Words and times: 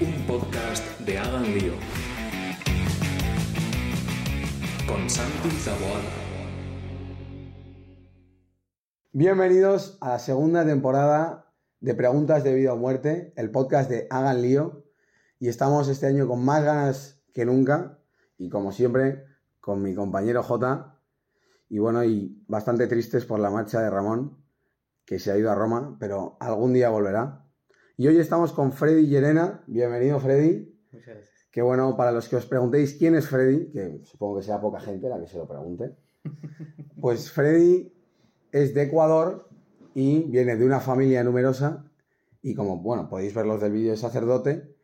Un 0.00 0.26
podcast 0.28 1.00
de 1.00 1.18
Hagan 1.18 1.42
Lío. 1.42 1.72
Con 4.86 5.10
Santi 5.10 5.50
Zaboada. 5.50 6.04
Bienvenidos 9.10 9.98
a 10.00 10.10
la 10.10 10.18
segunda 10.20 10.64
temporada 10.64 11.52
de 11.80 11.96
Preguntas 11.96 12.44
de 12.44 12.54
Vida 12.54 12.74
o 12.74 12.76
Muerte, 12.76 13.32
el 13.34 13.50
podcast 13.50 13.90
de 13.90 14.06
Hagan 14.08 14.40
Lío. 14.40 14.84
Y 15.40 15.48
estamos 15.48 15.88
este 15.88 16.06
año 16.06 16.28
con 16.28 16.44
más 16.44 16.62
ganas 16.62 17.20
que 17.34 17.44
nunca. 17.44 17.98
Y 18.36 18.50
como 18.50 18.70
siempre, 18.70 19.24
con 19.58 19.82
mi 19.82 19.96
compañero 19.96 20.44
J. 20.44 20.96
Y 21.70 21.80
bueno, 21.80 22.04
y 22.04 22.44
bastante 22.46 22.86
tristes 22.86 23.24
por 23.24 23.40
la 23.40 23.50
marcha 23.50 23.80
de 23.80 23.90
Ramón, 23.90 24.44
que 25.04 25.18
se 25.18 25.32
ha 25.32 25.36
ido 25.36 25.50
a 25.50 25.56
Roma, 25.56 25.96
pero 25.98 26.36
algún 26.38 26.72
día 26.72 26.88
volverá. 26.88 27.47
Y 28.00 28.06
hoy 28.06 28.20
estamos 28.20 28.52
con 28.52 28.70
Freddy 28.70 29.08
Llerena. 29.08 29.64
Bienvenido, 29.66 30.20
Freddy. 30.20 30.72
Muchas 30.92 31.16
gracias. 31.16 31.48
Que 31.50 31.62
bueno, 31.62 31.96
para 31.96 32.12
los 32.12 32.28
que 32.28 32.36
os 32.36 32.46
preguntéis 32.46 32.94
quién 32.94 33.16
es 33.16 33.26
Freddy, 33.26 33.72
que 33.72 34.02
supongo 34.04 34.38
que 34.38 34.44
sea 34.44 34.60
poca 34.60 34.78
gente 34.78 35.08
la 35.08 35.18
que 35.18 35.26
se 35.26 35.36
lo 35.36 35.48
pregunte, 35.48 35.96
pues 37.00 37.32
Freddy 37.32 37.92
es 38.52 38.72
de 38.72 38.82
Ecuador 38.82 39.48
y 39.94 40.30
viene 40.30 40.54
de 40.54 40.64
una 40.64 40.78
familia 40.78 41.24
numerosa 41.24 41.90
y 42.40 42.54
como, 42.54 42.80
bueno, 42.80 43.08
podéis 43.08 43.34
ver 43.34 43.46
los 43.46 43.60
del 43.60 43.72
vídeo 43.72 43.90
de 43.90 43.96
sacerdote, 43.96 44.76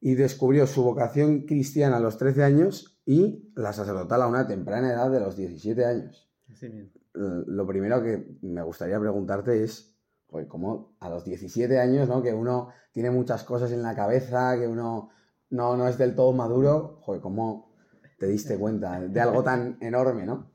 y 0.00 0.14
descubrió 0.14 0.66
su 0.66 0.82
vocación 0.82 1.42
cristiana 1.42 1.98
a 1.98 2.00
los 2.00 2.16
13 2.16 2.44
años 2.44 2.98
y 3.04 3.52
la 3.56 3.74
sacerdotal 3.74 4.22
a 4.22 4.26
una 4.26 4.46
temprana 4.46 4.90
edad 4.90 5.10
de 5.10 5.20
los 5.20 5.36
17 5.36 5.84
años. 5.84 6.30
Así 6.50 6.70
mismo. 6.70 6.92
Lo 7.12 7.66
primero 7.66 8.02
que 8.02 8.26
me 8.40 8.62
gustaría 8.62 8.98
preguntarte 8.98 9.62
es, 9.62 9.93
pues 10.34 10.48
como 10.48 10.96
a 10.98 11.08
los 11.08 11.24
17 11.24 11.78
años, 11.78 12.08
¿no? 12.08 12.20
Que 12.20 12.34
uno 12.34 12.72
tiene 12.90 13.08
muchas 13.08 13.44
cosas 13.44 13.70
en 13.70 13.82
la 13.82 13.94
cabeza, 13.94 14.58
que 14.58 14.66
uno 14.66 15.10
no, 15.50 15.76
no 15.76 15.86
es 15.86 15.96
del 15.96 16.16
todo 16.16 16.32
maduro, 16.32 16.98
joder, 17.02 17.20
¿cómo 17.20 17.72
te 18.18 18.26
diste 18.26 18.58
cuenta 18.58 19.00
de 19.00 19.20
algo 19.20 19.44
tan 19.44 19.78
enorme, 19.80 20.26
¿no? 20.26 20.50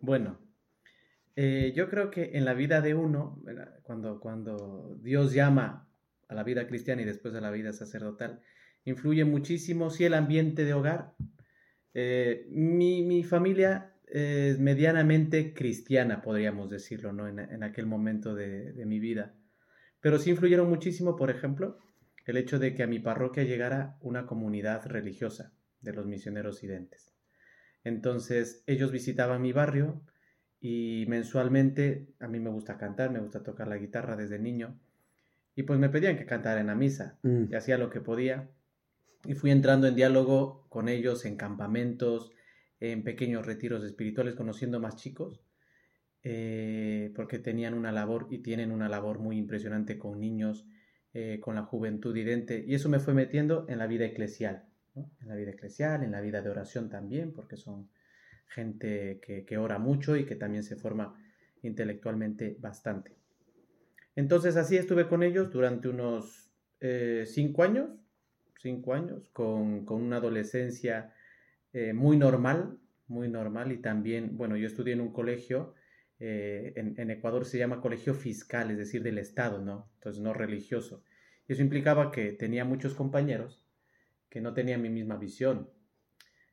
Bueno, 0.00 0.38
eh, 1.36 1.72
yo 1.76 1.88
creo 1.88 2.10
que 2.10 2.32
en 2.36 2.44
la 2.44 2.52
vida 2.52 2.80
de 2.80 2.94
uno, 2.94 3.40
cuando, 3.84 4.18
cuando 4.18 4.98
Dios 5.00 5.32
llama 5.32 5.88
a 6.26 6.34
la 6.34 6.42
vida 6.42 6.66
cristiana 6.66 7.02
y 7.02 7.04
después 7.04 7.32
a 7.36 7.40
la 7.40 7.52
vida 7.52 7.72
sacerdotal, 7.72 8.40
influye 8.84 9.24
muchísimo, 9.24 9.88
sí, 9.88 10.04
el 10.04 10.14
ambiente 10.14 10.64
de 10.64 10.74
hogar. 10.74 11.14
Eh, 11.92 12.48
mi, 12.50 13.02
mi 13.04 13.22
familia 13.22 13.93
es 14.06 14.58
medianamente 14.58 15.54
cristiana, 15.54 16.22
podríamos 16.22 16.70
decirlo, 16.70 17.12
¿no? 17.12 17.26
En, 17.28 17.38
en 17.38 17.62
aquel 17.62 17.86
momento 17.86 18.34
de, 18.34 18.72
de, 18.72 18.86
mi 18.86 19.00
vida. 19.00 19.34
Pero 20.00 20.18
sí 20.18 20.30
influyeron 20.30 20.68
muchísimo, 20.68 21.16
por 21.16 21.30
ejemplo, 21.30 21.78
el 22.26 22.36
hecho 22.36 22.58
de 22.58 22.74
que 22.74 22.82
a 22.82 22.86
mi 22.86 22.98
parroquia 22.98 23.44
llegara 23.44 23.96
una 24.00 24.26
comunidad 24.26 24.86
religiosa 24.86 25.52
de 25.80 25.92
los 25.92 26.06
misioneros 26.06 26.62
identes. 26.62 27.14
Entonces, 27.82 28.62
ellos 28.66 28.90
visitaban 28.92 29.42
mi 29.42 29.52
barrio 29.52 30.02
y 30.60 31.04
mensualmente 31.08 32.08
a 32.20 32.28
mí 32.28 32.40
me 32.40 32.50
gusta 32.50 32.78
cantar, 32.78 33.10
me 33.10 33.20
gusta 33.20 33.42
tocar 33.42 33.68
la 33.68 33.76
guitarra 33.76 34.16
desde 34.16 34.38
niño. 34.38 34.78
Y 35.54 35.64
pues 35.64 35.78
me 35.78 35.88
pedían 35.90 36.16
que 36.16 36.26
cantara 36.26 36.60
en 36.60 36.66
la 36.68 36.74
misa 36.74 37.18
Mm. 37.22 37.44
y 37.50 37.54
hacía 37.54 37.78
lo 37.78 37.90
que 37.90 38.00
podía. 38.00 38.48
Y 39.26 39.34
fui 39.34 39.50
entrando 39.50 39.86
en 39.86 39.94
diálogo 39.94 40.66
con 40.68 40.88
ellos 40.88 41.24
en 41.24 41.36
campamentos, 41.36 42.32
en 42.80 43.04
pequeños 43.04 43.46
retiros 43.46 43.84
espirituales, 43.84 44.34
conociendo 44.34 44.80
más 44.80 44.96
chicos, 44.96 45.40
eh, 46.22 47.12
porque 47.14 47.38
tenían 47.38 47.74
una 47.74 47.92
labor 47.92 48.28
y 48.30 48.38
tienen 48.38 48.70
una 48.70 48.88
labor 48.88 49.18
muy 49.18 49.36
impresionante 49.36 49.98
con 49.98 50.20
niños, 50.20 50.66
eh, 51.12 51.38
con 51.40 51.54
la 51.54 51.62
juventud 51.62 52.16
idente, 52.16 52.64
y 52.66 52.74
eso 52.74 52.88
me 52.88 52.98
fue 52.98 53.14
metiendo 53.14 53.66
en 53.68 53.78
la 53.78 53.86
vida 53.86 54.04
eclesial, 54.04 54.64
en 54.94 55.28
la 55.28 55.34
vida 55.34 55.50
eclesial, 55.50 56.02
en 56.02 56.12
la 56.12 56.20
vida 56.20 56.42
de 56.42 56.50
oración 56.50 56.88
también, 56.88 57.32
porque 57.32 57.56
son 57.56 57.90
gente 58.46 59.20
que, 59.22 59.44
que 59.44 59.58
ora 59.58 59.78
mucho 59.78 60.16
y 60.16 60.24
que 60.24 60.36
también 60.36 60.62
se 60.62 60.76
forma 60.76 61.20
intelectualmente 61.62 62.56
bastante. 62.60 63.16
Entonces 64.16 64.56
así 64.56 64.76
estuve 64.76 65.08
con 65.08 65.22
ellos 65.22 65.50
durante 65.50 65.88
unos 65.88 66.50
eh, 66.80 67.24
cinco 67.26 67.62
años, 67.62 67.90
cinco 68.60 68.94
años, 68.94 69.28
con, 69.30 69.84
con 69.84 70.02
una 70.02 70.16
adolescencia 70.16 71.12
eh, 71.74 71.92
muy 71.92 72.16
normal, 72.16 72.78
muy 73.06 73.28
normal 73.28 73.72
y 73.72 73.78
también, 73.78 74.38
bueno, 74.38 74.56
yo 74.56 74.66
estudié 74.66 74.94
en 74.94 75.02
un 75.02 75.12
colegio, 75.12 75.74
eh, 76.18 76.72
en, 76.76 76.98
en, 76.98 77.10
Ecuador 77.10 77.44
se 77.44 77.58
llama 77.58 77.82
colegio 77.82 78.14
fiscal, 78.14 78.70
es 78.70 78.78
decir, 78.78 79.02
del 79.02 79.18
Estado, 79.18 79.60
¿no? 79.60 79.90
Entonces 79.96 80.22
no 80.22 80.32
religioso. 80.32 81.04
Y 81.46 81.52
eso 81.52 81.60
implicaba 81.60 82.10
que 82.10 82.32
tenía 82.32 82.64
muchos 82.64 82.94
compañeros 82.94 83.68
que 84.30 84.40
no 84.40 84.54
tenían 84.54 84.80
mi 84.80 84.88
misma 84.88 85.18
visión. 85.18 85.68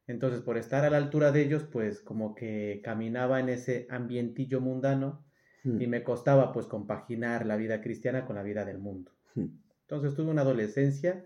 Entonces, 0.08 0.42
por 0.42 0.58
estar 0.58 0.84
a 0.84 0.90
la 0.90 0.98
altura 0.98 1.32
de 1.32 1.42
ellos, 1.42 1.64
pues 1.64 2.02
como 2.02 2.36
que 2.36 2.82
caminaba 2.84 3.40
en 3.40 3.48
ese 3.48 3.88
ambientillo 3.90 4.60
mundano 4.60 5.24
Hmm. 5.64 5.80
y 5.80 5.88
me 5.88 6.04
costaba 6.04 6.52
pues 6.52 6.66
compaginar 6.66 7.46
la 7.46 7.56
vida 7.56 7.82
cristiana 7.82 8.26
con 8.26 8.36
la 8.36 8.44
vida 8.44 8.66
del 8.66 8.80
mundo. 8.80 9.12
Hmm. 9.36 9.48
Entonces 9.82 10.16
tuve 10.16 10.32
una 10.32 10.42
adolescencia 10.42 11.26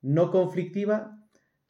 no 0.00 0.30
conflictiva, 0.30 1.15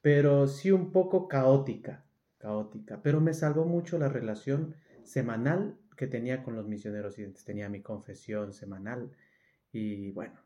pero 0.07 0.47
sí 0.47 0.71
un 0.71 0.93
poco 0.93 1.27
caótica, 1.27 2.07
caótica, 2.39 3.03
pero 3.03 3.21
me 3.21 3.35
salvó 3.35 3.65
mucho 3.65 3.99
la 3.99 4.09
relación 4.09 4.77
semanal 5.03 5.81
que 5.97 6.07
tenía 6.07 6.45
con 6.45 6.55
los 6.55 6.69
misioneros 6.69 7.19
y 7.19 7.27
tenía 7.45 7.69
mi 7.69 7.83
confesión 7.83 8.53
semanal 8.53 9.11
y 9.73 10.13
bueno, 10.13 10.41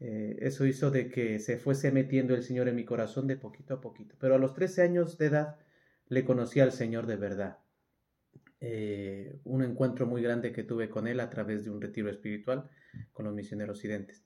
eh, 0.00 0.36
eso 0.40 0.66
hizo 0.66 0.90
de 0.90 1.08
que 1.10 1.38
se 1.38 1.58
fuese 1.58 1.92
metiendo 1.92 2.34
el 2.34 2.42
Señor 2.42 2.66
en 2.66 2.74
mi 2.74 2.84
corazón 2.84 3.28
de 3.28 3.36
poquito 3.36 3.74
a 3.74 3.80
poquito, 3.80 4.16
pero 4.18 4.34
a 4.34 4.38
los 4.38 4.52
13 4.52 4.82
años 4.82 5.16
de 5.16 5.26
edad 5.26 5.56
le 6.08 6.24
conocí 6.24 6.58
al 6.58 6.72
Señor 6.72 7.06
de 7.06 7.16
verdad. 7.18 7.58
Eh, 8.60 9.38
un 9.44 9.62
encuentro 9.62 10.06
muy 10.06 10.22
grande 10.22 10.52
que 10.52 10.64
tuve 10.64 10.90
con 10.90 11.06
él 11.06 11.20
a 11.20 11.30
través 11.30 11.62
de 11.62 11.70
un 11.70 11.80
retiro 11.80 12.10
espiritual 12.10 12.68
con 13.12 13.26
los 13.26 13.32
misioneros 13.32 13.76
occidentes. 13.78 14.24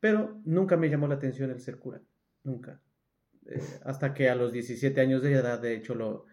Pero 0.00 0.40
nunca 0.46 0.78
me 0.78 0.88
llamó 0.88 1.06
la 1.06 1.16
atención 1.16 1.50
el 1.50 1.60
ser 1.60 1.78
cura, 1.78 2.00
nunca. 2.44 2.80
Eh, 3.46 3.60
hasta 3.84 4.14
que 4.14 4.28
a 4.28 4.34
los 4.34 4.52
17 4.52 5.00
años 5.00 5.22
de 5.22 5.32
edad, 5.32 5.60
de 5.60 5.74
hecho, 5.74 5.94
lo 5.94 6.26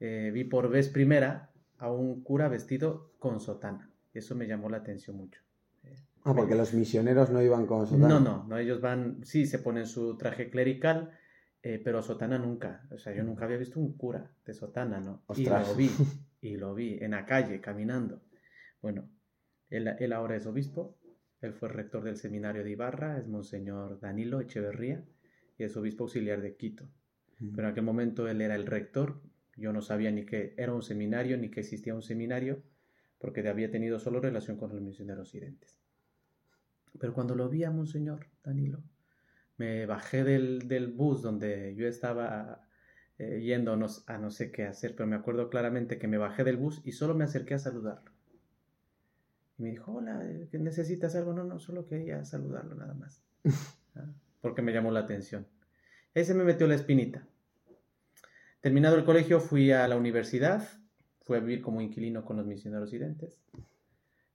eh, 0.00 0.30
vi 0.32 0.44
por 0.44 0.68
vez 0.68 0.88
primera 0.88 1.50
a 1.78 1.90
un 1.90 2.22
cura 2.22 2.48
vestido 2.48 3.12
con 3.18 3.40
sotana. 3.40 3.90
Eso 4.12 4.34
me 4.34 4.46
llamó 4.46 4.68
la 4.68 4.78
atención 4.78 5.16
mucho. 5.16 5.42
Ah, 6.24 6.34
porque 6.34 6.56
los 6.56 6.74
misioneros 6.74 7.30
no 7.30 7.40
iban 7.40 7.66
con 7.66 7.86
sotana. 7.86 8.08
No, 8.08 8.20
no, 8.20 8.44
no, 8.48 8.58
ellos 8.58 8.80
van, 8.80 9.24
sí, 9.24 9.46
se 9.46 9.60
ponen 9.60 9.86
su 9.86 10.16
traje 10.16 10.50
clerical, 10.50 11.12
eh, 11.62 11.80
pero 11.82 12.02
sotana 12.02 12.36
nunca. 12.36 12.84
O 12.90 12.98
sea, 12.98 13.14
yo 13.14 13.22
nunca 13.22 13.44
había 13.44 13.58
visto 13.58 13.78
un 13.78 13.96
cura 13.96 14.28
de 14.44 14.52
sotana, 14.52 14.98
¿no? 14.98 15.22
Ostras. 15.26 15.68
Y 15.68 15.70
lo 15.70 15.76
vi, 15.76 15.90
y 16.40 16.56
lo 16.56 16.74
vi 16.74 16.98
en 17.00 17.12
la 17.12 17.24
calle, 17.24 17.60
caminando. 17.60 18.22
Bueno, 18.82 19.08
él, 19.70 19.94
él, 20.00 20.12
ahora 20.12 20.34
es 20.34 20.46
obispo, 20.46 20.96
él 21.40 21.52
fue 21.52 21.68
rector 21.68 22.02
del 22.02 22.16
seminario 22.16 22.64
de 22.64 22.70
Ibarra, 22.70 23.18
es 23.18 23.28
Monseñor 23.28 24.00
Danilo 24.00 24.40
Echeverría, 24.40 25.04
y 25.58 25.64
es 25.64 25.76
obispo 25.76 26.04
auxiliar 26.04 26.40
de 26.40 26.56
Quito. 26.56 26.88
Mm. 27.38 27.54
Pero 27.54 27.68
en 27.68 27.72
aquel 27.72 27.84
momento 27.84 28.28
él 28.28 28.40
era 28.40 28.54
el 28.54 28.66
rector, 28.66 29.20
yo 29.56 29.72
no 29.72 29.80
sabía 29.80 30.10
ni 30.10 30.24
que 30.24 30.54
era 30.56 30.74
un 30.74 30.82
seminario, 30.82 31.38
ni 31.38 31.50
que 31.50 31.60
existía 31.60 31.94
un 31.94 32.02
seminario, 32.02 32.62
porque 33.18 33.46
había 33.48 33.70
tenido 33.70 33.98
solo 33.98 34.20
relación 34.20 34.56
con 34.56 34.70
los 34.70 34.80
misioneros 34.80 35.28
occidentes. 35.28 35.78
Pero 36.98 37.14
cuando 37.14 37.34
lo 37.34 37.48
vi 37.48 37.64
a 37.64 37.70
Monseñor 37.70 38.26
Danilo, 38.44 38.82
me 39.56 39.86
bajé 39.86 40.24
del, 40.24 40.68
del 40.68 40.88
bus 40.88 41.22
donde 41.22 41.74
yo 41.74 41.86
estaba 41.88 42.66
eh, 43.18 43.40
yendo 43.40 43.72
a 43.72 43.76
no, 43.76 43.86
a 44.06 44.18
no, 44.18 44.30
sé 44.30 44.50
qué 44.50 44.64
hacer, 44.64 44.94
pero 44.94 45.06
me 45.06 45.16
acuerdo 45.16 45.48
claramente 45.48 45.98
que 45.98 46.08
me 46.08 46.18
bajé 46.18 46.44
del 46.44 46.58
bus 46.58 46.82
y 46.84 46.92
solo 46.92 47.14
me 47.14 47.24
acerqué 47.24 47.54
a 47.54 47.58
saludarlo. 47.58 48.12
Y 49.58 49.62
me 49.62 49.70
dijo, 49.70 49.92
hola, 49.94 50.22
¿necesitas 50.52 51.14
algo? 51.16 51.32
No, 51.32 51.44
no, 51.44 51.58
solo 51.58 51.86
quería 51.86 52.24
saludarlo 52.26 52.74
nada 52.74 52.92
más. 52.94 53.24
¿Ah? 53.94 54.12
Porque 54.46 54.62
me 54.62 54.72
llamó 54.72 54.92
la 54.92 55.00
atención. 55.00 55.44
Ese 56.14 56.32
me 56.32 56.44
metió 56.44 56.68
la 56.68 56.76
espinita. 56.76 57.26
Terminado 58.60 58.94
el 58.94 59.04
colegio 59.04 59.40
fui 59.40 59.72
a 59.72 59.88
la 59.88 59.96
universidad, 59.96 60.68
fui 61.22 61.36
a 61.36 61.40
vivir 61.40 61.62
como 61.62 61.80
inquilino 61.80 62.24
con 62.24 62.36
los 62.36 62.46
misioneros 62.46 62.88
residentes 62.88 63.40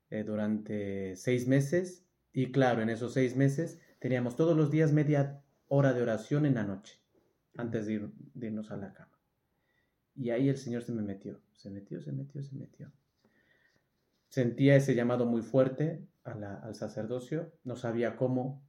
eh, 0.09 0.25
durante 0.25 1.15
seis 1.15 1.47
meses. 1.47 2.03
Y 2.33 2.51
claro, 2.51 2.81
en 2.81 2.89
esos 2.89 3.13
seis 3.13 3.37
meses 3.37 3.79
teníamos 3.99 4.35
todos 4.35 4.57
los 4.57 4.69
días 4.69 4.91
media 4.91 5.41
hora 5.69 5.93
de 5.93 6.01
oración 6.01 6.45
en 6.45 6.55
la 6.55 6.65
noche, 6.65 6.99
antes 7.55 7.85
de, 7.85 7.93
ir- 7.93 8.11
de 8.33 8.47
irnos 8.47 8.69
a 8.69 8.75
la 8.75 8.93
cama. 8.93 9.17
Y 10.13 10.31
ahí 10.31 10.49
el 10.49 10.57
Señor 10.57 10.83
se 10.83 10.91
me 10.91 11.03
metió, 11.03 11.39
se 11.53 11.69
metió, 11.69 12.01
se 12.01 12.11
metió, 12.11 12.43
se 12.43 12.53
metió. 12.53 12.91
Sentía 14.27 14.75
ese 14.75 14.93
llamado 14.93 15.25
muy 15.25 15.41
fuerte 15.41 16.05
al 16.25 16.75
sacerdocio, 16.75 17.53
no 17.63 17.77
sabía 17.77 18.17
cómo, 18.17 18.61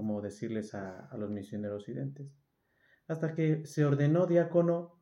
cómo 0.00 0.22
decirles 0.22 0.74
a, 0.74 1.06
a 1.06 1.16
los 1.18 1.30
misioneros 1.30 1.86
residentes. 1.86 2.32
Hasta 3.06 3.34
que 3.34 3.66
se 3.66 3.84
ordenó 3.84 4.26
diácono 4.26 4.98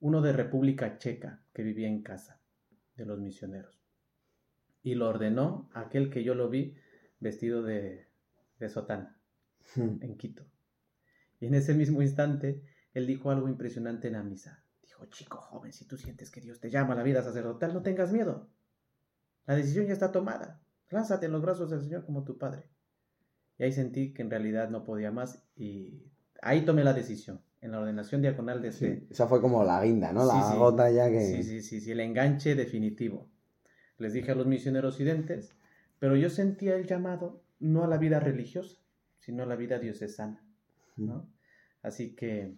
uno 0.00 0.22
de 0.22 0.32
República 0.32 0.96
Checa 0.96 1.42
que 1.52 1.62
vivía 1.62 1.88
en 1.88 2.02
casa 2.02 2.40
de 2.96 3.04
los 3.04 3.20
misioneros. 3.20 3.84
Y 4.82 4.94
lo 4.94 5.06
ordenó 5.08 5.68
aquel 5.74 6.08
que 6.08 6.24
yo 6.24 6.34
lo 6.34 6.48
vi 6.48 6.76
vestido 7.20 7.62
de, 7.62 8.08
de 8.58 8.68
sotana 8.70 9.18
Hmm. 9.74 10.02
en 10.02 10.16
Quito. 10.16 10.44
Y 11.40 11.46
en 11.46 11.54
ese 11.54 11.74
mismo 11.74 12.00
instante, 12.02 12.64
él 12.94 13.06
dijo 13.06 13.30
algo 13.30 13.48
impresionante 13.48 14.08
en 14.08 14.14
la 14.14 14.22
misa. 14.22 14.64
Dijo, 14.82 15.04
chico 15.06 15.38
joven, 15.38 15.72
si 15.72 15.86
tú 15.86 15.96
sientes 15.96 16.30
que 16.30 16.40
Dios 16.40 16.58
te 16.58 16.70
llama 16.70 16.94
a 16.94 16.96
la 16.96 17.02
vida 17.02 17.22
sacerdotal, 17.22 17.74
no 17.74 17.82
tengas 17.82 18.12
miedo. 18.12 18.48
La 19.46 19.54
decisión 19.54 19.86
ya 19.86 19.92
está 19.92 20.10
tomada. 20.10 20.62
Lánzate 20.90 21.26
en 21.26 21.32
los 21.32 21.42
brazos 21.42 21.70
del 21.70 21.82
Señor 21.82 22.04
como 22.04 22.24
tu 22.24 22.38
Padre. 22.38 22.64
Y 23.58 23.64
ahí 23.64 23.72
sentí 23.72 24.12
que 24.12 24.22
en 24.22 24.30
realidad 24.30 24.70
no 24.70 24.84
podía 24.84 25.10
más 25.10 25.42
y 25.56 26.04
ahí 26.42 26.64
tomé 26.64 26.84
la 26.84 26.92
decisión. 26.92 27.40
En 27.60 27.72
la 27.72 27.80
ordenación 27.80 28.22
diaconal 28.22 28.62
de 28.62 28.70
Sí, 28.70 28.86
este, 28.86 29.06
esa 29.12 29.26
fue 29.26 29.40
como 29.40 29.64
la 29.64 29.82
guinda, 29.82 30.12
¿no? 30.12 30.24
La 30.24 30.32
Sí, 30.34 30.52
sí. 30.52 30.58
gota 30.58 30.88
ya 30.90 31.10
que... 31.10 31.20
Sí, 31.20 31.42
sí, 31.42 31.60
sí, 31.60 31.80
sí, 31.80 31.90
el 31.90 31.98
enganche 32.00 32.54
definitivo. 32.54 33.28
Les 33.98 34.12
dije 34.12 34.30
a 34.30 34.36
los 34.36 34.46
misioneros 34.46 34.96
residentes, 34.96 35.56
pero 35.98 36.14
yo 36.14 36.30
sentía 36.30 36.76
el 36.76 36.86
llamado 36.86 37.42
no 37.58 37.82
a 37.82 37.88
la 37.88 37.96
vida 37.96 38.20
religiosa, 38.20 38.76
sino 39.18 39.42
a 39.42 39.46
la 39.46 39.56
vida 39.56 39.80
diocesana, 39.80 40.40
¿no? 40.96 41.28
Así 41.82 42.14
que 42.14 42.54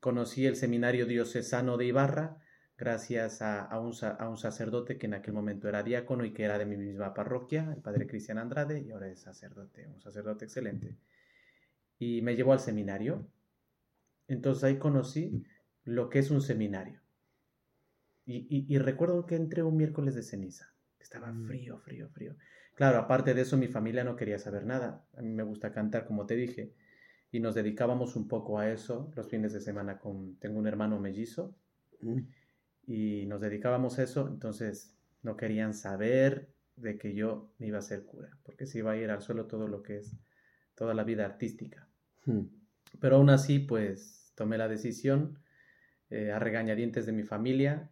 conocí 0.00 0.44
el 0.46 0.56
seminario 0.56 1.06
diocesano 1.06 1.76
de 1.76 1.86
Ibarra 1.86 2.38
gracias 2.76 3.42
a, 3.42 3.62
a 3.64 3.80
un, 3.80 3.92
a 4.18 4.28
un 4.28 4.36
sacerdote 4.38 4.98
que 4.98 5.06
en 5.06 5.14
aquel 5.14 5.34
momento 5.34 5.68
era 5.68 5.82
diácono 5.82 6.24
y 6.24 6.32
que 6.32 6.44
era 6.44 6.58
de 6.58 6.66
mi 6.66 6.76
misma 6.76 7.14
parroquia, 7.14 7.72
el 7.74 7.82
padre 7.82 8.06
Cristian 8.06 8.38
Andrade, 8.38 8.80
y 8.80 8.90
ahora 8.90 9.08
es 9.08 9.20
sacerdote, 9.20 9.88
un 9.88 10.00
sacerdote 10.00 10.44
excelente. 10.44 10.96
Y 11.98 12.22
me 12.22 12.36
llevó 12.36 12.52
al 12.54 12.60
seminario. 12.60 13.28
Entonces 14.28 14.62
ahí 14.64 14.78
conocí 14.78 15.42
lo 15.84 16.08
que 16.10 16.20
es 16.20 16.30
un 16.30 16.40
seminario. 16.40 17.00
Y, 18.26 18.46
y- 18.54 18.66
y 18.68 18.78
recuerdo 18.78 19.24
que 19.26 19.36
entré 19.36 19.62
un 19.62 19.76
miércoles 19.76 20.14
de 20.14 20.22
ceniza. 20.22 20.74
Estaba 20.98 21.32
Mm. 21.32 21.46
frío, 21.46 21.78
frío, 21.78 22.08
frío. 22.10 22.36
Claro, 22.74 22.98
aparte 22.98 23.32
de 23.34 23.40
eso, 23.42 23.56
mi 23.56 23.68
familia 23.68 24.04
no 24.04 24.16
quería 24.16 24.38
saber 24.38 24.66
nada. 24.66 25.06
A 25.16 25.22
mí 25.22 25.32
me 25.32 25.44
gusta 25.44 25.72
cantar, 25.72 26.06
como 26.06 26.26
te 26.26 26.34
dije, 26.36 26.74
y 27.32 27.40
nos 27.40 27.54
dedicábamos 27.54 28.16
un 28.16 28.28
poco 28.28 28.58
a 28.58 28.70
eso 28.70 29.10
los 29.16 29.28
fines 29.28 29.52
de 29.52 29.60
semana 29.60 29.98
con... 29.98 30.36
Tengo 30.38 30.58
un 30.58 30.66
hermano 30.66 30.98
mellizo 31.00 31.56
Mm. 32.00 32.20
Y 32.86 33.26
nos 33.26 33.40
dedicábamos 33.40 33.98
a 33.98 34.02
eso, 34.04 34.28
entonces 34.28 34.94
no 35.22 35.36
querían 35.36 35.74
saber 35.74 36.48
de 36.76 36.98
que 36.98 37.14
yo 37.14 37.50
me 37.58 37.66
iba 37.68 37.78
a 37.78 37.82
ser 37.82 38.04
cura, 38.04 38.38
porque 38.44 38.66
se 38.66 38.78
iba 38.78 38.92
a 38.92 38.96
ir 38.96 39.10
al 39.10 39.22
suelo 39.22 39.46
todo 39.46 39.66
lo 39.66 39.82
que 39.82 39.98
es 39.98 40.12
toda 40.74 40.94
la 40.94 41.04
vida 41.04 41.24
artística. 41.24 41.88
Hmm. 42.26 42.42
Pero 43.00 43.16
aún 43.16 43.30
así, 43.30 43.58
pues 43.58 44.32
tomé 44.36 44.58
la 44.58 44.68
decisión 44.68 45.38
eh, 46.10 46.30
a 46.32 46.38
regañadientes 46.38 47.06
de 47.06 47.12
mi 47.12 47.22
familia 47.24 47.90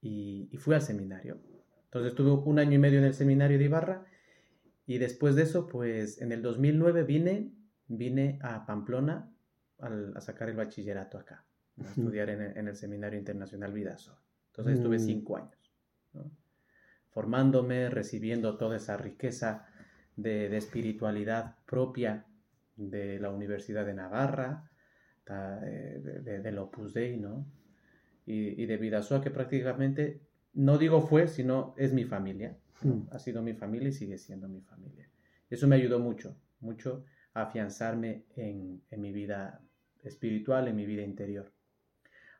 y, 0.00 0.48
y 0.52 0.56
fui 0.58 0.74
al 0.74 0.82
seminario. 0.82 1.40
Entonces 1.84 2.10
estuve 2.10 2.30
un 2.32 2.58
año 2.58 2.72
y 2.74 2.78
medio 2.78 2.98
en 2.98 3.04
el 3.04 3.14
seminario 3.14 3.58
de 3.58 3.64
Ibarra 3.64 4.04
y 4.86 4.98
después 4.98 5.34
de 5.34 5.42
eso, 5.42 5.66
pues 5.66 6.20
en 6.20 6.32
el 6.32 6.42
2009 6.42 7.04
vine, 7.04 7.52
vine 7.88 8.38
a 8.42 8.66
Pamplona 8.66 9.32
al- 9.78 10.16
a 10.16 10.20
sacar 10.20 10.48
el 10.48 10.56
bachillerato 10.56 11.18
acá, 11.18 11.44
a 11.82 11.90
Ujú. 11.90 11.90
estudiar 11.90 12.30
en 12.30 12.42
el, 12.42 12.56
en 12.58 12.68
el 12.68 12.76
Seminario 12.76 13.18
Internacional 13.18 13.72
Vidaso. 13.72 14.18
Entonces 14.52 14.76
estuve 14.76 14.96
Mm. 14.96 15.00
cinco 15.00 15.36
años, 15.36 15.72
¿no? 16.14 16.30
formándome, 17.10 17.90
recibiendo 17.90 18.58
toda 18.58 18.76
esa 18.76 18.96
riqueza 18.96 19.66
de, 20.16 20.50
de 20.50 20.58
espiritualidad 20.58 21.56
propia 21.66 22.26
de 22.76 23.20
la 23.20 23.30
Universidad 23.30 23.86
de 23.86 23.94
Navarra, 23.94 24.70
de, 25.26 26.20
de- 26.22 26.40
del 26.40 26.58
Opus 26.58 26.94
Dei, 26.94 27.18
¿no? 27.18 27.46
Y, 28.26 28.62
y 28.62 28.66
de 28.66 28.78
Vidasoa, 28.78 29.22
que 29.22 29.30
prácticamente, 29.32 30.22
no 30.54 30.78
digo 30.78 31.02
fue, 31.02 31.28
sino 31.28 31.74
es 31.78 31.94
mi 31.94 32.04
familia. 32.04 32.58
¿no? 32.82 32.90
Mm. 32.90 33.08
Ha 33.12 33.20
sido 33.20 33.42
mi 33.42 33.54
familia 33.54 33.90
y 33.90 33.92
sigue 33.92 34.18
siendo 34.18 34.48
mi 34.48 34.62
familia. 34.62 35.08
Eso 35.50 35.68
me 35.68 35.76
ayudó 35.76 36.00
mucho, 36.00 36.36
mucho 36.60 37.04
a 37.34 37.44
afianzarme 37.44 38.26
en, 38.36 38.82
en 38.90 39.02
mi 39.02 39.12
vida 39.12 39.62
espiritual, 40.04 40.68
en 40.68 40.76
mi 40.76 40.86
vida 40.86 41.02
interior. 41.04 41.53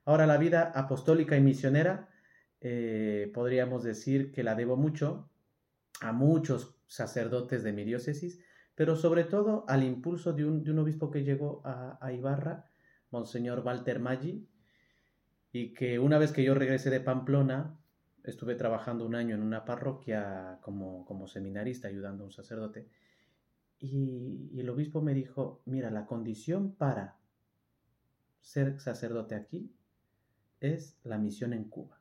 Ahora, 0.04 0.26
la 0.26 0.36
vida 0.36 0.70
apostólica 0.74 1.36
y 1.36 1.40
misionera, 1.40 2.10
eh, 2.60 3.30
podríamos 3.32 3.82
decir 3.82 4.32
que 4.32 4.42
la 4.42 4.54
debo 4.54 4.76
mucho 4.76 5.30
a 6.00 6.12
muchos 6.12 6.76
sacerdotes 6.86 7.62
de 7.62 7.72
mi 7.72 7.84
diócesis, 7.84 8.40
pero 8.74 8.96
sobre 8.96 9.24
todo 9.24 9.64
al 9.68 9.82
impulso 9.82 10.32
de 10.32 10.44
un, 10.44 10.78
obispo 10.78 11.10
que 11.10 11.24
llegó 11.24 11.62
a, 11.64 12.12
Ibarra, 12.12 12.66
Monseñor 13.10 13.60
Walter 13.60 13.98
Maggi, 13.98 14.46
y 15.52 15.72
que 15.72 15.98
una 15.98 16.18
vez 16.18 16.32
que 16.32 16.44
yo 16.44 16.54
regresé 16.54 16.90
de 16.90 17.00
Pamplona, 17.00 17.78
estuve 18.24 18.56
trabajando 18.56 19.06
un 19.06 19.14
año 19.14 19.34
en 19.36 19.42
una 19.42 19.64
parroquia 19.64 20.58
como, 20.60 21.26
seminarista, 21.28 21.88
ayudando 21.88 22.24
a 22.24 22.26
un 22.26 22.32
sacerdote, 22.32 22.88
y 23.78 24.58
el 24.58 24.68
obispo 24.68 25.00
me 25.00 25.14
dijo, 25.14 25.62
mira, 25.64 25.90
la 25.90 26.06
condición 26.06 26.74
para 26.74 27.16
ser 28.40 28.80
sacerdote 28.80 29.34
aquí 29.34 29.70
es 30.64 30.98
la 31.04 31.18
misión 31.18 31.52
en 31.52 31.64
Cuba. 31.64 31.98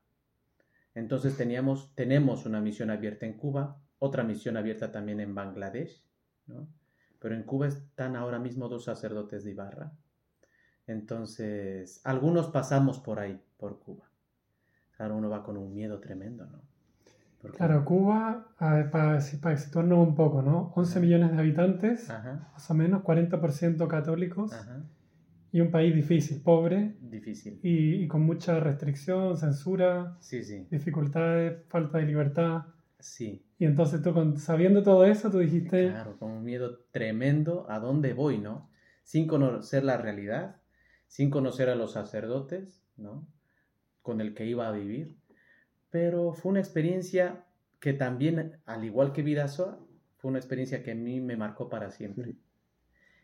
Entonces 0.95 1.36
teníamos, 1.38 1.94
tenemos 1.95 2.45
una 2.45 2.62
misión 2.62 2.89
abierta 2.89 3.25
en 3.25 3.33
Cuba, 3.33 3.81
otra 4.00 4.24
misión 4.24 4.57
abierta 4.57 4.92
también 4.92 5.19
en 5.19 5.33
Bangladesh, 5.33 6.04
¿no? 6.48 6.68
Pero 7.19 7.36
en 7.36 7.44
Cuba 7.44 7.68
están 7.68 8.15
ahora 8.15 8.38
mismo 8.39 8.68
dos 8.69 8.83
sacerdotes 8.83 9.44
de 9.44 9.51
Ibarra. 9.51 9.92
Entonces, 10.88 12.01
algunos 12.04 12.48
pasamos 12.48 13.00
por 13.00 13.19
ahí, 13.19 13.42
por 13.57 13.80
Cuba. 13.80 14.10
Claro, 14.98 15.16
uno 15.18 15.30
va 15.30 15.44
con 15.44 15.57
un 15.57 15.74
miedo 15.74 16.00
tremendo, 16.00 16.45
¿no? 16.45 16.62
Porque- 17.42 17.57
Claro, 17.57 17.83
Cuba, 17.86 18.48
ver, 18.59 18.89
para, 18.92 19.19
para 19.42 19.57
situarnos 19.57 20.07
un 20.07 20.16
poco, 20.16 20.42
¿no? 20.42 20.71
11 20.76 20.99
millones 20.99 21.31
de 21.31 21.40
habitantes, 21.40 22.09
Ajá, 22.09 22.49
más 22.54 22.69
o 22.69 22.73
menos, 22.73 23.04
40% 23.04 23.88
católicos, 23.88 24.54
ajá, 24.54 24.83
y 25.54 25.62
un 25.62 25.72
país 25.72 25.95
difícil, 25.95 26.42
pobre, 26.42 26.98
difícil. 27.00 27.60
y, 27.64 28.04
y 28.04 28.07
con 28.10 28.24
mucha 28.24 28.60
restricción, 28.60 29.38
censura, 29.38 30.18
Sí, 30.19 30.44
sí, 30.44 30.68
dificultades, 30.72 31.64
falta 31.69 32.00
de 32.00 32.06
libertad. 32.06 32.64
sí. 33.00 33.45
Y 33.60 33.66
entonces 33.66 34.02
tú, 34.02 34.14
sabiendo 34.38 34.83
todo 34.83 35.06
eso, 35.06 35.31
tú 35.31 35.40
dijiste, 35.40 35.88
Claro, 35.90 36.18
con 36.19 36.31
un 36.31 36.44
miedo 36.44 36.80
tremendo 36.92 37.66
a 37.69 37.80
dónde 37.80 38.14
voy, 38.14 38.38
¿no? 38.40 38.69
Sin 39.04 39.26
conocer 39.28 39.86
la 39.86 39.95
realidad, 39.98 40.57
sin 41.07 41.30
conocer 41.30 41.69
a 41.69 41.76
los 41.76 41.94
sacerdotes, 41.94 42.83
¿no? 42.98 43.26
Con 44.02 44.19
el 44.19 44.33
que 44.33 44.45
iba 44.48 44.68
a 44.68 44.72
vivir. 44.74 45.16
Pero 45.92 46.33
fue 46.33 46.50
una 46.52 46.60
experiencia 46.60 47.45
que 47.80 47.94
también, 47.94 48.60
al 48.66 48.83
igual 48.83 49.14
que 49.14 49.22
Vidasoa, 49.24 49.80
fue 50.18 50.30
una 50.30 50.40
experiencia 50.40 50.83
que 50.83 50.92
a 50.92 50.95
mí 50.95 51.22
me 51.22 51.38
marcó 51.38 51.69
para 51.69 51.90
siempre. 51.92 52.36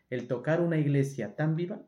El 0.08 0.26
tocar 0.28 0.60
una 0.62 0.78
iglesia 0.78 1.36
tan 1.36 1.54
viva, 1.56 1.82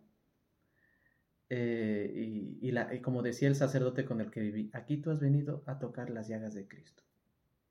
eh, 1.55 2.11
y, 2.17 2.59
y 2.67 2.71
la- 2.73 2.95
y 2.95 3.01
como 3.01 3.21
decía 3.21 3.47
el 3.49 3.57
sacerdote 3.57 4.07
con 4.07 4.23
el 4.23 4.31
que 4.31 4.41
viví, 4.41 4.71
aquí 4.73 4.97
tú 4.97 5.11
has 5.11 5.21
venido 5.21 5.63
a 5.67 5.79
tocar 5.79 6.09
las 6.09 6.27
llagas 6.29 6.55
de 6.55 6.67
Cristo. 6.67 7.03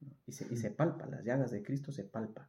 ¿no? 0.01 0.15
Y 0.27 0.33
se, 0.33 0.45
y 0.53 0.57
se 0.57 0.69
palpa, 0.69 1.07
las 1.07 1.23
llagas 1.25 1.49
de 1.49 1.63
Cristo 1.63 1.91
se 1.91 2.03
palpa. 2.03 2.47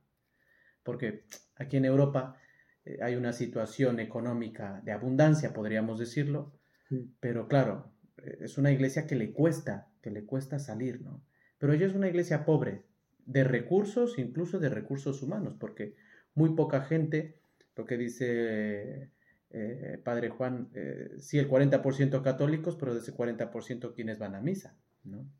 Porque 0.83 1.25
aquí 1.57 1.79
en 1.79 1.87
Europa 1.87 2.37
eh, 2.85 2.99
hay 3.01 3.15
una 3.17 3.33
situación 3.33 3.99
económica 3.99 4.83
de 4.85 4.93
abundancia, 4.93 5.55
podríamos 5.55 5.99
decirlo, 5.99 6.53
Sí. 6.91 7.11
pero 7.21 7.49
claro, 7.49 7.91
eh, 8.19 8.39
es 8.41 8.59
una 8.59 8.71
iglesia 8.71 9.07
que 9.07 9.15
le 9.15 9.33
cuesta, 9.33 9.89
que 10.03 10.11
le 10.11 10.27
cuesta 10.27 10.59
salir, 10.59 11.01
¿no? 11.01 11.25
Pero 11.57 11.73
ella 11.73 11.87
es 11.87 11.95
una 11.95 12.09
iglesia 12.09 12.45
pobre, 12.45 12.83
de 13.25 13.45
recursos, 13.45 14.19
incluso 14.19 14.59
de 14.59 14.69
recursos 14.69 15.23
humanos, 15.23 15.57
porque 15.59 15.95
muy 16.35 16.55
poca 16.55 16.83
gente, 16.83 17.39
lo 17.77 17.87
que 17.87 17.97
dice 17.97 19.12
eh, 19.52 20.00
Padre 20.02 20.30
Juan, 20.30 20.71
eh, 20.75 21.16
sí, 21.18 21.38
el 21.38 21.49
40% 21.49 22.23
católicos, 22.23 22.76
pero 22.76 22.94
de 22.94 23.00
ese 23.00 23.14
40% 23.14 23.94
quienes 23.94 24.18
van 24.18 24.35
a 24.35 24.40
misa, 24.40 24.76
¿no? 25.04 25.30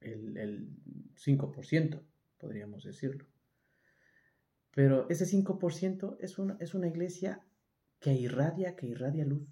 El, 0.00 0.36
el 0.36 0.68
5%, 1.16 2.02
podríamos 2.38 2.84
decirlo. 2.84 3.26
Pero 4.72 5.08
ese 5.10 5.26
5% 5.26 6.16
es 6.20 6.38
una, 6.38 6.56
es 6.60 6.74
una 6.74 6.88
iglesia 6.88 7.42
que 7.98 8.12
irradia, 8.12 8.76
que 8.76 8.86
irradia 8.86 9.24
luz. 9.24 9.46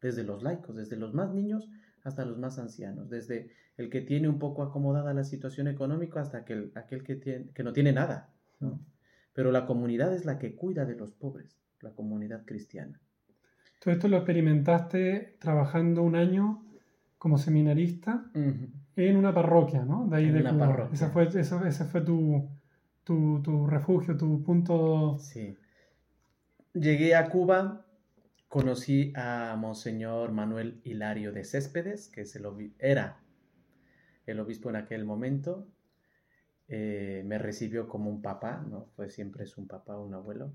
Desde 0.00 0.24
los 0.24 0.42
laicos, 0.42 0.76
desde 0.76 0.96
los 0.96 1.14
más 1.14 1.32
niños 1.32 1.70
hasta 2.02 2.24
los 2.24 2.38
más 2.38 2.58
ancianos, 2.58 3.08
desde 3.08 3.52
el 3.76 3.88
que 3.88 4.00
tiene 4.00 4.28
un 4.28 4.38
poco 4.38 4.62
acomodada 4.64 5.14
la 5.14 5.24
situación 5.24 5.68
económica 5.68 6.20
hasta 6.20 6.38
aquel, 6.38 6.72
aquel 6.74 7.04
que, 7.04 7.14
tiene, 7.14 7.50
que 7.52 7.62
no 7.62 7.72
tiene 7.72 7.92
nada. 7.92 8.34
¿no? 8.58 8.84
Pero 9.32 9.52
la 9.52 9.66
comunidad 9.66 10.12
es 10.12 10.24
la 10.24 10.38
que 10.38 10.56
cuida 10.56 10.84
de 10.84 10.96
los 10.96 11.12
pobres, 11.12 11.61
la 11.82 11.90
comunidad 11.90 12.44
cristiana. 12.44 13.00
Todo 13.80 13.92
esto 13.94 14.08
lo 14.08 14.16
experimentaste 14.18 15.36
trabajando 15.40 16.02
un 16.02 16.14
año 16.16 16.64
como 17.18 17.38
seminarista 17.38 18.30
en 18.34 19.16
una 19.16 19.34
parroquia, 19.34 19.84
¿no? 19.84 20.06
De 20.08 20.16
ahí 20.16 20.26
En 20.26 20.34
de 20.34 20.40
una 20.40 20.52
Cuba. 20.52 20.66
parroquia. 20.66 20.94
Ese 20.94 21.08
fue, 21.08 21.24
eso- 21.28 21.64
ese 21.66 21.84
fue 21.84 22.00
tu, 22.02 22.48
tu, 23.04 23.40
tu 23.42 23.66
refugio, 23.66 24.16
tu 24.16 24.42
punto. 24.42 25.18
Sí. 25.18 25.56
Llegué 26.74 27.14
a 27.14 27.28
Cuba, 27.28 27.84
conocí 28.48 29.12
a 29.16 29.56
Monseñor 29.58 30.32
Manuel 30.32 30.80
Hilario 30.84 31.32
de 31.32 31.44
Céspedes, 31.44 32.08
que 32.08 32.22
es 32.22 32.34
el 32.36 32.46
era 32.78 33.18
el 34.26 34.38
obispo 34.40 34.70
en 34.70 34.76
aquel 34.76 35.04
momento. 35.04 35.68
Eh, 36.68 37.22
me 37.26 37.38
recibió 37.38 37.88
como 37.88 38.08
un 38.08 38.22
papá, 38.22 38.64
¿no? 38.68 38.86
Fue 38.96 39.10
siempre 39.10 39.44
es 39.44 39.58
un 39.58 39.66
papá, 39.66 39.98
un 39.98 40.14
abuelo. 40.14 40.52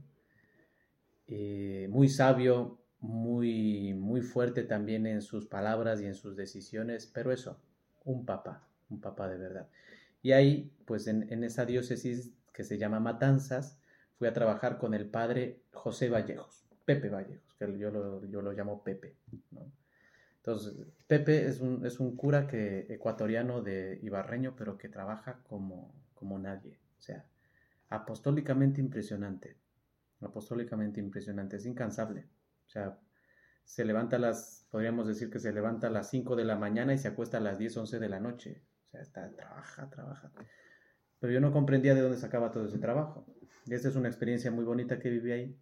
Eh, 1.28 1.88
muy 1.90 2.10
sabio, 2.10 2.80
muy, 3.00 3.94
muy 3.94 4.22
fuerte 4.22 4.64
también 4.64 5.06
en 5.06 5.22
sus 5.22 5.46
palabras 5.46 6.02
y 6.02 6.06
en 6.06 6.16
sus 6.16 6.36
decisiones, 6.36 7.06
pero 7.08 7.32
eso, 7.32 7.60
un 8.06 8.26
papá, 8.26 8.68
un 8.90 9.02
papá 9.02 9.28
de 9.30 9.38
verdad. 9.38 9.70
Y 10.22 10.32
ahí, 10.32 10.74
pues 10.86 11.08
en, 11.08 11.32
en 11.32 11.44
esa 11.44 11.66
diócesis 11.66 12.34
que 12.54 12.64
se 12.64 12.78
llama 12.78 13.00
Matanzas, 13.00 13.80
fui 14.18 14.28
a 14.28 14.34
trabajar 14.34 14.78
con 14.78 14.94
el 14.94 15.06
padre 15.06 15.62
José 15.72 16.10
Vallejos, 16.10 16.66
Pepe 16.86 17.10
Vallejos, 17.10 17.54
que 17.56 17.78
yo 17.78 17.92
lo, 17.92 18.26
yo 18.26 18.42
lo 18.42 18.52
llamo 18.52 18.84
Pepe. 18.84 19.16
Entonces, 20.38 20.76
Pepe 21.08 21.46
es 21.46 21.60
un, 21.60 21.86
es 21.86 22.00
un 22.00 22.16
cura 22.16 22.48
que, 22.48 22.88
ecuatoriano 22.90 23.62
de 23.62 24.00
Ibarreño, 24.02 24.56
pero 24.56 24.78
que 24.78 24.90
trabaja 24.90 25.40
como, 25.44 25.94
como 26.14 26.40
nadie. 26.40 26.80
O 26.98 27.02
sea, 27.02 27.26
apostólicamente 27.90 28.82
impresionante. 28.82 29.58
Apostólicamente 30.22 31.00
impresionante, 31.00 31.58
es 31.58 31.66
incansable. 31.66 32.28
O 32.66 32.70
sea, 32.70 33.00
se 33.64 33.86
levanta 33.86 34.16
a 34.16 34.20
las, 34.20 34.68
podríamos 34.72 35.08
decir 35.08 35.30
que 35.30 35.40
se 35.40 35.54
levanta 35.54 35.88
a 35.88 35.92
las 35.92 36.10
5 36.10 36.36
de 36.36 36.46
la 36.46 36.56
mañana 36.56 36.94
y 36.94 36.98
se 36.98 37.10
acuesta 37.10 37.38
a 37.38 37.42
las 37.42 37.58
10, 37.58 37.78
11 37.78 38.00
de 38.00 38.10
la 38.10 38.20
noche. 38.20 38.64
O 38.88 38.90
sea, 38.92 39.02
está, 39.02 39.32
trabaja, 39.32 39.90
trabaja. 39.90 40.32
Pero 41.20 41.34
yo 41.34 41.42
no 41.42 41.52
comprendía 41.52 41.96
de 41.96 42.02
dónde 42.02 42.18
sacaba 42.18 42.52
todo 42.52 42.66
ese 42.66 42.80
trabajo. 42.80 43.26
Esta 43.68 43.90
es 43.90 43.96
una 43.96 44.08
experiencia 44.08 44.52
muy 44.52 44.64
bonita 44.64 45.00
que 45.00 45.10
viví 45.10 45.32
ahí. 45.32 45.60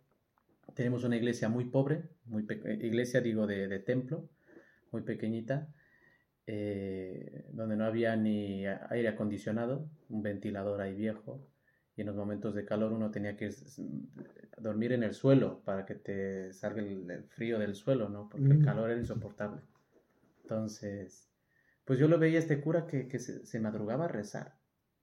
Tenemos 0.73 1.03
una 1.03 1.15
iglesia 1.15 1.49
muy 1.49 1.65
pobre, 1.65 2.09
muy 2.25 2.45
iglesia 2.81 3.21
digo 3.21 3.47
de, 3.47 3.67
de 3.67 3.79
templo, 3.79 4.29
muy 4.91 5.03
pequeñita, 5.03 5.73
eh, 6.47 7.45
donde 7.53 7.75
no 7.75 7.85
había 7.85 8.15
ni 8.15 8.65
aire 8.65 9.07
acondicionado, 9.07 9.89
un 10.09 10.21
ventilador 10.21 10.81
ahí 10.81 10.93
viejo, 10.93 11.47
y 11.95 12.01
en 12.01 12.07
los 12.07 12.15
momentos 12.15 12.53
de 12.55 12.65
calor 12.65 12.91
uno 12.93 13.11
tenía 13.11 13.37
que 13.37 13.49
dormir 14.57 14.91
en 14.93 15.03
el 15.03 15.13
suelo 15.13 15.61
para 15.63 15.85
que 15.85 15.95
te 15.95 16.53
salga 16.53 16.81
el, 16.81 17.09
el 17.09 17.23
frío 17.25 17.59
del 17.59 17.75
suelo, 17.75 18.09
¿no? 18.09 18.29
Porque 18.29 18.53
el 18.53 18.59
Mm. 18.59 18.65
calor 18.65 18.89
era 18.91 18.99
insoportable. 18.99 19.61
Entonces, 20.43 21.29
pues 21.85 21.99
yo 21.99 22.07
lo 22.07 22.19
veía 22.19 22.39
este 22.39 22.61
cura 22.61 22.87
que, 22.87 23.07
que 23.07 23.19
se, 23.19 23.45
se 23.45 23.59
madrugaba 23.59 24.05
a 24.05 24.09
rezar, 24.09 24.55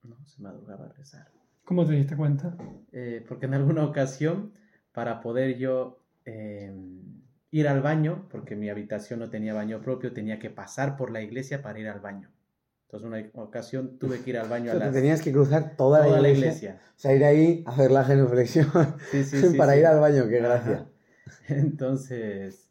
¿no? 0.02 0.24
Se 0.26 0.42
madrugaba 0.42 0.86
a 0.86 0.92
rezar. 0.92 1.28
¿Cómo 1.64 1.86
te 1.86 1.92
diste 1.92 2.16
cuenta? 2.16 2.56
Eh, 2.92 3.24
porque 3.28 3.46
en 3.46 3.54
alguna 3.54 3.84
ocasión, 3.84 4.52
para 4.92 5.20
poder 5.20 5.58
yo 5.58 6.02
eh, 6.24 6.72
ir 7.50 7.68
al 7.68 7.82
baño, 7.82 8.28
porque 8.30 8.56
mi 8.56 8.68
habitación 8.70 9.20
no 9.20 9.30
tenía 9.30 9.54
baño 9.54 9.80
propio, 9.80 10.12
tenía 10.12 10.38
que 10.38 10.50
pasar 10.50 10.96
por 10.96 11.10
la 11.10 11.22
iglesia 11.22 11.62
para 11.62 11.78
ir 11.78 11.88
al 11.88 12.00
baño. 12.00 12.30
Entonces, 12.92 13.30
una 13.32 13.42
ocasión 13.44 13.98
tuve 13.98 14.20
que 14.22 14.30
ir 14.30 14.36
al 14.38 14.48
baño 14.50 14.70
O 14.70 14.72
a 14.72 14.78
te 14.78 14.84
las- 14.84 14.92
tenías 14.92 15.22
que 15.22 15.32
cruzar 15.32 15.76
toda, 15.76 16.04
toda 16.04 16.20
la 16.20 16.28
iglesia. 16.28 16.78
O 16.94 16.98
sea, 16.98 17.14
ir 17.14 17.24
ahí, 17.24 17.64
hacer 17.66 17.90
la 17.90 18.04
genuflexión 18.04 18.66
Sí, 19.10 19.24
sí, 19.24 19.42
sí, 19.52 19.56
para 19.56 19.76
ir 19.78 19.86
al 19.86 19.98
baño, 19.98 20.28
qué 20.28 20.40
Ajá. 20.40 20.48
gracia. 20.48 20.88
Entonces, 21.48 22.70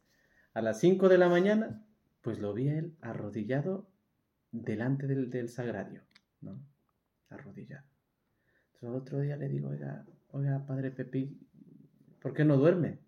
a 0.54 0.62
las 0.62 0.80
5 0.80 1.10
de 1.10 1.18
la 1.18 1.28
mañana, 1.28 1.84
pues 2.22 2.38
lo 2.40 2.54
vi 2.54 2.70
a 2.70 2.78
él 2.78 2.96
arrodillado 3.02 3.90
delante 4.52 5.08
del, 5.08 5.32
del 5.32 5.50
sagrario, 5.50 6.04
¿no? 6.42 6.62
Arrodillado. 7.30 7.86
Entonces, 8.76 8.90
al 8.90 8.96
otro 8.96 9.20
día 9.22 9.38
le 9.38 9.50
digo, 9.50 9.70
oiga, 9.70 10.06
oiga, 10.30 10.66
padre 10.68 10.92
Pepi, 10.92 11.40
¿por 12.22 12.34
qué 12.36 12.46
no 12.46 12.58
duerme? 12.58 13.00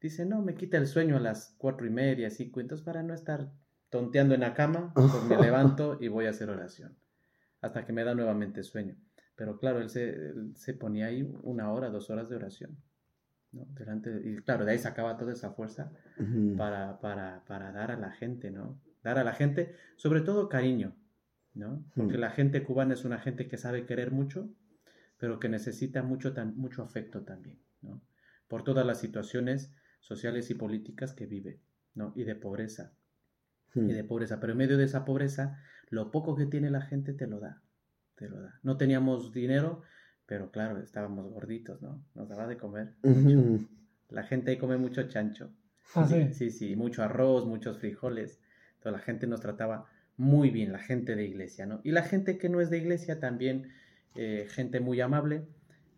Dice, 0.00 0.24
no, 0.26 0.42
me 0.42 0.54
quita 0.54 0.76
el 0.76 0.88
sueño 0.88 1.16
a 1.16 1.20
las 1.20 1.54
cuatro 1.58 1.86
y 1.86 1.90
media, 1.90 2.30
cinco, 2.30 2.60
entonces 2.60 2.84
para 2.84 3.02
no 3.04 3.14
estar 3.14 3.52
tonteando 3.90 4.34
en 4.34 4.40
la 4.40 4.54
cama, 4.54 4.92
pues 4.94 5.22
me 5.24 5.36
levanto 5.52 5.98
y 6.00 6.08
voy 6.08 6.26
a 6.26 6.30
hacer 6.30 6.50
oración, 6.50 6.96
hasta 7.60 7.84
que 7.84 7.92
me 7.92 8.04
da 8.04 8.14
nuevamente 8.14 8.62
sueño. 8.62 8.96
Pero 9.36 9.58
claro, 9.58 9.80
él 9.80 9.88
se, 9.88 10.08
él 10.10 10.52
se 10.56 10.74
ponía 10.74 11.06
ahí 11.06 11.22
una 11.42 11.72
hora, 11.72 11.90
dos 11.90 12.10
horas 12.10 12.28
de 12.28 12.36
oración. 12.36 12.76
¿no? 13.52 13.64
Delante 13.70 14.10
de- 14.10 14.30
y 14.30 14.36
claro, 14.42 14.64
de 14.64 14.72
ahí 14.72 14.78
sacaba 14.78 15.16
toda 15.16 15.32
esa 15.32 15.50
fuerza 15.52 15.90
para, 16.56 17.00
para, 17.00 17.44
para 17.46 17.72
dar 17.72 17.90
a 17.92 17.96
la 17.96 18.10
gente, 18.10 18.50
¿no? 18.50 18.78
Dar 19.02 19.18
a 19.18 19.24
la 19.24 19.32
gente, 19.32 19.74
sobre 19.96 20.20
todo 20.20 20.48
cariño, 20.48 20.94
¿no? 21.54 21.82
Porque 21.94 22.18
Mm. 22.18 22.20
la 22.20 22.30
gente 22.30 22.62
cubana 22.64 22.92
es 22.94 23.04
una 23.04 23.18
gente 23.20 23.48
que 23.48 23.56
sabe 23.56 23.86
querer 23.86 24.10
mucho, 24.10 24.50
pero 25.18 25.38
que 25.40 25.48
necesita 25.48 26.02
mucho, 26.02 26.34
tan, 26.34 26.56
mucho 26.58 26.82
afecto 26.82 27.22
también, 27.22 27.58
¿no? 27.80 28.02
Por 28.48 28.64
todas 28.64 28.84
las 28.84 29.00
situaciones 29.00 29.72
sociales 30.00 30.50
y 30.50 30.54
políticas 30.54 31.14
que 31.14 31.26
vive, 31.26 31.60
¿no? 31.94 32.12
Y 32.16 32.24
de 32.24 32.34
pobreza, 32.34 32.92
y 33.74 33.92
de 33.92 34.04
pobreza. 34.04 34.40
Pero 34.40 34.52
en 34.52 34.58
medio 34.58 34.76
de 34.78 34.84
esa 34.84 35.04
pobreza, 35.04 35.62
lo 35.90 36.10
poco 36.10 36.36
que 36.36 36.46
tiene 36.46 36.70
la 36.70 36.82
gente 36.82 37.12
te 37.12 37.26
lo 37.26 37.40
da, 37.40 37.62
te 38.14 38.28
lo 38.28 38.40
da. 38.40 38.58
No 38.62 38.76
teníamos 38.76 39.32
dinero, 39.32 39.82
pero 40.26 40.50
claro, 40.50 40.78
estábamos 40.80 41.30
gorditos, 41.30 41.80
¿no? 41.82 42.04
Nos 42.14 42.28
daba 42.28 42.46
de 42.46 42.56
comer. 42.56 42.94
Ujú. 43.02 43.66
La 44.10 44.24
gente 44.24 44.50
ahí 44.50 44.58
come 44.58 44.76
mucho 44.76 45.02
chancho. 45.08 45.50
Ah, 45.94 46.06
sí. 46.06 46.32
Sí, 46.32 46.50
sí, 46.50 46.76
mucho 46.76 47.02
arroz, 47.02 47.46
muchos 47.46 47.78
frijoles. 47.78 48.40
Entonces 48.76 48.92
la 48.92 49.04
gente 49.04 49.26
nos 49.26 49.40
trataba 49.40 49.86
muy 50.16 50.50
bien, 50.50 50.72
la 50.72 50.78
gente 50.78 51.14
de 51.14 51.24
iglesia, 51.24 51.66
¿no? 51.66 51.80
Y 51.84 51.92
la 51.92 52.02
gente 52.02 52.38
que 52.38 52.48
no 52.48 52.60
es 52.60 52.70
de 52.70 52.78
iglesia 52.78 53.20
también, 53.20 53.72
eh, 54.16 54.46
gente 54.50 54.80
muy 54.80 55.00
amable, 55.00 55.46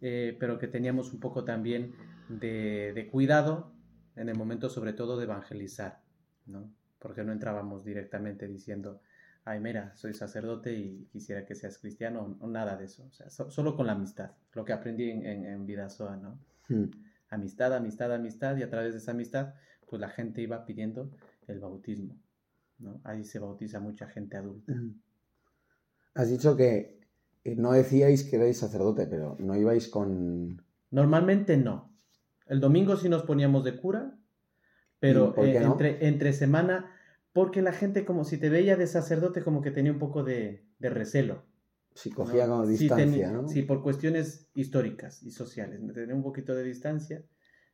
eh, 0.01 0.37
pero 0.39 0.59
que 0.59 0.69
teníamos 0.69 1.13
un 1.13 1.21
poco 1.21 1.45
también 1.45 1.95
de, 2.29 2.93
de 2.95 3.07
cuidado 3.09 3.73
en 4.17 4.29
el 4.29 4.37
momento 4.37 4.69
sobre 4.69 4.93
todo 4.93 5.17
de 5.17 5.25
evangelizar, 5.25 6.01
¿no? 6.47 6.71
Porque 7.01 7.25
no 7.25 7.33
entrábamos 7.33 7.85
directamente 7.85 8.47
diciendo, 8.47 9.01
ay, 9.45 9.59
mira, 9.61 9.95
soy 9.97 10.15
sacerdote 10.15 10.73
y 10.75 11.09
quisiera 11.13 11.45
que 11.47 11.57
seas 11.57 11.79
cristiano, 11.79 12.37
o 12.41 12.47
nada 12.47 12.77
de 12.77 12.85
eso, 12.87 13.05
o 13.07 13.13
sea, 13.13 13.31
so- 13.31 13.51
solo 13.51 13.75
con 13.77 13.87
la 13.87 13.93
amistad, 13.95 14.33
lo 14.55 14.65
que 14.65 14.73
aprendí 14.73 15.11
en, 15.11 15.27
en, 15.27 15.47
en 15.47 15.67
Vidasoa, 15.67 16.17
¿no? 16.17 16.39
Ujú. 16.69 16.91
amistad, 17.31 17.75
amistad, 17.75 18.13
amistad, 18.15 18.57
y 18.57 18.63
a 18.63 18.71
través 18.71 18.93
de 18.93 18.99
esa 18.99 19.13
amistad, 19.13 19.55
pues 19.89 20.01
la 20.01 20.09
gente 20.11 20.43
iba 20.43 20.65
pidiendo 20.67 21.11
el 21.49 21.59
bautismo, 21.61 22.17
¿no? 22.79 23.01
Ahí 23.05 23.25
se 23.25 23.39
bautiza 23.39 23.81
mucha 23.81 24.07
gente 24.09 24.37
adulta. 24.37 24.73
Ujú. 24.73 24.95
Has 26.15 26.29
dicho 26.29 26.57
que 26.57 27.01
eh, 27.45 27.57
no 27.57 27.73
decíais 27.73 28.25
que 28.25 28.37
erais 28.37 28.59
sacerdote, 28.59 29.07
pero 29.07 29.37
no 29.39 29.57
ibais 29.57 29.89
con... 29.89 30.63
Normalmente 30.91 31.57
no. 31.57 31.91
El 32.47 32.61
domingo 32.61 32.97
sí 32.97 33.09
nos 33.09 33.23
poníamos 33.23 33.65
de 33.65 33.77
cura, 33.77 34.19
pero 35.01 35.31
¿Y 35.31 35.33
por 35.33 35.45
qué 35.47 35.57
eh, 35.57 35.61
no? 35.61 35.73
entre, 35.73 36.07
entre 36.09 36.33
semana, 36.33 36.93
porque 37.33 37.63
la 37.63 37.73
gente 37.73 38.05
como 38.05 38.25
si 38.25 38.39
te 38.39 38.49
veía 38.51 38.77
de 38.77 38.87
sacerdote 38.87 39.43
como 39.43 39.63
que 39.63 39.71
tenía 39.71 39.93
un 39.93 39.99
poco 39.99 40.23
de, 40.25 40.65
de 40.79 40.91
recelo. 40.91 41.45
Si 41.95 42.11
cogía 42.11 42.47
¿no? 42.47 42.53
como 42.55 42.67
Sí, 42.67 42.89
distancia, 42.89 43.31
teni- 43.31 43.43
¿no? 43.43 43.49
Sí, 43.49 43.63
por 43.63 43.83
cuestiones 43.83 44.49
históricas 44.55 45.23
y 45.23 45.31
sociales, 45.31 45.81
tenía 45.95 46.15
un 46.15 46.23
poquito 46.23 46.55
de 46.55 46.65
distancia. 46.65 47.25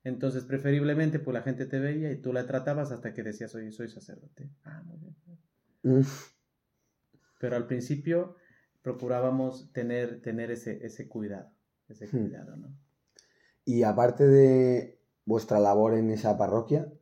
Entonces, 0.05 0.45
preferiblemente, 0.45 1.19
pues 1.19 1.35
la 1.35 1.43
gente 1.43 1.67
te 1.67 1.81
veía 1.81 2.13
y 2.13 2.21
tú 2.21 2.33
la 2.33 2.47
tratabas 2.47 2.93
hasta 2.93 3.13
que 3.13 3.23
decías, 3.25 3.55
oye, 3.55 3.73
soy 3.73 3.89
sacerdote. 3.89 4.49
Ah, 4.65 4.83
muy 4.87 4.99
bien. 4.99 5.17
Mm. 5.85 6.03
Pero 7.39 7.57
al 7.57 7.67
principio 7.67 8.37
procurábamos 8.83 9.73
tener, 9.73 10.21
tener 10.23 10.51
ese, 10.51 10.85
ese 10.85 11.09
cuidado, 11.09 11.51
ese 11.89 12.07
Hmm. 12.07 12.19
cuidado, 12.25 12.57
¿no? 12.57 12.77
Y 13.65 13.83
aparte 13.83 14.27
de 14.27 15.01
vuestra 15.25 15.59
labor 15.59 15.95
en 15.95 16.11
esa 16.11 16.39
parroquia, 16.39 16.93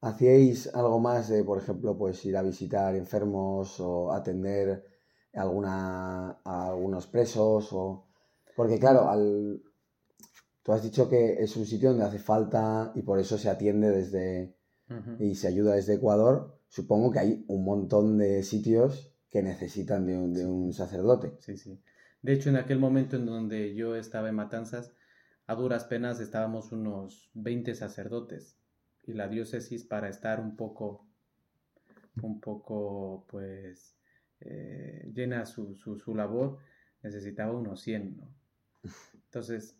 ¿hacíais 0.00 0.72
algo 0.74 1.00
más 1.00 1.28
de, 1.28 1.44
por 1.44 1.58
ejemplo, 1.58 1.96
pues 1.96 2.24
ir 2.24 2.36
a 2.36 2.42
visitar 2.42 2.94
enfermos 2.96 3.80
o 3.80 4.12
atender 4.12 4.84
alguna, 5.34 6.40
a 6.44 6.68
algunos 6.68 7.06
presos? 7.06 7.72
O... 7.72 8.06
Porque 8.56 8.78
claro, 8.78 9.08
al... 9.08 9.62
tú 10.62 10.72
has 10.72 10.82
dicho 10.82 11.08
que 11.08 11.42
es 11.42 11.56
un 11.56 11.66
sitio 11.66 11.90
donde 11.90 12.04
hace 12.04 12.18
falta 12.18 12.92
y 12.94 13.02
por 13.02 13.18
eso 13.18 13.38
se 13.38 13.48
atiende 13.48 13.90
desde 13.90 14.56
y 15.18 15.34
se 15.34 15.48
ayuda 15.48 15.74
desde 15.74 15.94
Ecuador. 15.94 16.58
Supongo 16.68 17.10
que 17.10 17.18
hay 17.18 17.44
un 17.48 17.62
montón 17.64 18.16
de 18.16 18.42
sitios 18.42 19.14
que 19.28 19.42
necesitan 19.42 20.06
de 20.06 20.16
un, 20.16 20.32
de 20.32 20.46
un 20.46 20.72
sacerdote. 20.72 21.36
Sí, 21.40 21.58
sí. 21.58 21.82
De 22.22 22.32
hecho, 22.32 22.48
en 22.48 22.56
aquel 22.56 22.78
momento 22.78 23.16
en 23.16 23.26
donde 23.26 23.74
yo 23.74 23.96
estaba 23.96 24.30
en 24.30 24.36
Matanzas, 24.36 24.92
a 25.46 25.54
duras 25.54 25.84
penas 25.84 26.20
estábamos 26.20 26.72
unos 26.72 27.30
20 27.34 27.74
sacerdotes 27.74 28.57
y 29.08 29.14
la 29.14 29.28
diócesis 29.28 29.84
para 29.84 30.08
estar 30.08 30.40
un 30.40 30.56
poco 30.56 31.08
un 32.22 32.40
poco, 32.40 33.26
pues, 33.28 33.96
eh, 34.40 35.10
llena 35.14 35.46
su, 35.46 35.74
su, 35.76 36.14
labor, 36.14 36.58
necesitaba 37.02 37.52
unos 37.52 37.80
100, 37.82 38.16
¿no? 38.16 38.34
Entonces, 39.26 39.78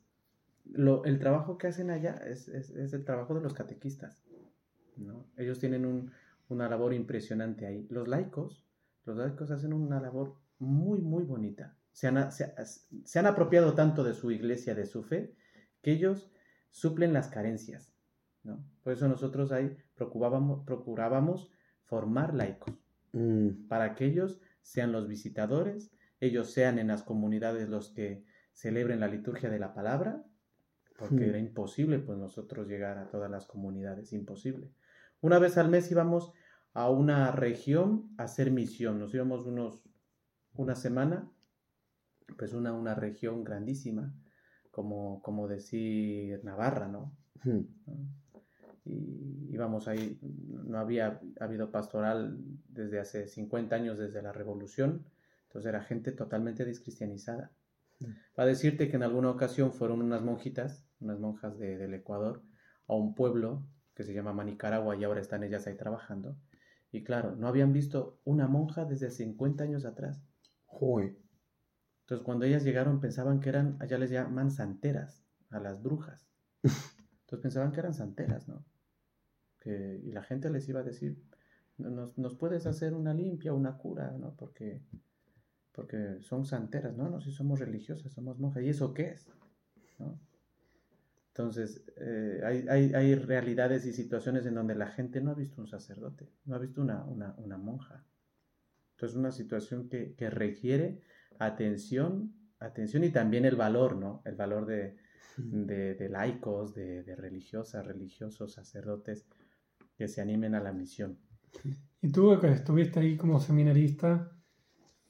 lo, 0.65 1.05
el 1.05 1.19
trabajo 1.19 1.59
que 1.59 1.69
hacen 1.69 1.91
allá 1.91 2.15
es, 2.27 2.49
es, 2.49 2.71
es, 2.71 2.93
el 2.93 3.05
trabajo 3.05 3.35
de 3.35 3.41
los 3.41 3.55
catequistas, 3.55 4.23
¿no? 4.97 5.27
Ellos 5.37 5.59
tienen 5.59 5.87
un, 5.87 6.13
una 6.49 6.69
labor 6.69 6.93
impresionante 6.93 7.67
ahí. 7.67 7.87
Los 7.91 8.09
laicos, 8.09 8.65
los 9.05 9.17
laicos 9.17 9.51
hacen 9.51 9.73
una 9.73 10.01
labor 10.01 10.37
muy, 10.59 11.01
muy 11.01 11.25
bonita. 11.25 11.77
Se 11.93 12.09
han, 12.09 12.31
se, 12.31 12.55
se 13.05 13.19
han 13.19 13.27
apropiado 13.27 13.75
tanto 13.75 14.05
de 14.05 14.15
su 14.15 14.31
iglesia, 14.31 14.75
de 14.75 14.87
su 14.87 15.03
fe, 15.03 15.35
que 15.83 15.93
ellos 15.93 16.31
suplen 16.71 17.13
las 17.13 17.29
carencias. 17.29 17.98
¿No? 18.49 18.65
Por 18.83 18.93
eso 18.93 19.07
nosotros 19.07 19.53
ahí 19.53 19.77
procurábamos, 19.95 20.65
procurábamos 20.65 21.53
formar 21.85 22.35
laicos, 22.35 22.75
mm. 23.13 23.69
para 23.69 23.95
que 23.95 24.07
ellos 24.07 24.41
sean 24.61 24.93
los 24.93 25.07
visitadores, 25.07 25.93
ellos 26.21 26.51
sean 26.51 26.79
en 26.79 26.89
las 26.89 27.03
comunidades 27.03 27.69
los 27.69 27.91
que 27.91 28.25
celebren 28.53 29.01
la 29.01 29.09
liturgia 29.09 29.51
de 29.51 29.59
la 29.59 29.73
palabra, 29.73 30.25
porque 30.99 31.27
mm. 31.27 31.29
era 31.29 31.39
imposible 31.39 31.99
pues 32.01 32.19
nosotros 32.19 32.67
llegar 32.67 32.99
a 32.99 33.09
todas 33.09 33.31
las 33.31 33.47
comunidades, 33.47 34.13
imposible. 34.13 34.73
Una 35.21 35.39
vez 35.39 35.57
al 35.57 35.69
mes 35.69 35.91
íbamos 35.91 36.33
a 36.75 36.91
una 36.91 37.31
región 37.33 38.11
a 38.19 38.25
hacer 38.25 38.51
misión, 38.51 38.99
nos 38.99 39.15
íbamos 39.15 39.47
unos, 39.47 39.83
una 40.55 40.75
semana, 40.75 41.31
pues 42.37 42.53
una, 42.53 42.73
una 42.73 42.95
región 42.95 43.45
grandísima, 43.45 44.15
como, 44.71 45.23
como 45.23 45.49
decir 45.49 46.45
Navarra, 46.45 46.89
¿no? 46.89 47.17
Hmm. 47.43 47.63
Y 48.89 49.55
íbamos 49.55 49.87
ahí, 49.89 50.19
no 50.23 50.79
había 50.79 51.21
habido 51.39 51.71
pastoral 51.71 52.39
desde 52.69 53.01
hace 53.01 53.27
50 53.27 53.77
años, 53.77 53.99
desde 53.99 54.23
la 54.23 54.33
revolución, 54.33 55.05
entonces 55.45 55.69
era 55.69 55.83
gente 55.83 56.13
totalmente 56.13 56.65
descristianizada. 56.65 57.53
Hmm. 58.01 58.13
Para 58.35 58.49
decirte 58.49 58.89
que 58.89 58.97
en 58.97 59.03
alguna 59.03 59.31
ocasión 59.31 59.73
fueron 59.73 60.01
unas 60.01 60.23
monjitas, 60.23 60.87
unas 61.01 61.19
monjas 61.19 61.59
de, 61.59 61.77
del 61.77 61.95
Ecuador, 61.95 62.43
a 62.87 62.95
un 62.95 63.15
pueblo 63.15 63.67
que 63.95 64.05
se 64.05 64.15
llama 64.15 64.33
Manicaragua 64.33 64.97
y 64.97 65.05
ahora 65.05 65.21
están 65.21 65.43
ellas 65.45 65.67
ahí 65.67 65.77
trabajando. 65.77 66.37
Y 66.91 67.05
claro, 67.05 67.37
no 67.37 67.49
habían 67.49 67.73
visto 67.73 68.21
una 68.25 68.47
monja 68.47 68.85
desde 68.85 69.11
50 69.11 69.65
años 69.65 69.85
atrás. 69.85 70.23
Joder. 70.65 71.19
Entonces, 72.03 72.25
cuando 72.25 72.47
ellas 72.47 72.65
llegaron, 72.65 73.01
pensaban 73.01 73.41
que 73.41 73.51
eran, 73.51 73.77
allá 73.81 73.99
les 73.99 74.11
llaman 74.11 74.51
santeras, 74.51 75.27
a 75.51 75.61
las 75.61 75.83
brujas. 75.83 76.27
Entonces 76.63 77.43
pensaban 77.43 77.73
que 77.73 77.81
eran 77.81 77.93
santeras, 77.93 78.49
¿no? 78.49 78.65
Que, 79.61 80.01
y 80.05 80.13
la 80.13 80.23
gente 80.23 80.51
les 80.51 80.69
iba 80.69 80.81
a 80.81 80.85
decir, 80.85 81.21
nos, 81.79 82.17
nos, 82.17 82.35
puedes 82.35 82.67
hacer 82.67 82.95
una 82.95 83.15
limpia, 83.15 83.53
una 83.53 83.77
cura, 83.77 84.11
¿no? 84.19 84.35
Porque, 84.37 84.81
porque 85.73 86.21
son 86.21 86.45
santeras, 86.45 86.97
¿no? 86.97 87.09
No, 87.09 87.21
si 87.21 87.33
somos 87.33 87.59
religiosas, 87.59 88.13
somos 88.13 88.39
monjas. 88.39 88.63
¿Y 88.63 88.69
eso 88.69 88.95
qué 88.95 89.11
es? 89.11 89.29
¿No? 89.99 90.21
Entonces, 91.29 91.85
eh, 91.97 92.41
hay, 92.45 92.67
hay, 92.69 92.95
hay, 92.95 93.15
realidades 93.15 93.87
y 93.87 93.93
situaciones 93.93 94.45
en 94.47 94.55
donde 94.55 94.75
la 94.75 94.89
gente 94.89 95.21
no 95.21 95.31
ha 95.31 95.35
visto 95.35 95.61
un 95.61 95.69
sacerdote, 95.69 96.29
no 96.47 96.57
ha 96.57 96.59
visto 96.59 96.81
una, 96.81 97.05
una, 97.05 97.35
una 97.39 97.57
monja. 97.57 98.05
Entonces, 98.93 99.17
una 99.17 99.31
situación 99.31 99.89
que, 99.89 100.15
que 100.15 100.31
requiere 100.31 101.01
atención, 101.39 102.35
atención 102.59 103.05
y 103.05 103.11
también 103.11 103.45
el 103.45 103.55
valor, 103.55 103.97
¿no? 103.97 104.21
El 104.25 104.35
valor 104.35 104.67
de, 104.67 104.97
de, 105.39 106.09
laicos, 106.09 106.75
de, 106.75 107.15
religiosas, 107.17 107.87
religiosos, 107.87 108.53
sacerdotes 108.53 109.27
que 109.99 110.09
se 110.09 110.23
animen 110.23 110.55
a 110.55 110.61
la 110.61 110.73
misión. 110.73 111.19
Y 112.01 112.13
tú 112.13 112.39
que 112.41 112.49
estuviste 112.53 113.01
ahí 113.01 113.17
como 113.17 113.41
seminarista, 113.41 114.31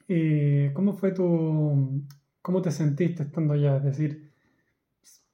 eh, 0.09 0.73
¿cómo 0.75 0.95
fue 0.95 1.13
tu, 1.13 2.05
cómo 2.41 2.63
te 2.63 2.71
sentiste 2.71 3.25
estando 3.25 3.53
allá? 3.53 3.77
Es 3.77 3.85
decir, 3.85 4.33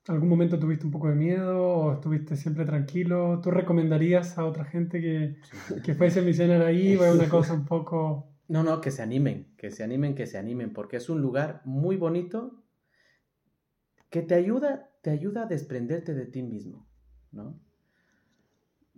¿algún 0.08 0.28
momento 0.28 0.58
tuviste 0.58 0.84
un 0.84 0.90
poco 0.90 1.08
de 1.08 1.14
miedo 1.14 1.62
o 1.62 1.92
estuviste 1.92 2.36
siempre 2.36 2.64
tranquilo? 2.64 3.40
¿Tú 3.40 3.52
recomendarías 3.52 4.36
a 4.36 4.44
otra 4.44 4.64
gente 4.64 5.00
que, 5.00 5.36
que 5.82 5.94
fuese 5.94 6.20
misionero 6.20 6.66
ahí 6.66 6.96
o 6.96 7.04
es 7.04 7.14
una 7.14 7.28
cosa 7.28 7.54
un 7.54 7.64
poco 7.64 8.34
no, 8.46 8.62
no, 8.62 8.80
que 8.80 8.90
se 8.90 9.02
animen, 9.02 9.54
que 9.56 9.70
se 9.70 9.84
animen, 9.84 10.14
que 10.14 10.26
se 10.26 10.36
animen, 10.36 10.72
porque 10.72 10.98
es 10.98 11.08
un 11.08 11.22
lugar 11.22 11.62
muy 11.64 11.96
bonito 11.96 12.62
que 14.10 14.20
te 14.22 14.34
ayuda, 14.34 14.90
te 15.02 15.10
ayuda 15.10 15.44
a 15.44 15.46
desprenderte 15.46 16.14
de 16.14 16.26
ti 16.26 16.42
mismo, 16.42 16.86
¿no? 17.32 17.58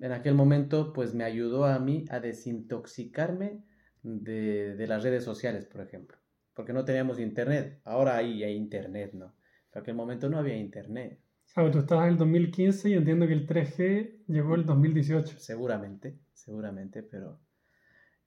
En 0.01 0.13
aquel 0.13 0.35
momento, 0.35 0.93
pues 0.93 1.15
me 1.15 1.25
ayudó 1.25 1.65
a 1.65 1.79
mí 1.79 2.05
a 2.11 2.21
desintoxicarme 2.21 3.65
de, 4.03 4.87
las 4.87 5.03
redes 5.03 5.25
sociales, 5.25 5.67
por 5.67 5.81
ejemplo, 5.81 6.19
porque 6.55 6.73
no 6.73 6.85
teníamos 6.85 7.19
internet. 7.19 7.81
Ahora 7.85 8.17
hay, 8.17 8.43
hay 8.45 8.55
internet, 8.55 9.13
¿no? 9.15 9.35
En 9.73 9.81
aquel 9.81 9.95
momento 9.95 10.29
no 10.29 10.39
había 10.39 10.57
internet. 10.57 11.21
Sabes, 11.45 11.73
tú 11.73 11.79
estabas 11.79 12.07
en 12.07 12.13
el 12.13 12.19
2015 12.19 12.91
y 12.91 12.95
entiendo 12.95 13.27
que 13.27 13.33
el 13.33 13.47
3G 13.47 14.25
llegó 14.27 14.55
el 14.55 14.67
2018. 14.67 15.39
Seguramente, 15.39 16.19
seguramente, 16.35 17.03
pero 17.03 17.41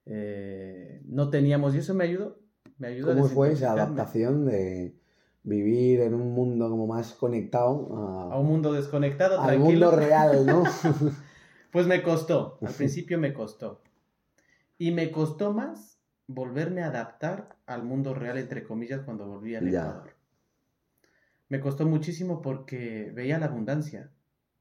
eh, 0.05 1.01
no 1.05 1.29
teníamos, 1.29 1.75
y 1.75 1.79
eso 1.79 1.93
me 1.93 2.05
ayudó. 2.05 2.39
Me 2.77 2.87
ayudó 2.87 3.13
¿Cómo 3.13 3.25
fue 3.25 3.51
esa 3.51 3.73
adaptación 3.73 4.45
de 4.45 4.95
vivir 5.43 6.01
en 6.01 6.13
un 6.13 6.33
mundo 6.33 6.69
como 6.69 6.87
más 6.87 7.13
conectado 7.13 7.95
a, 7.95 8.33
a 8.33 8.39
un 8.39 8.47
mundo 8.47 8.73
desconectado, 8.73 9.39
al 9.39 9.59
mundo 9.59 9.91
real, 9.91 10.45
¿no? 10.45 10.63
pues 11.71 11.87
me 11.87 12.01
costó, 12.01 12.57
al 12.61 12.73
principio 12.73 13.19
me 13.19 13.33
costó. 13.33 13.81
Y 14.77 14.91
me 14.91 15.11
costó 15.11 15.53
más 15.53 15.99
volverme 16.27 16.83
a 16.83 16.87
adaptar 16.87 17.57
al 17.65 17.83
mundo 17.83 18.13
real, 18.13 18.37
entre 18.37 18.63
comillas, 18.63 19.01
cuando 19.01 19.25
volví 19.25 19.55
al 19.55 19.67
Ecuador. 19.67 20.15
Me 21.49 21.59
costó 21.59 21.85
muchísimo 21.85 22.41
porque 22.41 23.11
veía 23.13 23.39
la 23.39 23.47
abundancia. 23.47 24.11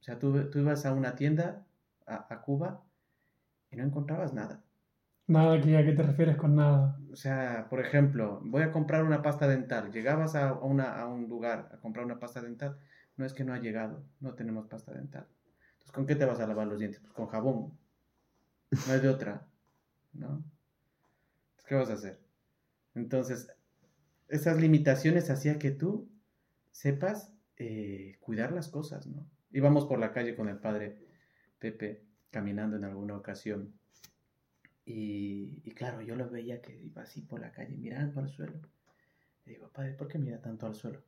O 0.00 0.02
sea, 0.02 0.18
tú, 0.18 0.50
tú 0.50 0.58
ibas 0.60 0.86
a 0.86 0.94
una 0.94 1.14
tienda, 1.14 1.66
a, 2.06 2.32
a 2.32 2.40
Cuba, 2.40 2.82
y 3.70 3.76
no 3.76 3.84
encontrabas 3.84 4.32
nada. 4.32 4.62
Nada, 5.26 5.60
que 5.60 5.76
¿a 5.76 5.84
qué 5.84 5.92
te 5.92 6.02
refieres 6.02 6.36
con 6.36 6.56
nada? 6.56 6.98
O 7.12 7.16
sea, 7.16 7.66
por 7.68 7.80
ejemplo, 7.80 8.40
voy 8.44 8.62
a 8.62 8.72
comprar 8.72 9.04
una 9.04 9.20
pasta 9.20 9.46
dental. 9.46 9.92
Llegabas 9.92 10.34
a, 10.34 10.54
una, 10.54 10.98
a 10.98 11.06
un 11.06 11.28
lugar 11.28 11.68
a 11.70 11.76
comprar 11.76 12.06
una 12.06 12.18
pasta 12.18 12.40
dental. 12.40 12.78
No 13.18 13.26
es 13.26 13.34
que 13.34 13.44
no 13.44 13.52
ha 13.52 13.58
llegado, 13.58 14.02
no 14.20 14.34
tenemos 14.34 14.66
pasta 14.68 14.92
dental. 14.94 15.26
Entonces, 15.88 15.92
¿con 15.92 16.06
qué 16.06 16.16
te 16.16 16.24
vas 16.24 16.40
a 16.40 16.46
lavar 16.46 16.66
los 16.66 16.78
dientes? 16.78 17.00
Pues 17.00 17.12
con 17.12 17.26
jabón. 17.26 17.78
No 18.70 18.92
hay 18.92 19.00
de 19.00 19.08
otra, 19.08 19.46
¿no? 20.12 20.44
Entonces, 21.50 21.64
¿qué 21.66 21.74
vas 21.74 21.90
a 21.90 21.94
hacer? 21.94 22.20
Entonces, 22.94 23.48
esas 24.28 24.60
limitaciones 24.60 25.30
hacía 25.30 25.58
que 25.58 25.70
tú 25.70 26.10
sepas 26.70 27.32
eh, 27.56 28.18
cuidar 28.20 28.52
las 28.52 28.68
cosas, 28.68 29.06
¿no? 29.06 29.26
Íbamos 29.50 29.86
por 29.86 29.98
la 29.98 30.12
calle 30.12 30.36
con 30.36 30.48
el 30.48 30.58
padre 30.58 30.98
Pepe 31.58 32.04
caminando 32.30 32.76
en 32.76 32.84
alguna 32.84 33.16
ocasión 33.16 33.72
y, 34.84 35.70
claro, 35.74 36.00
yo 36.00 36.16
lo 36.16 36.30
veía 36.30 36.62
que 36.62 36.74
iba 36.74 37.02
así 37.02 37.20
por 37.20 37.40
la 37.40 37.52
calle 37.52 37.76
mirando 37.76 38.20
al 38.20 38.30
suelo. 38.30 38.58
Le 39.44 39.52
digo, 39.52 39.68
padre, 39.68 39.92
¿por 39.92 40.08
qué 40.08 40.18
mira 40.18 40.40
tanto 40.40 40.66
al 40.66 40.74
suelo? 40.74 41.02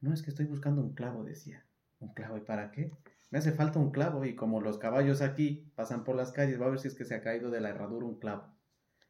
No, 0.00 0.14
es 0.14 0.22
que 0.22 0.30
estoy 0.30 0.46
buscando 0.46 0.82
un 0.82 0.94
clavo, 0.94 1.24
decía. 1.24 1.64
¿Un 1.98 2.14
clavo? 2.14 2.36
¿Y 2.36 2.42
para 2.42 2.70
qué? 2.70 2.92
Me 3.30 3.38
hace 3.38 3.52
falta 3.52 3.78
un 3.78 3.90
clavo 3.90 4.24
y 4.24 4.34
como 4.34 4.60
los 4.60 4.78
caballos 4.78 5.20
aquí 5.20 5.70
pasan 5.74 6.04
por 6.04 6.16
las 6.16 6.32
calles, 6.32 6.60
va 6.60 6.66
a 6.66 6.70
ver 6.70 6.78
si 6.78 6.88
es 6.88 6.94
que 6.94 7.04
se 7.04 7.14
ha 7.14 7.22
caído 7.22 7.50
de 7.50 7.60
la 7.60 7.70
herradura 7.70 8.06
un 8.06 8.18
clavo. 8.18 8.54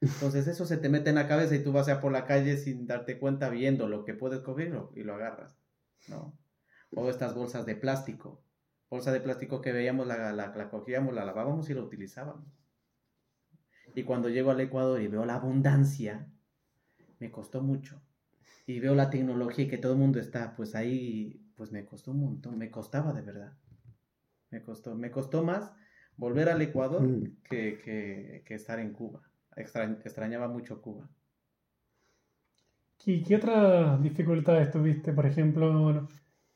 Entonces 0.00 0.46
eso 0.46 0.64
se 0.64 0.76
te 0.76 0.88
mete 0.88 1.10
en 1.10 1.16
la 1.16 1.28
cabeza 1.28 1.54
y 1.54 1.62
tú 1.62 1.72
vas 1.72 1.88
a 1.88 2.00
por 2.00 2.12
la 2.12 2.24
calle 2.24 2.56
sin 2.56 2.86
darte 2.86 3.18
cuenta 3.18 3.48
viendo 3.48 3.88
lo 3.88 4.04
que 4.04 4.14
puedes 4.14 4.40
cogerlo 4.40 4.92
y 4.94 5.02
lo 5.02 5.14
agarras, 5.14 5.58
¿no? 6.08 6.38
O 6.94 7.08
estas 7.10 7.34
bolsas 7.34 7.66
de 7.66 7.76
plástico. 7.76 8.42
Bolsa 8.90 9.12
de 9.12 9.20
plástico 9.20 9.60
que 9.60 9.72
veíamos, 9.72 10.06
la, 10.06 10.32
la, 10.32 10.48
la 10.48 10.70
cogíamos, 10.70 11.14
la 11.14 11.24
lavábamos 11.24 11.68
y 11.68 11.74
la 11.74 11.82
utilizábamos. 11.82 12.46
Y 13.94 14.04
cuando 14.04 14.28
llego 14.28 14.50
al 14.50 14.60
Ecuador 14.60 15.00
y 15.00 15.08
veo 15.08 15.24
la 15.26 15.34
abundancia, 15.34 16.28
me 17.18 17.30
costó 17.30 17.62
mucho. 17.62 18.00
Y 18.66 18.80
veo 18.80 18.94
la 18.94 19.10
tecnología 19.10 19.64
y 19.64 19.68
que 19.68 19.78
todo 19.78 19.92
el 19.92 19.98
mundo 19.98 20.20
está, 20.20 20.54
pues 20.54 20.74
ahí, 20.74 21.42
pues 21.56 21.72
me 21.72 21.84
costó 21.84 22.12
un 22.12 22.20
montón, 22.20 22.58
me 22.58 22.70
costaba 22.70 23.12
de 23.12 23.22
verdad. 23.22 23.56
Me 24.50 24.62
costó, 24.62 24.94
me 24.94 25.10
costó 25.10 25.44
más 25.44 25.72
volver 26.16 26.48
al 26.48 26.60
Ecuador 26.62 27.02
mm. 27.02 27.42
que, 27.44 28.42
estar 28.48 28.78
en 28.78 28.92
Cuba. 28.92 29.22
extrañaba 29.56 30.48
mucho 30.48 30.80
Cuba. 30.82 31.08
¿Y 33.04 33.22
qué 33.22 33.36
otras 33.36 34.02
dificultades 34.02 34.70
tuviste, 34.70 35.12
por 35.12 35.24
ejemplo, 35.24 36.08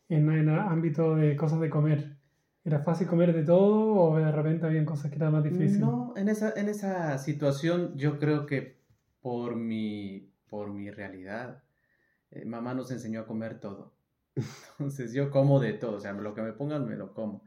en 0.09 0.31
el 0.31 0.49
ámbito 0.51 1.17
de 1.17 1.37
cosas 1.37 1.61
de 1.61 1.71
comer? 1.71 2.17
¿Era 2.65 2.81
fácil 2.81 3.09
comer 3.09 3.33
de 3.35 3.43
todo 3.43 3.95
o 3.95 4.17
de 4.17 4.31
repente 4.31 4.67
había 4.67 4.85
cosas 4.85 5.11
que 5.11 5.17
eran 5.17 5.33
más 5.33 5.43
difíciles? 5.43 5.79
No, 5.79 6.15
en 6.17 6.29
esa, 6.29 6.53
en 6.55 6.69
esa 6.69 7.19
situación 7.19 7.97
yo 7.97 8.19
creo 8.19 8.47
que 8.47 8.83
por 9.21 9.57
mi, 9.57 10.31
por 10.49 10.71
mi 10.71 10.91
realidad, 10.91 11.63
eh, 12.31 12.45
mamá 12.45 12.75
nos 12.75 12.91
enseñó 12.91 13.21
a 13.21 13.27
comer 13.27 13.59
todo. 13.59 13.95
Entonces 14.79 15.13
yo 15.13 15.31
como 15.31 15.59
de 15.59 15.73
todo, 15.73 15.97
o 15.97 16.01
sea, 16.01 16.13
lo 16.13 16.35
que 16.35 16.43
me 16.43 16.53
pongan 16.53 16.87
me 16.87 16.97
lo 16.97 17.15
como. 17.15 17.45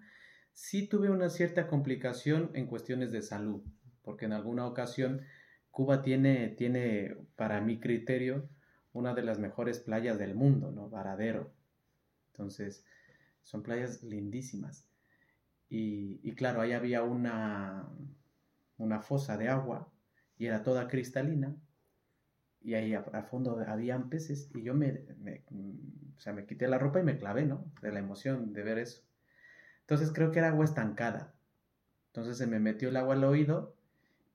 Sí 0.56 0.88
tuve 0.88 1.12
una 1.12 1.30
cierta 1.30 1.68
complicación 1.68 2.50
en 2.56 2.66
cuestiones 2.66 3.12
de 3.12 3.22
salud, 3.22 3.62
porque 4.02 4.26
en 4.26 4.34
alguna 4.34 4.66
ocasión 4.66 5.22
Cuba 5.70 6.02
tiene, 6.02 6.48
tiene, 6.50 7.16
para 7.36 7.62
mi 7.62 7.80
criterio, 7.80 8.50
una 8.92 9.14
de 9.14 9.22
las 9.22 9.38
mejores 9.38 9.80
playas 9.80 10.18
del 10.18 10.34
mundo, 10.34 10.72
¿no? 10.72 10.90
Varadero. 10.90 11.54
Entonces, 12.32 12.86
son 13.44 13.64
playas 13.64 14.04
lindísimas. 14.04 14.88
Y, 15.70 16.20
y 16.24 16.36
claro, 16.36 16.62
ahí 16.62 16.74
había 16.74 17.04
una, 17.04 17.90
una 18.78 19.02
fosa 19.02 19.38
de 19.38 19.50
agua 19.50 19.92
y 20.38 20.48
era 20.48 20.64
toda 20.64 20.88
cristalina. 20.90 21.56
Y 22.60 22.74
ahí 22.74 22.94
a, 22.94 23.00
a 23.00 23.24
fondo 23.24 23.58
habían 23.66 24.10
peces 24.10 24.50
y 24.54 24.62
yo 24.64 24.74
me, 24.74 25.06
me, 25.20 25.46
o 26.18 26.20
sea, 26.20 26.34
me 26.34 26.46
quité 26.46 26.68
la 26.68 26.78
ropa 26.80 27.00
y 27.00 27.04
me 27.04 27.18
clavé, 27.18 27.46
¿no? 27.46 27.72
De 27.82 27.94
la 27.94 28.00
emoción 28.00 28.52
de 28.52 28.64
ver 28.64 28.78
eso. 28.80 29.05
Entonces 29.86 30.12
creo 30.12 30.32
que 30.32 30.40
era 30.40 30.48
agua 30.48 30.66
estancada. 30.66 31.36
Entonces 32.08 32.40
se 32.40 32.48
me 32.48 32.60
metió 32.60 32.90
el 32.90 32.98
agua 32.98 33.14
al 33.14 33.24
oído 33.24 33.76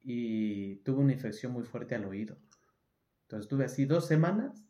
y 0.01 0.77
tuve 0.77 1.01
una 1.01 1.13
infección 1.13 1.53
muy 1.53 1.65
fuerte 1.65 1.97
al 1.97 2.05
oído. 2.05 2.37
Entonces 3.23 3.47
estuve 3.47 3.65
así 3.65 3.85
dos 3.85 4.07
semanas 4.07 4.65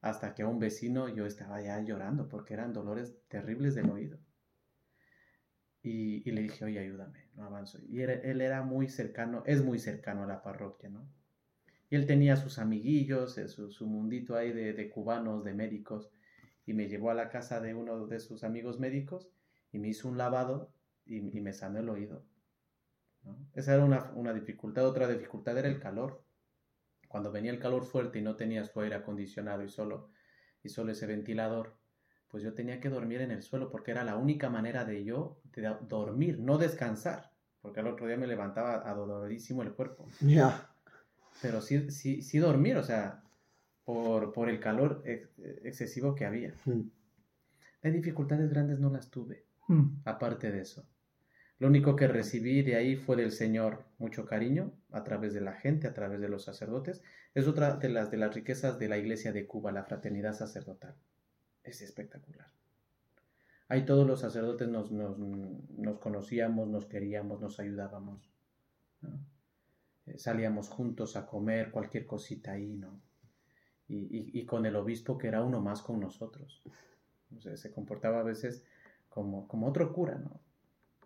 hasta 0.00 0.34
que 0.34 0.42
a 0.42 0.48
un 0.48 0.58
vecino 0.58 1.08
yo 1.08 1.24
estaba 1.24 1.60
ya 1.60 1.80
llorando 1.80 2.28
porque 2.28 2.54
eran 2.54 2.72
dolores 2.72 3.16
terribles 3.28 3.76
del 3.76 3.90
oído. 3.90 4.18
Y, 5.84 6.28
le 6.32 6.42
dije, 6.42 6.64
oye, 6.64 6.80
ayúdame, 6.80 7.28
no 7.36 7.44
avanzo. 7.44 7.78
Y 7.88 8.00
él 8.00 8.40
era 8.40 8.64
muy 8.64 8.88
cercano, 8.88 9.44
es 9.46 9.62
muy 9.62 9.78
cercano 9.78 10.24
a 10.24 10.26
la 10.26 10.42
parroquia, 10.42 10.88
¿no? 10.88 11.08
Y 11.88 11.94
él 11.94 12.06
tenía 12.06 12.36
sus 12.36 12.58
amiguillos, 12.58 13.38
eh, 13.38 13.46
su, 13.46 13.70
su 13.70 13.86
mundito 13.86 14.34
ahí 14.34 14.50
de 14.50 14.90
cubanos, 14.90 15.44
de 15.44 15.54
médicos, 15.54 16.10
y 16.64 16.72
me 16.72 16.88
llevó 16.88 17.10
a 17.10 17.14
la 17.14 17.28
casa 17.28 17.60
de 17.60 17.74
uno 17.74 18.08
de 18.08 18.18
sus 18.18 18.42
amigos 18.42 18.80
médicos 18.80 19.30
y 19.72 19.78
me 19.78 19.88
hizo 19.88 20.08
un 20.08 20.18
lavado 20.18 20.72
y, 21.04 21.36
y 21.36 21.40
me 21.40 21.52
sanó 21.52 21.78
el 21.80 21.88
oído. 21.88 22.24
¿no? 23.24 23.36
Esa 23.54 23.74
era 23.74 23.84
una, 23.84 24.12
una 24.14 24.32
dificultad. 24.32 24.86
Otra 24.86 25.08
dificultad 25.08 25.56
era 25.58 25.68
el 25.68 25.80
calor. 25.80 26.22
Cuando 27.08 27.30
venía 27.32 27.50
el 27.52 27.58
calor 27.60 27.84
fuerte 27.84 28.18
y 28.18 28.22
no 28.22 28.36
tenías 28.36 28.72
tu 28.72 28.80
aire 28.80 28.96
acondicionado 28.96 29.62
y 29.62 29.68
solo, 29.68 30.10
y 30.62 30.68
solo 30.68 30.92
ese 30.92 31.06
ventilador, 31.06 31.76
pues 32.28 32.42
yo 32.42 32.52
tenía 32.54 32.80
que 32.80 32.88
dormir 32.88 33.20
en 33.20 33.30
el 33.30 33.42
suelo 33.42 33.70
porque 33.70 33.92
era 33.92 34.02
la 34.04 34.16
única 34.16 34.50
manera 34.50 34.84
de 34.84 35.04
yo 35.04 35.40
de 35.54 35.72
dormir, 35.88 36.40
no 36.40 36.58
descansar, 36.58 37.30
porque 37.62 37.80
al 37.80 37.86
otro 37.86 38.06
día 38.08 38.16
me 38.16 38.26
levantaba 38.26 38.74
adoloridísimo 38.88 39.62
el 39.62 39.72
cuerpo 39.72 40.06
Ya. 40.20 40.68
pero 41.40 41.60
sí, 41.60 41.90
sí, 41.90 42.22
sí 42.22 42.38
dormir, 42.38 42.76
o 42.76 42.82
sea, 42.82 43.22
por, 43.84 44.32
por 44.32 44.48
el 44.50 44.58
calor 44.58 45.02
ex- 45.06 45.30
excesivo 45.64 46.14
que 46.16 46.26
había. 46.26 46.52
Mm. 46.64 46.80
Las 47.82 47.92
dificultades 47.92 48.50
grandes 48.50 48.80
no 48.80 48.90
las 48.90 49.10
tuve, 49.10 49.45
Mm. 49.68 50.00
aparte 50.04 50.50
de 50.52 50.60
eso. 50.60 50.86
Lo 51.58 51.68
único 51.68 51.96
que 51.96 52.06
recibí 52.06 52.62
de 52.62 52.76
ahí 52.76 52.96
fue 52.96 53.16
del 53.16 53.32
Señor 53.32 53.84
mucho 53.98 54.26
cariño 54.26 54.72
a 54.92 55.02
través 55.04 55.32
de 55.32 55.40
la 55.40 55.54
gente, 55.54 55.86
a 55.88 55.94
través 55.94 56.20
de 56.20 56.28
los 56.28 56.44
sacerdotes. 56.44 57.02
Es 57.34 57.46
otra 57.48 57.76
de 57.76 57.88
las, 57.88 58.10
de 58.10 58.18
las 58.18 58.34
riquezas 58.34 58.78
de 58.78 58.88
la 58.88 58.98
iglesia 58.98 59.32
de 59.32 59.46
Cuba, 59.46 59.72
la 59.72 59.84
fraternidad 59.84 60.34
sacerdotal. 60.34 60.94
Es 61.64 61.80
espectacular. 61.82 62.48
Ahí 63.68 63.84
todos 63.84 64.06
los 64.06 64.20
sacerdotes 64.20 64.68
nos, 64.68 64.92
nos, 64.92 65.18
nos 65.18 65.98
conocíamos, 65.98 66.68
nos 66.68 66.84
queríamos, 66.86 67.40
nos 67.40 67.58
ayudábamos. 67.58 68.30
Eh, 70.06 70.18
salíamos 70.18 70.68
juntos 70.68 71.16
a 71.16 71.26
comer 71.26 71.70
cualquier 71.70 72.06
cosita 72.06 72.52
ahí, 72.52 72.74
¿no? 72.74 73.00
Y, 73.88 73.96
y- 73.96 74.30
y 74.40 74.44
con 74.46 74.66
el 74.66 74.76
obispo 74.76 75.16
que 75.18 75.28
era 75.28 75.42
uno 75.42 75.60
más 75.60 75.82
con 75.82 76.00
nosotros. 76.00 76.62
Se 77.56 77.72
comportaba 77.72 78.20
a 78.20 78.24
veces 78.24 78.64
como, 79.16 79.48
como 79.48 79.66
otro 79.66 79.94
cura, 79.94 80.18
¿no? 80.18 80.38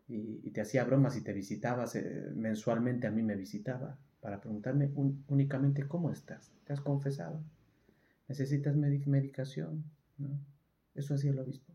Y, 0.08 0.40
y 0.42 0.50
te 0.50 0.60
hacía 0.62 0.82
bromas 0.84 1.16
y 1.16 1.22
te 1.22 1.32
visitaba, 1.32 1.86
se- 1.86 2.32
mensualmente 2.34 3.06
a 3.06 3.12
mí 3.12 3.22
me 3.22 3.36
visitaba 3.36 3.96
para 4.20 4.40
preguntarme 4.40 4.90
un- 4.96 5.24
únicamente 5.28 5.86
cómo 5.86 6.10
estás, 6.10 6.52
te 6.64 6.72
has 6.72 6.80
confesado, 6.80 7.40
necesitas 8.28 8.74
medi- 8.76 9.06
medicación, 9.06 9.84
¿no? 10.18 10.28
Eso 10.96 11.14
hacía 11.14 11.30
el 11.30 11.38
obispo 11.38 11.72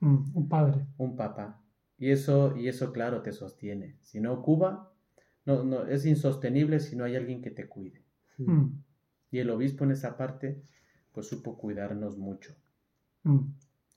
Mm. 0.00 0.30
Un 0.34 0.48
padre. 0.48 0.86
un 0.98 1.16
papa. 1.16 1.62
Y 1.98 2.10
eso, 2.10 2.54
y 2.56 2.68
eso 2.68 2.92
claro, 2.92 3.22
te 3.22 3.32
sostiene. 3.32 3.96
Si 4.02 4.20
no, 4.20 4.42
Cuba 4.42 4.92
no, 5.46 5.64
no, 5.64 5.86
es 5.86 6.04
insostenible 6.04 6.80
si 6.80 6.94
no 6.96 7.04
hay 7.04 7.16
alguien 7.16 7.40
que 7.42 7.50
te 7.50 7.66
cuide. 7.68 8.02
Mm. 8.38 8.66
Y 9.30 9.38
el 9.38 9.48
obispo 9.50 9.84
en 9.84 9.92
esa 9.92 10.16
parte, 10.18 10.62
pues 11.12 11.26
supo 11.26 11.56
cuidarnos 11.56 12.16
mucho. 12.18 12.54
Mm. 13.24 13.38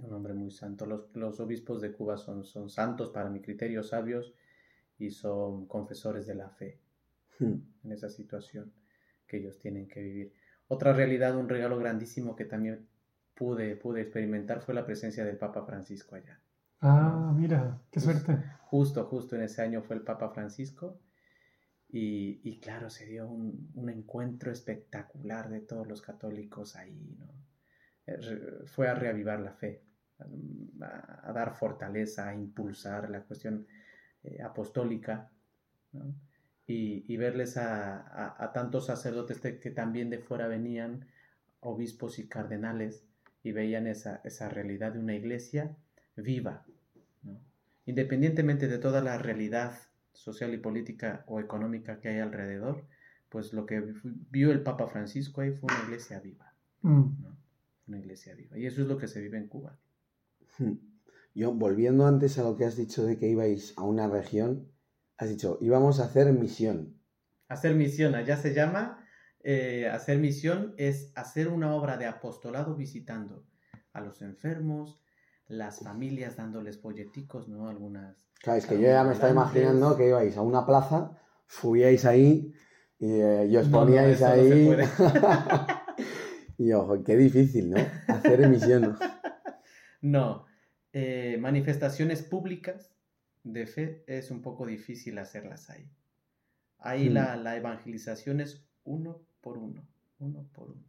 Un 0.03 0.13
hombre 0.13 0.35
muy 0.35 0.51
santo. 0.51 0.85
Los, 0.85 1.15
los 1.15 1.39
obispos 1.39 1.81
de 1.81 1.91
Cuba 1.91 2.17
son, 2.17 2.43
son 2.45 2.69
santos, 2.69 3.09
para 3.09 3.31
mi 3.31 3.41
criterio, 3.41 3.81
sabios, 3.81 4.35
y 4.99 5.11
son 5.11 5.67
confesores 5.67 6.27
de 6.27 6.35
la 6.35 6.49
fe 6.49 6.81
Mm. 7.41 7.59
en 7.83 7.91
esa 7.91 8.09
situación 8.09 8.73
que 9.27 9.37
ellos 9.37 9.59
tienen 9.59 9.87
que 9.87 10.01
vivir. 10.01 10.33
Otra 10.67 10.93
realidad, 10.93 11.37
un 11.37 11.49
regalo 11.49 11.77
grandísimo 11.77 12.35
que 12.35 12.45
también 12.45 12.87
pude, 13.35 13.75
pude 13.75 14.01
experimentar 14.01 14.61
fue 14.61 14.73
la 14.73 14.85
presencia 14.85 15.23
del 15.25 15.37
Papa 15.37 15.63
Francisco 15.65 16.15
allá. 16.15 16.41
Ah, 16.81 17.33
mira, 17.35 17.81
qué 17.91 17.99
suerte. 17.99 18.37
justo, 18.61 19.05
justo 19.05 19.35
en 19.35 19.43
ese 19.43 19.61
año 19.61 19.81
fue 19.81 19.95
el 19.95 20.03
Papa 20.03 20.29
Francisco 20.29 20.99
y, 21.89 22.41
y 22.43 22.59
claro, 22.59 22.89
se 22.89 23.05
dio 23.07 23.27
un, 23.29 23.71
un 23.75 23.89
encuentro 23.89 24.51
espectacular 24.51 25.49
de 25.49 25.61
todos 25.61 25.87
los 25.87 26.01
católicos 26.01 26.75
ahí, 26.75 27.15
¿no? 27.19 27.27
Eh, 28.07 28.17
re- 28.17 28.67
Fue 28.67 28.87
a 28.89 28.95
reavivar 28.95 29.39
la 29.41 29.53
fe, 29.53 29.83
a, 30.82 31.30
a 31.30 31.34
dar 31.34 31.56
fortaleza, 31.56 32.30
a 32.30 32.36
impulsar 32.36 33.10
la 33.10 33.21
cuestión 33.21 33.67
eh, 34.23 34.41
apostólica, 34.41 35.30
¿no? 35.91 36.13
Y, 36.65 37.04
y 37.12 37.17
verles 37.17 37.58
a, 37.58 37.97
a- 38.43 38.54
tantos 38.54 38.86
sacerdotes 38.86 39.39
que 39.41 39.69
también 39.71 40.10
de 40.10 40.19
fuera 40.19 40.47
venían, 40.47 41.06
obispos 41.60 42.19
y 42.19 42.28
cardenales, 42.28 43.06
y 43.43 43.52
veían 43.52 43.88
esa, 43.88 44.21
esa 44.23 44.47
realidad 44.47 44.93
de 44.93 44.99
una 44.99 45.13
iglesia 45.15 45.76
viva, 46.15 46.65
¿no? 47.23 47.38
independientemente 47.86 48.69
de 48.69 48.78
toda 48.78 49.02
la 49.02 49.17
realidad 49.17 49.73
social 50.13 50.54
y 50.54 50.58
política 50.58 51.26
o 51.28 51.41
económica 51.41 51.99
que 51.99 52.08
hay 52.08 52.19
alrededor, 52.19 52.86
pues 53.28 53.52
lo 53.52 53.65
que 53.65 53.82
vi- 53.82 53.99
vio 54.32 54.52
el 54.54 54.62
Papa 54.63 54.88
Francisco 54.88 55.41
ahí 55.41 55.52
fue 55.52 55.73
una 55.73 55.84
iglesia 55.84 56.19
viva, 56.21 56.54
Mm. 56.82 57.21
¿no? 57.23 57.38
Una 57.88 57.99
iglesia 57.99 58.36
viva. 58.36 58.58
Y 58.58 58.65
eso 58.65 58.82
es 58.82 58.88
lo 58.88 58.97
que 58.97 59.08
se 59.10 59.19
vive 59.19 59.38
en 59.38 59.47
Cuba. 59.47 59.78
Yo, 61.35 61.53
volviendo 61.53 62.05
antes 62.05 62.37
a 62.37 62.43
lo 62.43 62.55
que 62.55 62.65
has 62.65 62.75
dicho 62.75 63.05
de 63.05 63.17
que 63.17 63.27
ibais 63.27 63.73
a 63.77 63.83
una 63.83 64.07
región, 64.07 64.71
has 65.17 65.29
dicho, 65.29 65.57
íbamos 65.61 65.99
a 65.99 66.05
hacer 66.05 66.31
misión. 66.31 66.99
Hacer 67.47 67.75
misión, 67.75 68.13
allá 68.13 68.37
se 68.37 68.53
llama, 68.53 69.03
eh, 69.43 69.89
hacer 69.91 70.19
misión 70.19 70.75
es 70.77 71.11
hacer 71.15 71.47
una 71.47 71.75
obra 71.75 71.97
de 71.97 72.05
apostolado 72.05 72.75
visitando 72.75 73.45
a 73.93 74.01
los 74.01 74.21
enfermos, 74.21 75.01
las 75.47 75.79
familias 75.79 76.37
dándoles 76.37 76.79
folleticos, 76.79 77.47
¿no? 77.47 77.67
Algunas... 77.67 78.27
Claro, 78.41 78.59
es 78.59 78.65
que 78.65 78.75
yo 78.75 78.87
ya 78.87 79.03
me 79.03 79.13
estaba 79.13 79.31
imaginando 79.31 79.97
que 79.97 80.09
ibais 80.09 80.37
a 80.37 80.41
una 80.41 80.65
plaza, 80.65 81.17
subíais 81.47 82.05
ahí 82.05 82.53
y, 82.99 83.11
eh, 83.11 83.47
y 83.49 83.57
os 83.57 83.69
no, 83.69 83.79
poníais 83.79 84.21
no 84.21 84.27
ahí. 84.27 84.77
y 86.57 86.71
ojo, 86.73 87.03
qué 87.03 87.17
difícil, 87.17 87.71
¿no? 87.71 87.77
Hacer 88.07 88.47
misión. 88.49 88.97
No, 90.03 90.45
eh, 90.91 91.37
manifestaciones 91.39 92.21
públicas 92.21 92.93
de 93.43 93.65
fe 93.65 94.03
es 94.05 94.29
un 94.29 94.43
poco 94.43 94.67
difícil 94.67 95.17
hacerlas 95.17 95.71
ahí. 95.71 95.89
Ahí 96.79 97.09
Hmm. 97.09 97.09
la, 97.09 97.35
la 97.37 97.57
evangelización 97.57 98.41
es 98.41 98.65
uno 98.85 99.21
por 99.41 99.57
uno, 99.57 99.87
uno 100.19 100.47
por 100.53 100.71
uno. 100.71 100.83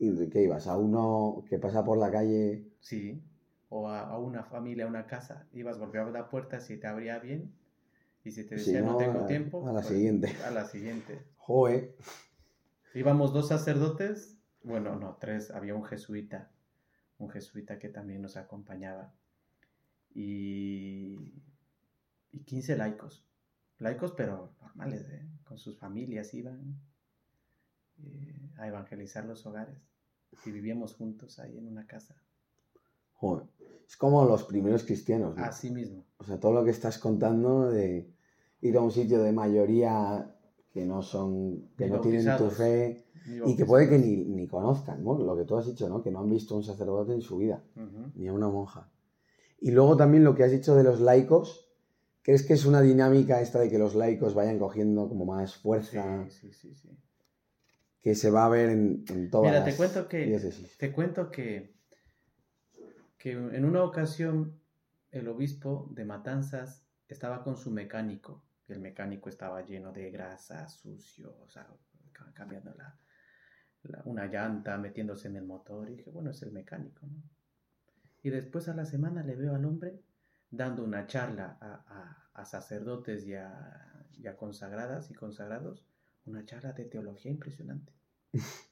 ¿Y 0.00 0.10
de 0.10 0.28
qué 0.28 0.42
ibas? 0.42 0.66
¿A 0.66 0.76
uno 0.76 1.44
que 1.48 1.58
pasa 1.60 1.84
por 1.84 1.96
la 1.98 2.10
calle? 2.10 2.66
Sí, 2.80 3.22
o 3.68 3.88
a, 3.88 4.00
a 4.00 4.18
una 4.18 4.42
familia, 4.44 4.84
a 4.84 4.88
una 4.88 5.06
casa, 5.06 5.46
ibas, 5.52 5.78
golpeabas 5.78 6.12
la 6.12 6.28
puerta, 6.28 6.60
si 6.60 6.76
te 6.78 6.86
abría 6.86 7.18
bien, 7.20 7.52
y 8.24 8.32
si 8.32 8.44
te 8.46 8.56
Si 8.56 8.70
decía 8.70 8.82
no, 8.82 8.92
no, 8.92 8.98
tengo 8.98 9.24
a- 9.24 9.26
tiempo, 9.26 9.60
a 9.68 9.72
la 9.72 9.82
pues, 9.82 9.94
siguiente. 9.94 10.32
A 10.46 10.50
la 10.50 10.64
siguiente. 10.66 11.18
Joe. 11.36 11.94
Íbamos 12.94 13.32
dos 13.32 13.48
sacerdotes, 13.48 14.38
bueno, 14.62 14.94
no, 14.94 15.16
tres, 15.20 15.50
había 15.50 15.74
un 15.74 15.82
jesuita, 15.84 16.52
un 17.20 17.30
jesuita 17.30 17.78
que 17.78 17.88
también 17.88 18.22
nos 18.22 18.36
acompañaba. 18.36 19.12
Y, 20.12 21.32
y 22.32 22.40
15 22.40 22.76
laicos, 22.76 23.24
laicos 23.78 24.12
pero 24.16 24.52
normales, 24.60 25.06
¿eh? 25.08 25.28
con 25.44 25.58
sus 25.58 25.78
familias 25.78 26.34
iban 26.34 26.80
eh, 28.02 28.50
a 28.56 28.66
evangelizar 28.66 29.24
los 29.24 29.46
hogares 29.46 29.78
y 30.44 30.50
vivíamos 30.50 30.94
juntos 30.94 31.38
ahí 31.38 31.56
en 31.56 31.68
una 31.68 31.86
casa. 31.86 32.16
Joder. 33.14 33.46
Es 33.86 33.96
como 33.96 34.24
los 34.24 34.44
primeros 34.44 34.84
cristianos, 34.84 35.36
¿no? 35.36 35.44
Así 35.44 35.70
mismo. 35.70 36.04
O 36.18 36.24
sea, 36.24 36.40
todo 36.40 36.52
lo 36.52 36.64
que 36.64 36.70
estás 36.70 36.98
contando 36.98 37.68
de 37.70 38.08
ir 38.60 38.76
a 38.76 38.80
un 38.80 38.90
sitio 38.90 39.22
de 39.22 39.32
mayoría 39.32 40.34
que 40.72 40.86
no 40.86 41.02
son, 41.02 41.70
que 41.76 41.88
no 41.88 42.00
tienen 42.00 42.36
tu 42.36 42.50
fe 42.50 43.04
y 43.26 43.56
que 43.56 43.64
puede 43.66 43.88
que 43.88 43.98
ni, 43.98 44.16
ni 44.24 44.46
conozcan, 44.46 45.02
¿no? 45.04 45.18
Lo 45.18 45.36
que 45.36 45.44
tú 45.44 45.56
has 45.56 45.66
dicho, 45.66 45.88
¿no? 45.88 46.02
Que 46.02 46.10
no 46.10 46.20
han 46.20 46.30
visto 46.30 46.56
un 46.56 46.62
sacerdote 46.64 47.12
en 47.12 47.22
su 47.22 47.38
vida, 47.38 47.62
ni 48.14 48.28
a 48.28 48.32
una 48.32 48.48
monja. 48.48 48.90
Y 49.60 49.70
luego 49.72 49.96
también 49.96 50.24
lo 50.24 50.34
que 50.34 50.44
has 50.44 50.50
dicho 50.50 50.74
de 50.74 50.84
los 50.84 51.00
laicos, 51.00 51.66
¿Crees 52.22 52.42
que 52.42 52.52
es 52.52 52.66
una 52.66 52.82
dinámica 52.82 53.40
esta 53.40 53.58
de 53.60 53.70
que 53.70 53.78
los 53.78 53.94
laicos 53.94 54.34
vayan 54.34 54.58
cogiendo 54.58 55.08
como 55.08 55.24
más 55.24 55.56
fuerza? 55.56 56.26
Sí, 56.28 56.52
sí, 56.52 56.52
sí, 56.52 56.74
sí. 56.74 56.98
Que 58.02 58.14
se 58.14 58.30
va 58.30 58.44
a 58.44 58.48
ver 58.50 58.68
en, 58.68 59.04
en 59.08 59.30
todas 59.30 59.50
Mira, 59.50 59.64
te 59.64 59.70
las 59.70 59.76
cuento 59.78 60.06
que 60.06 60.54
te 60.78 60.92
cuento 60.92 61.30
que 61.30 61.74
que 63.18 63.32
en 63.32 63.64
una 63.64 63.82
ocasión 63.84 64.60
el 65.10 65.28
obispo 65.28 65.88
de 65.92 66.04
Matanzas 66.04 66.86
estaba 67.08 67.42
con 67.42 67.56
su 67.56 67.70
mecánico 67.70 68.44
el 68.68 68.80
mecánico 68.80 69.28
estaba 69.28 69.64
lleno 69.64 69.90
de 69.92 70.10
grasa, 70.12 70.68
sucio, 70.68 71.34
o 71.44 71.48
sea, 71.48 71.66
ca- 72.12 72.32
cambiando 72.32 72.72
la, 72.74 72.96
la- 73.84 74.02
una 74.04 74.26
llanta, 74.26 74.76
metiéndose 74.78 75.28
en 75.28 75.36
el 75.36 75.44
motor 75.44 75.90
y 75.90 75.96
dije, 75.96 76.10
bueno, 76.10 76.30
es 76.30 76.42
el 76.42 76.52
mecánico, 76.52 77.06
¿no? 77.06 77.22
Y 78.22 78.30
después 78.30 78.68
a 78.68 78.74
la 78.74 78.84
semana 78.84 79.22
le 79.22 79.34
veo 79.36 79.54
al 79.54 79.64
hombre 79.64 80.00
dando 80.50 80.84
una 80.84 81.06
charla 81.06 81.56
a, 81.60 81.74
a- 81.88 82.30
a 82.40 82.44
sacerdotes 82.44 83.26
y 83.26 83.34
a, 83.34 84.06
y 84.18 84.26
a 84.26 84.36
consagradas 84.36 85.10
y 85.10 85.14
consagrados, 85.14 85.84
una 86.26 86.44
charla 86.44 86.72
de 86.72 86.84
teología 86.84 87.30
impresionante. 87.30 87.92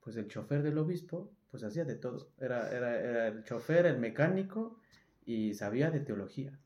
Pues 0.00 0.16
el 0.16 0.28
chofer 0.28 0.62
del 0.62 0.78
obispo, 0.78 1.32
pues 1.50 1.62
hacía 1.64 1.84
de 1.84 1.96
todo. 1.96 2.30
Era, 2.38 2.70
era, 2.70 2.98
era 2.98 3.28
el 3.28 3.44
chofer, 3.44 3.84
el 3.86 3.98
mecánico 3.98 4.80
y 5.26 5.52
sabía 5.54 5.90
de 5.90 6.00
teología. 6.00 6.58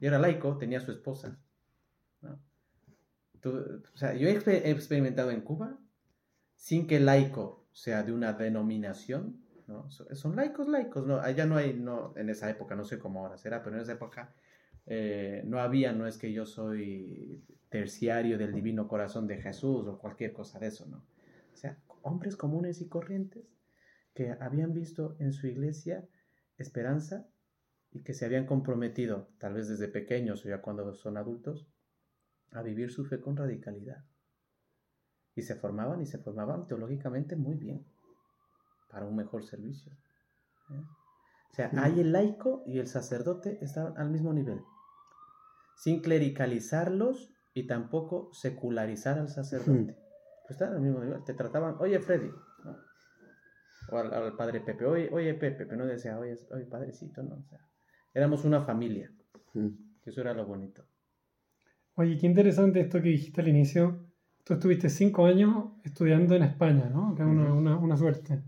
Y 0.00 0.06
era 0.06 0.18
laico, 0.18 0.56
tenía 0.58 0.80
su 0.80 0.92
esposa. 0.92 1.36
¿no? 2.20 2.38
Tú- 3.40 3.82
o 3.92 3.96
sea, 3.96 4.14
yo 4.14 4.28
he 4.28 4.70
experimentado 4.70 5.30
en 5.30 5.40
Cuba 5.40 5.78
sin 6.56 6.86
que 6.86 7.00
laico 7.00 7.66
sea 7.72 8.02
de 8.02 8.12
una 8.12 8.32
denominación. 8.32 9.40
¿no? 9.66 9.90
So- 9.90 10.14
Son 10.14 10.36
laicos, 10.36 10.68
laicos. 10.68 11.06
¿no? 11.06 11.20
Allá 11.20 11.46
no 11.46 11.56
hay, 11.56 11.74
no, 11.74 12.14
en 12.16 12.30
esa 12.30 12.50
época, 12.50 12.74
no 12.74 12.84
sé 12.84 12.98
cómo 12.98 13.20
ahora 13.20 13.36
será, 13.38 13.62
pero 13.62 13.76
en 13.76 13.82
esa 13.82 13.92
época 13.92 14.34
eh, 14.86 15.42
no 15.46 15.58
había, 15.60 15.92
no 15.92 16.06
es 16.06 16.18
que 16.18 16.32
yo 16.32 16.46
soy 16.46 17.44
terciario 17.68 18.38
del 18.38 18.52
divino 18.52 18.86
corazón 18.86 19.26
de 19.26 19.40
Jesús 19.40 19.86
o 19.88 19.98
cualquier 19.98 20.32
cosa 20.32 20.58
de 20.58 20.68
eso, 20.68 20.86
¿no? 20.86 20.98
O 21.52 21.56
sea, 21.56 21.78
hombres 22.02 22.36
comunes 22.36 22.80
y 22.80 22.88
corrientes 22.88 23.44
que 24.14 24.30
habían 24.40 24.72
visto 24.74 25.16
en 25.18 25.32
su 25.32 25.46
iglesia 25.46 26.06
esperanza 26.56 27.26
y 27.90 28.02
que 28.02 28.14
se 28.14 28.24
habían 28.26 28.46
comprometido, 28.46 29.28
tal 29.38 29.54
vez 29.54 29.68
desde 29.68 29.88
pequeños 29.88 30.44
o 30.44 30.48
ya 30.48 30.60
cuando 30.60 30.92
son 30.94 31.16
adultos, 31.16 31.66
a 32.52 32.62
vivir 32.62 32.90
su 32.90 33.04
fe 33.04 33.20
con 33.20 33.36
radicalidad. 33.36 34.04
Y 35.36 35.42
se 35.42 35.54
formaban 35.56 36.00
y 36.00 36.06
se 36.06 36.18
formaban 36.18 36.66
teológicamente 36.66 37.36
muy 37.36 37.56
bien 37.56 37.84
para 38.90 39.06
un 39.06 39.16
mejor 39.16 39.44
servicio. 39.44 39.92
¿eh? 40.70 40.82
O 41.50 41.54
sea, 41.54 41.70
Mm. 41.72 41.78
hay 41.78 42.00
el 42.00 42.12
laico 42.12 42.62
y 42.66 42.78
el 42.78 42.86
sacerdote 42.88 43.58
están 43.60 43.96
al 43.96 44.10
mismo 44.10 44.32
nivel, 44.32 44.60
sin 45.76 46.00
clericalizarlos 46.02 47.30
y 47.52 47.66
tampoco 47.66 48.30
secularizar 48.32 49.18
al 49.18 49.28
sacerdote. 49.28 49.96
Pues 50.42 50.50
están 50.60 50.74
al 50.74 50.80
mismo 50.80 51.00
nivel. 51.00 51.22
Te 51.24 51.34
trataban, 51.34 51.76
oye 51.78 51.98
Freddy, 52.00 52.30
¿no? 52.64 52.76
o 53.90 53.98
al, 53.98 54.12
al 54.14 54.36
padre 54.36 54.60
Pepe, 54.60 54.84
oye, 54.86 55.08
oye 55.12 55.34
Pepe, 55.34 55.66
pero 55.66 55.76
no 55.76 55.86
decía, 55.86 56.18
oye, 56.18 56.36
oye 56.50 56.64
padrecito, 56.66 57.22
no. 57.22 57.36
O 57.36 57.42
sea, 57.44 57.60
éramos 58.12 58.44
una 58.44 58.62
familia, 58.62 59.10
Mm. 59.54 59.68
que 60.02 60.10
eso 60.10 60.20
era 60.20 60.34
lo 60.34 60.46
bonito. 60.46 60.84
Oye, 61.96 62.18
qué 62.18 62.26
interesante 62.26 62.80
esto 62.80 63.00
que 63.00 63.08
dijiste 63.10 63.40
al 63.40 63.48
inicio. 63.48 64.03
Tú 64.44 64.54
estuviste 64.54 64.90
cinco 64.90 65.24
años 65.26 65.68
estudiando 65.84 66.34
en 66.34 66.42
España, 66.42 66.90
¿no? 66.92 67.14
Que 67.14 67.22
es 67.22 67.28
una, 67.28 67.52
una- 67.52 67.76
una 67.78 67.96
suerte. 67.96 68.42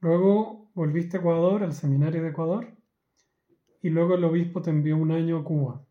Luego 0.00 0.70
volviste 0.74 1.16
a 1.16 1.20
Ecuador, 1.20 1.62
al 1.62 1.72
seminario 1.72 2.22
de 2.22 2.30
Ecuador, 2.30 2.66
y 3.82 3.90
luego 3.90 4.14
el 4.14 4.24
obispo 4.24 4.62
te 4.62 4.70
envió 4.70 4.96
un 4.96 5.10
año 5.10 5.38
a 5.38 5.44
Cuba. 5.44 5.84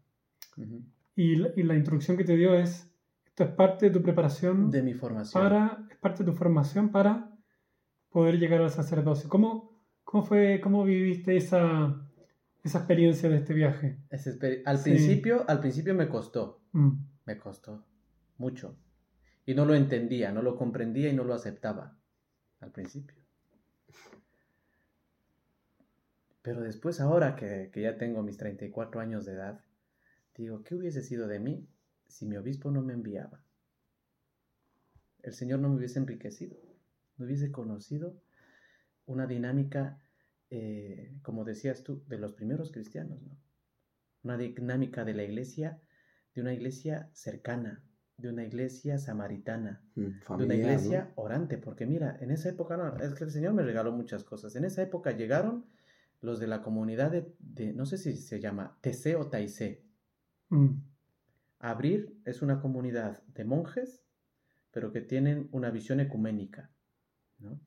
Ujú. 0.57 0.81
Y, 1.15 1.35
la- 1.35 1.49
y 1.55 1.63
la 1.63 1.75
instrucción 1.75 2.17
que 2.17 2.23
te 2.23 2.35
dio 2.35 2.53
es, 2.55 2.89
esto 3.25 3.43
es 3.43 3.49
parte 3.51 3.87
de 3.87 3.91
tu 3.91 4.01
preparación 4.01 4.69
De 4.71 4.81
mi 4.81 4.93
formación. 4.93 5.43
para, 5.43 5.87
es 5.89 5.97
parte 5.97 6.23
de 6.23 6.31
tu 6.31 6.37
formación 6.37 6.89
para 6.89 7.31
poder 8.09 8.39
llegar 8.39 8.61
al 8.61 8.69
sacerdocio. 8.71 9.29
¿Cómo, 9.29 9.71
cómo 10.03 10.23
fue, 10.23 10.59
cómo 10.61 10.83
viviste 10.83 11.35
esa, 11.37 11.95
esa 12.63 12.77
experiencia 12.79 13.29
de 13.29 13.37
este 13.37 13.53
viaje? 13.53 13.97
Al, 14.65 14.77
Sí. 14.77 14.89
principio, 14.91 15.45
al 15.47 15.59
principio 15.59 15.93
me 15.93 16.07
costó, 16.07 16.61
Mm, 16.73 16.91
me 17.25 17.37
costó 17.37 17.83
mucho. 18.37 18.75
Y 19.45 19.53
no 19.53 19.65
lo 19.65 19.75
entendía, 19.75 20.31
no 20.31 20.41
lo 20.41 20.55
comprendía 20.55 21.10
y 21.10 21.13
no 21.13 21.23
lo 21.23 21.34
aceptaba 21.34 21.97
al 22.60 22.71
principio. 22.71 23.15
Pero 26.41 26.62
después, 26.62 26.99
ahora 26.99 27.36
que, 27.36 27.69
que 27.73 27.81
ya 27.81 27.97
tengo 27.97 28.21
mis 28.21 28.38
34 28.38 29.01
años 29.01 29.25
de 29.25 29.34
edad, 29.34 29.63
digo, 30.36 30.63
¿qué 30.63 30.75
hubiese 30.75 31.01
sido 31.01 31.27
de 31.27 31.39
mí 31.39 31.67
si 32.08 32.25
mi 32.25 32.38
obispo 32.38 32.71
no 32.71 32.81
me 32.81 32.93
enviaba? 32.93 33.43
El 35.23 35.34
Señor 35.34 35.60
no 35.60 35.69
me 35.69 35.77
hubiese 35.77 35.97
enriquecido, 35.97 36.55
no 37.17 37.25
hubiese 37.25 37.51
conocido 37.51 38.21
una 39.08 39.27
dinámica, 39.27 39.99
eh, 40.49 41.13
como 41.21 41.43
decías 41.45 41.84
tú, 41.84 42.03
de 42.08 42.17
los 42.17 42.34
primeros 42.34 42.71
cristianos, 42.71 43.21
¿no? 43.21 43.38
Una 44.23 44.38
dinámica 44.38 45.05
de 45.05 45.13
la 45.13 45.23
iglesia, 45.23 45.79
de 46.34 46.41
una 46.41 46.53
iglesia 46.53 47.10
cercana, 47.13 47.84
de 48.17 48.30
una 48.30 48.43
iglesia 48.45 48.97
samaritana, 48.97 49.82
Mm, 49.95 50.01
de 50.38 50.43
una 50.45 50.56
iglesia 50.56 51.12
orante, 51.15 51.58
porque 51.58 51.86
mira, 51.86 52.17
en 52.21 52.32
esa 52.32 52.49
época, 52.49 52.78
no, 52.78 52.95
es 52.97 53.13
que 53.13 53.23
el 53.25 53.32
Señor 53.32 53.54
me 53.54 53.63
regaló 53.63 53.91
muchas 53.91 54.23
cosas. 54.23 54.56
En 54.56 54.63
esa 54.65 54.82
época 54.82 55.12
llegaron 55.12 55.65
los 56.21 56.39
de 56.39 56.47
la 56.47 56.62
comunidad 56.62 57.12
de, 57.12 57.34
de- 57.39 57.73
no 57.73 57.86
sé 57.86 57.97
si 57.97 58.15
se 58.15 58.39
llama 58.39 58.78
TC 58.82 59.15
o 59.15 59.28
Taizé. 59.28 59.84
mm, 60.49 60.69
Abrir 61.60 62.17
es 62.25 62.41
una 62.41 62.62
comunidad 62.62 63.23
de 63.34 63.43
monjes, 63.45 64.04
pero 64.71 64.91
que 64.91 65.01
tienen 65.01 65.47
una 65.51 65.71
visión 65.71 65.99
ecuménica, 65.99 66.71
¿no? 67.39 67.60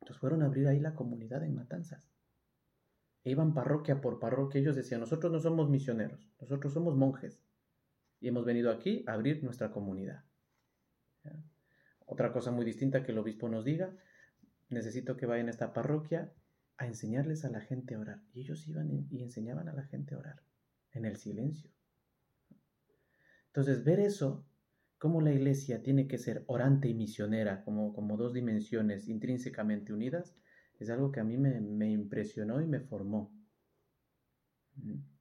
Entonces 0.00 0.18
fueron 0.20 0.42
a 0.42 0.46
abrir 0.46 0.68
ahí 0.68 0.80
la 0.80 0.94
comunidad 0.94 1.42
en 1.44 1.54
Matanzas. 1.54 2.08
E 3.24 3.30
iban 3.30 3.52
parroquia 3.54 4.00
por 4.00 4.18
parroquia. 4.20 4.60
Ellos 4.60 4.76
decían, 4.76 5.00
nosotros 5.00 5.32
no 5.32 5.40
somos 5.40 5.68
misioneros, 5.68 6.30
nosotros 6.40 6.72
somos 6.72 6.96
monjes. 6.96 7.42
Y 8.20 8.28
hemos 8.28 8.44
venido 8.44 8.70
aquí 8.70 9.04
a 9.06 9.12
abrir 9.12 9.42
nuestra 9.42 9.70
comunidad. 9.70 10.24
Otra 12.06 12.32
cosa 12.32 12.50
muy 12.50 12.64
distinta 12.64 13.02
que 13.02 13.12
el 13.12 13.18
obispo 13.18 13.48
nos 13.48 13.64
diga, 13.64 13.94
necesito 14.70 15.16
que 15.16 15.26
vayan 15.26 15.48
a 15.48 15.50
esta 15.50 15.72
parroquia 15.72 16.32
a 16.78 16.86
enseñarles 16.86 17.44
a 17.44 17.50
la 17.50 17.60
gente 17.60 17.94
a 17.94 18.00
orar. 18.00 18.22
Y 18.32 18.40
ellos 18.40 18.66
iban 18.66 19.06
y 19.10 19.22
enseñaban 19.22 19.68
a 19.68 19.74
la 19.74 19.84
gente 19.84 20.14
a 20.14 20.18
orar, 20.18 20.42
en 20.92 21.04
el 21.04 21.16
silencio. 21.16 21.70
Entonces, 23.48 23.84
ver 23.84 24.00
eso, 24.00 24.46
cómo 24.98 25.20
la 25.20 25.32
iglesia 25.32 25.82
tiene 25.82 26.06
que 26.06 26.18
ser 26.18 26.44
orante 26.46 26.88
y 26.88 26.94
misionera, 26.94 27.64
como, 27.64 27.92
como 27.92 28.16
dos 28.16 28.32
dimensiones 28.32 29.08
intrínsecamente 29.08 29.92
unidas, 29.92 30.36
es 30.78 30.90
algo 30.90 31.10
que 31.10 31.20
a 31.20 31.24
mí 31.24 31.36
me, 31.36 31.60
me 31.60 31.90
impresionó 31.90 32.60
y 32.60 32.66
me 32.66 32.80
formó. 32.80 33.32
Mm. 34.76 35.17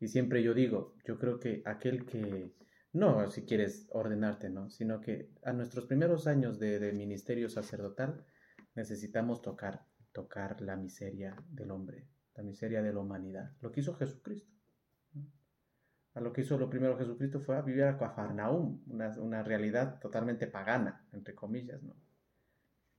Y 0.00 0.08
siempre 0.08 0.42
yo 0.42 0.54
digo, 0.54 0.94
yo 1.04 1.18
creo 1.18 1.40
que 1.40 1.62
aquel 1.64 2.06
que, 2.06 2.52
no 2.92 3.30
si 3.30 3.44
quieres 3.44 3.88
ordenarte, 3.90 4.48
¿no? 4.48 4.70
Sino 4.70 5.00
que 5.00 5.30
a 5.42 5.52
nuestros 5.52 5.86
primeros 5.86 6.26
años 6.26 6.58
de, 6.58 6.92
ministerio 6.92 7.48
sacerdotal 7.48 8.24
necesitamos 8.74 9.42
tocar, 9.42 9.84
tocar 10.12 10.60
la 10.60 10.76
miseria 10.76 11.36
del 11.50 11.70
hombre, 11.70 12.06
la 12.34 12.42
miseria 12.42 12.82
de 12.82 12.92
la 12.92 13.00
humanidad, 13.00 13.52
lo 13.60 13.72
que 13.72 13.80
hizo 13.80 13.94
Jesucristo. 13.94 14.52
A 16.14 16.20
lo 16.20 16.32
que 16.32 16.40
hizo 16.40 16.58
lo 16.58 16.70
primero 16.70 16.98
Jesucristo 16.98 17.40
fue 17.40 17.56
a 17.56 17.62
vivir 17.62 17.84
a 17.84 17.98
Cafarnaum, 17.98 18.82
una, 18.88 19.08
una 19.18 19.42
realidad 19.42 20.00
totalmente 20.00 20.46
pagana, 20.46 21.06
entre 21.12 21.34
comillas, 21.34 21.82
¿no? 21.82 21.94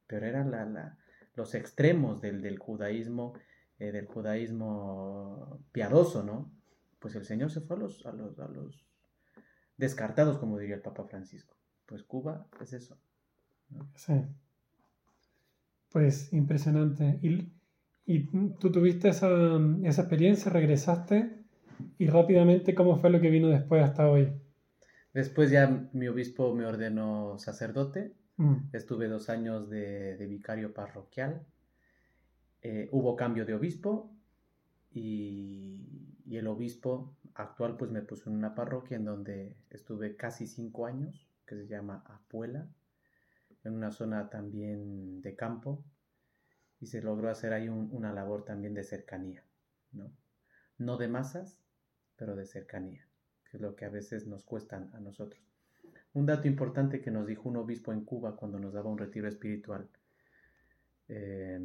Pero 0.08 0.26
eran 0.26 0.52
la, 0.52 0.66
la, 0.66 0.98
los 1.36 1.54
extremos 1.54 2.22
del, 2.22 2.42
del 2.42 2.58
judaísmo, 2.58 3.34
eh, 3.78 3.92
del 3.92 4.06
judaísmo 4.06 5.66
piadoso, 5.72 6.24
¿no? 6.24 6.59
Pues 7.00 7.16
el 7.16 7.26
Señor 7.26 7.52
se 7.52 7.62
fue 7.62 7.76
a 7.78 7.80
los, 7.80 8.06
a 8.06 8.12
los, 8.12 8.40
a 8.40 8.48
los 8.48 8.86
descartados, 9.78 10.38
como 10.40 10.58
diría 10.60 10.76
el 10.76 10.82
Papa 10.82 11.06
Francisco. 11.06 11.58
Pues 11.86 12.04
Cuba 12.04 12.48
es 12.62 12.74
eso. 12.74 13.00
sí. 13.96 14.14
Pues 15.92 16.34
impresionante. 16.34 17.20
Y, 17.22 17.54
y 18.06 18.26
tú 18.60 18.72
tuviste 18.72 19.10
esa, 19.10 19.30
esa 19.84 20.02
experiencia, 20.02 20.52
regresaste 20.52 21.44
y 21.98 22.08
rápidamente, 22.08 22.76
¿cómo 22.76 22.98
fue 22.98 23.10
lo 23.10 23.22
que 23.22 23.30
vino 23.30 23.50
después 23.50 23.84
hasta 23.84 24.10
hoy? 24.10 24.32
Después 25.14 25.52
ya 25.52 25.90
mi 25.94 26.08
obispo 26.08 26.56
me 26.56 26.66
ordenó 26.66 27.38
sacerdote, 27.38 28.16
Mm, 28.38 28.70
estuve 28.72 29.08
dos 29.10 29.30
años 29.30 29.70
de, 29.70 30.16
de 30.18 30.26
vicario 30.26 30.74
parroquial, 30.74 31.46
Eh, 32.62 32.90
hubo 32.92 33.16
cambio 33.16 33.46
de 33.46 33.54
obispo 33.54 34.12
y, 34.92 36.09
y 36.30 36.38
el 36.38 36.46
obispo 36.46 37.18
actual 37.34 37.76
pues 37.76 37.90
me 37.90 38.04
puso 38.04 38.30
en 38.30 38.36
una 38.36 38.54
parroquia 38.54 38.98
en 38.98 39.06
donde 39.06 39.58
estuve 39.72 40.16
casi 40.16 40.46
cinco 40.46 40.86
años, 40.86 41.28
que 41.48 41.56
se 41.56 41.66
llama 41.68 42.04
Apuela, 42.06 42.68
en 43.64 43.74
una 43.74 43.90
zona 43.92 44.30
también 44.30 45.24
de 45.24 45.36
campo 45.36 45.84
y 46.80 46.86
se 46.86 47.02
logró 47.02 47.30
hacer 47.32 47.52
ahí 47.52 47.68
un- 47.68 47.90
una 47.92 48.14
labor 48.14 48.46
también 48.46 48.76
de 48.76 48.84
cercanía, 48.84 49.44
¿no? 49.92 50.12
No 50.78 50.98
de 50.98 51.08
masas, 51.08 51.58
pero 52.16 52.36
de 52.36 52.46
cercanía, 52.46 53.08
que 53.50 53.58
es 53.58 53.62
lo 53.62 53.76
que 53.76 53.86
a 53.86 53.90
veces 53.90 54.28
nos 54.28 54.44
cuesta 54.44 54.88
a 54.94 55.00
nosotros. 55.00 55.42
Un 56.14 56.28
dato 56.28 56.48
importante 56.48 57.02
que 57.02 57.10
nos 57.10 57.26
dijo 57.26 57.50
un 57.50 57.58
obispo 57.58 57.92
en 57.92 58.06
Cuba 58.06 58.36
cuando 58.36 58.60
nos 58.60 58.74
daba 58.74 58.92
un 58.92 59.00
retiro 59.00 59.28
espiritual, 59.28 59.90
eh, 61.08 61.60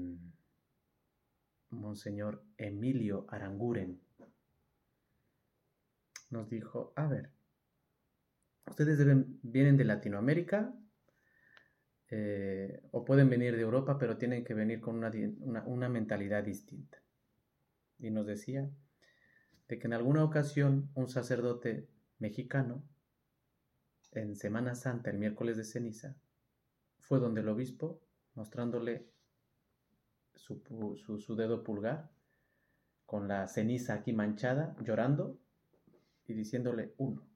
Monseñor 1.71 2.43
Emilio 2.57 3.27
Aranguren, 3.29 4.01
nos 6.35 6.51
dijo, 6.51 6.93
a 6.97 7.07
ver, 7.07 7.31
ustedes 8.67 8.99
vienen 9.43 9.77
de 9.79 9.85
Latinoamérica 9.85 10.75
eh, 12.11 12.83
o 12.93 13.05
pueden 13.05 13.31
venir 13.31 13.55
de 13.57 13.63
Europa, 13.63 13.99
pero 13.99 14.17
tienen 14.19 14.45
que 14.45 14.55
venir 14.55 14.81
con 14.81 14.97
una, 14.97 15.11
una- 15.67 15.89
mentalidad 15.89 16.43
distinta. 16.45 16.99
Y 17.99 18.11
nos 18.11 18.27
decía 18.27 18.69
de 19.69 19.79
que 19.79 19.87
en 19.87 19.95
alguna 19.95 20.25
ocasión 20.25 20.91
un 20.95 21.09
sacerdote 21.09 21.89
mexicano, 22.19 22.83
en 24.13 24.37
Semana 24.37 24.75
Santa, 24.75 25.11
el 25.11 25.19
miércoles 25.19 25.57
de 25.57 25.65
ceniza, 25.65 26.17
fue 26.99 27.19
donde 27.19 27.41
el 27.41 27.49
obispo, 27.49 28.01
mostrándole 28.35 29.07
su- 30.35 31.19
su 31.19 31.37
dedo 31.37 31.63
pulgar, 31.65 32.11
con 33.07 33.29
la 33.29 33.47
ceniza 33.47 33.95
aquí 33.95 34.13
manchada, 34.13 34.77
llorando 34.81 35.39
y 36.27 36.35
diciéndole 36.35 36.95
uno. 36.99 37.27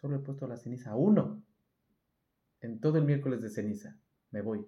Solo 0.00 0.16
he 0.16 0.20
puesto 0.20 0.46
la 0.46 0.56
ceniza 0.56 0.94
uno. 0.94 1.42
En 2.60 2.80
todo 2.80 2.98
el 2.98 3.04
miércoles 3.04 3.42
de 3.42 3.50
ceniza. 3.50 3.96
Me 4.30 4.42
voy. 4.42 4.66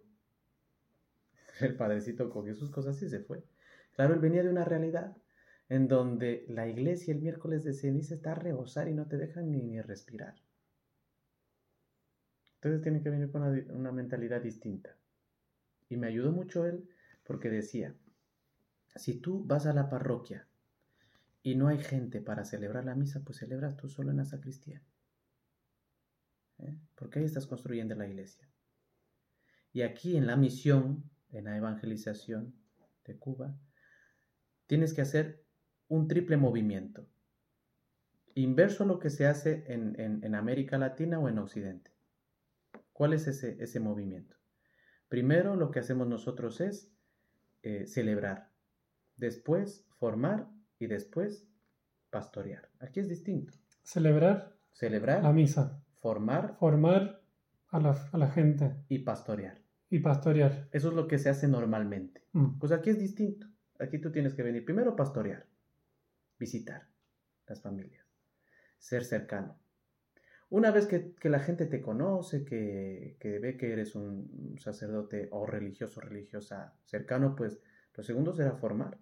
El 1.61 1.77
padrecito 1.77 2.31
cogió 2.31 2.55
sus 2.55 2.71
cosas 2.71 3.01
y 3.03 3.09
se 3.09 3.21
fue. 3.21 3.45
Claro, 3.95 4.15
él 4.15 4.21
venía 4.21 4.43
de 4.43 4.51
una 4.51 4.65
realidad 4.65 5.17
en 5.69 5.89
donde 5.89 6.45
la 6.49 6.67
iglesia 6.69 7.15
el 7.15 7.21
miércoles 7.21 7.65
de 7.65 7.73
ceniza 7.73 8.15
está 8.15 8.33
a 8.33 8.37
rebosar 8.37 8.89
y 8.89 8.95
no 8.95 9.07
te 9.07 9.17
dejan 9.17 9.51
ni, 9.51 9.63
ni 9.63 9.81
respirar. 9.81 10.35
Entonces 12.57 12.83
tienen 12.83 13.03
que 13.03 13.11
venir 13.11 13.31
con 13.31 13.43
una, 13.43 13.73
una 13.73 13.93
mentalidad 13.93 14.43
distinta. 14.43 14.97
Y 15.89 15.97
me 15.97 16.09
ayudó 16.09 16.33
mucho 16.33 16.67
él 16.67 16.89
porque 17.25 17.49
decía, 17.51 17.95
si 18.97 19.15
tú 19.21 19.45
vas 19.45 19.67
a 19.67 19.73
la 19.73 19.89
parroquia 19.89 20.47
y 21.43 21.55
no 21.57 21.69
hay 21.69 21.79
gente 21.79 22.21
para 22.21 22.45
celebrar 22.45 22.85
la 22.85 22.95
misa, 22.95 23.23
pues 23.25 23.39
celebras 23.39 23.77
tú 23.77 23.89
solo 23.89 24.11
en 24.11 24.19
la 24.19 24.25
sacristía. 24.25 24.83
¿Eh? 26.59 26.79
Porque 26.95 27.19
ahí 27.19 27.25
estás 27.25 27.47
construyendo 27.47 27.95
la 27.95 28.07
iglesia. 28.07 28.49
Y 29.73 29.83
aquí 29.83 30.17
en 30.17 30.27
la 30.27 30.37
misión, 30.37 31.11
en 31.31 31.45
la 31.45 31.57
evangelización 31.57 32.55
de 33.05 33.19
Cuba, 33.19 33.57
tienes 34.67 34.95
que 34.95 35.01
hacer 35.01 35.45
un 35.89 36.07
triple 36.07 36.37
movimiento. 36.37 37.09
Inverso 38.35 38.85
a 38.85 38.87
lo 38.87 38.99
que 38.99 39.11
se 39.11 39.27
hace 39.27 39.65
en, 39.67 39.99
en- 39.99 40.35
América 40.35 40.79
Latina 40.79 41.19
o 41.19 41.29
en 41.29 41.39
Occidente. 41.39 41.91
¿Cuál 42.93 43.13
es 43.15 43.27
ese, 43.27 43.57
ese 43.63 43.81
movimiento? 43.81 44.37
Primero 45.09 45.57
lo 45.57 45.71
que 45.71 45.81
hacemos 45.81 46.07
nosotros 46.07 46.61
es 46.61 46.91
eh, 47.63 47.87
celebrar, 47.87 48.51
después 49.17 49.87
formar 49.99 50.49
y 50.83 50.87
después 50.87 51.47
pastorear. 52.11 52.69
Aquí 52.81 53.01
es 53.01 53.09
distinto. 53.09 53.53
Celebrar 53.83 54.57
Celebrar, 54.73 55.23
la 55.23 55.33
misa, 55.33 55.83
formar 56.01 56.57
formar 56.59 57.21
a 57.69 57.79
la, 57.79 58.09
a 58.13 58.19
la 58.19 58.31
gente 58.31 58.75
y 58.89 59.01
pastorear. 59.01 59.61
y 59.91 59.99
pastorear. 60.01 60.69
Eso 60.73 60.89
es 60.89 60.95
lo 60.95 61.07
que 61.07 61.19
se 61.19 61.29
hace 61.29 61.47
normalmente. 61.47 62.27
Mm. 62.33 62.59
Pues 62.59 62.73
aquí 62.73 62.91
es 62.91 62.99
distinto. 62.99 63.47
Aquí 63.79 63.99
tú 63.99 64.11
tienes 64.11 64.35
que 64.35 64.43
venir 64.43 64.65
primero 64.65 64.97
pastorear, 64.97 65.47
visitar 66.39 66.89
las 67.47 67.61
familias, 67.61 68.07
ser 68.79 69.05
cercano. 69.05 69.59
Una 70.51 70.71
vez 70.71 70.87
que, 70.87 71.15
que 71.15 71.29
la 71.29 71.41
gente 71.41 71.67
te 71.67 71.81
conoce, 71.81 72.45
que, 72.45 73.17
que 73.21 73.39
ve 73.39 73.57
que 73.57 73.73
eres 73.73 73.95
un 73.95 74.57
sacerdote 74.59 75.29
o 75.31 75.47
religioso 75.47 76.01
religiosa 76.01 76.75
cercano, 76.85 77.35
pues 77.35 77.61
lo 77.95 78.03
segundo 78.03 78.33
será 78.33 78.57
formar. 78.57 78.99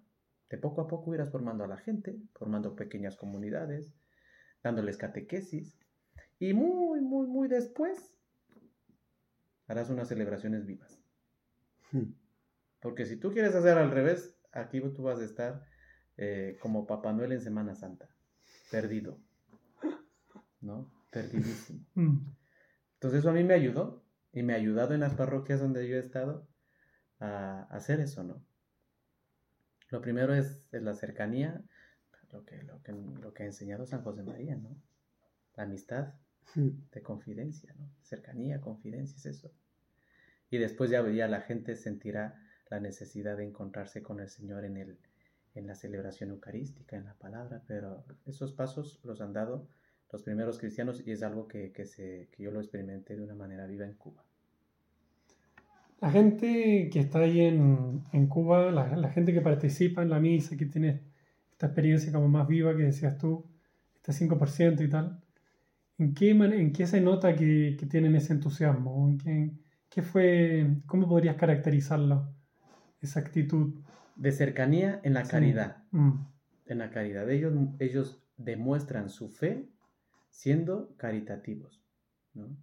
De 0.51 0.57
poco 0.57 0.81
a 0.81 0.87
poco 0.87 1.15
irás 1.15 1.31
formando 1.31 1.63
a 1.63 1.67
la 1.67 1.77
gente, 1.77 2.19
formando 2.33 2.75
pequeñas 2.75 3.15
comunidades, 3.15 3.95
dándoles 4.61 4.97
catequesis. 4.97 5.79
Y 6.39 6.53
muy, 6.53 6.99
muy, 6.99 7.25
muy 7.25 7.47
después 7.47 8.13
harás 9.67 9.89
unas 9.89 10.09
celebraciones 10.09 10.65
vivas. 10.65 10.99
Hmm. 11.93 12.11
Porque 12.81 13.05
si 13.05 13.15
tú 13.15 13.31
quieres 13.31 13.55
hacer 13.55 13.77
al 13.77 13.91
revés, 13.91 14.35
aquí 14.51 14.81
tú 14.81 15.03
vas 15.03 15.19
a 15.19 15.23
estar 15.23 15.65
eh, 16.17 16.57
como 16.59 16.85
Papá 16.85 17.13
Noel 17.13 17.31
en 17.31 17.41
Semana 17.41 17.73
Santa, 17.73 18.09
perdido, 18.69 19.19
¿no? 20.59 20.91
Perdidísimo. 21.09 21.85
Mm. 21.95 22.33
Entonces 22.95 23.21
eso 23.21 23.29
a 23.29 23.33
mí 23.33 23.43
me 23.43 23.55
ayudó 23.55 24.03
y 24.31 24.43
me 24.43 24.53
ha 24.53 24.57
ayudado 24.57 24.93
en 24.93 24.99
las 24.99 25.15
parroquias 25.15 25.59
donde 25.59 25.87
yo 25.87 25.95
he 25.95 25.99
estado 25.99 26.47
a 27.19 27.63
hacer 27.71 27.99
eso, 27.99 28.23
¿no? 28.23 28.45
Lo 29.91 30.01
primero 30.01 30.33
es, 30.33 30.63
es 30.71 30.81
la 30.81 30.93
cercanía, 30.93 31.61
lo 32.31 32.45
que, 32.45 32.63
lo, 32.63 32.81
que, 32.81 32.93
lo 32.93 33.33
que 33.33 33.43
ha 33.43 33.45
enseñado 33.45 33.85
San 33.85 34.01
José 34.01 34.23
María, 34.23 34.55
¿no? 34.55 34.75
La 35.55 35.63
amistad 35.63 36.13
de 36.55 37.01
confidencia, 37.01 37.73
¿no? 37.77 37.89
Cercanía, 38.01 38.61
confidencia, 38.61 39.17
es 39.17 39.25
eso. 39.25 39.51
Y 40.49 40.57
después 40.57 40.89
ya, 40.89 41.07
ya 41.09 41.27
la 41.27 41.41
gente 41.41 41.75
sentirá 41.75 42.41
la 42.69 42.79
necesidad 42.79 43.37
de 43.37 43.45
encontrarse 43.45 44.01
con 44.01 44.21
el 44.21 44.29
Señor 44.29 44.63
en, 44.63 44.77
el, 44.77 44.97
en 45.55 45.67
la 45.67 45.75
celebración 45.75 46.29
eucarística, 46.29 46.95
en 46.95 47.05
la 47.05 47.13
palabra, 47.15 47.61
pero 47.67 48.05
esos 48.25 48.53
pasos 48.53 48.99
los 49.03 49.19
han 49.19 49.33
dado 49.33 49.67
los 50.11 50.23
primeros 50.23 50.57
cristianos 50.57 51.05
y 51.05 51.11
es 51.11 51.23
algo 51.23 51.47
que, 51.47 51.71
que, 51.71 51.85
se, 51.85 52.29
que 52.31 52.43
yo 52.43 52.51
lo 52.51 52.59
experimenté 52.59 53.15
de 53.15 53.23
una 53.23 53.35
manera 53.35 53.65
viva 53.65 53.85
en 53.85 53.93
Cuba. 53.93 54.23
La 56.01 56.11
gente 56.11 56.89
que 56.91 56.99
está 56.99 57.19
ahí 57.19 57.41
en, 57.41 58.03
en 58.11 58.27
Cuba, 58.27 58.71
la, 58.71 58.95
la 58.97 59.09
gente 59.09 59.33
que 59.33 59.41
participa 59.41 60.01
en 60.01 60.09
la 60.09 60.19
misa, 60.19 60.57
que 60.57 60.65
tiene 60.65 61.01
esta 61.51 61.67
experiencia 61.67 62.11
como 62.11 62.27
más 62.27 62.47
viva 62.47 62.75
que 62.75 62.83
decías 62.83 63.17
tú, 63.17 63.45
este 63.95 64.11
5% 64.11 64.83
y 64.83 64.89
tal, 64.89 65.21
¿en 65.99 66.13
qué, 66.15 66.31
en 66.31 66.73
qué 66.73 66.87
se 66.87 67.01
nota 67.01 67.35
que, 67.35 67.77
que 67.79 67.85
tienen 67.85 68.15
ese 68.15 68.33
entusiasmo? 68.33 69.07
¿En 69.09 69.17
qué, 69.19 69.51
qué 69.89 70.01
fue, 70.01 70.67
¿Cómo 70.87 71.07
podrías 71.07 71.35
caracterizarlo? 71.35 72.33
Esa 72.99 73.19
actitud. 73.19 73.75
De 74.15 74.31
cercanía 74.31 74.99
en 75.03 75.13
la 75.13 75.23
Sí. 75.25 75.31
caridad, 75.31 75.83
Mm, 75.91 76.11
en 76.65 76.77
la 76.79 76.89
caridad. 76.89 77.29
Ellos, 77.29 77.53
ellos 77.79 78.23
demuestran 78.37 79.09
su 79.09 79.29
fe 79.29 79.69
siendo 80.29 80.95
caritativos, 80.97 81.83
¿no? 82.33 82.57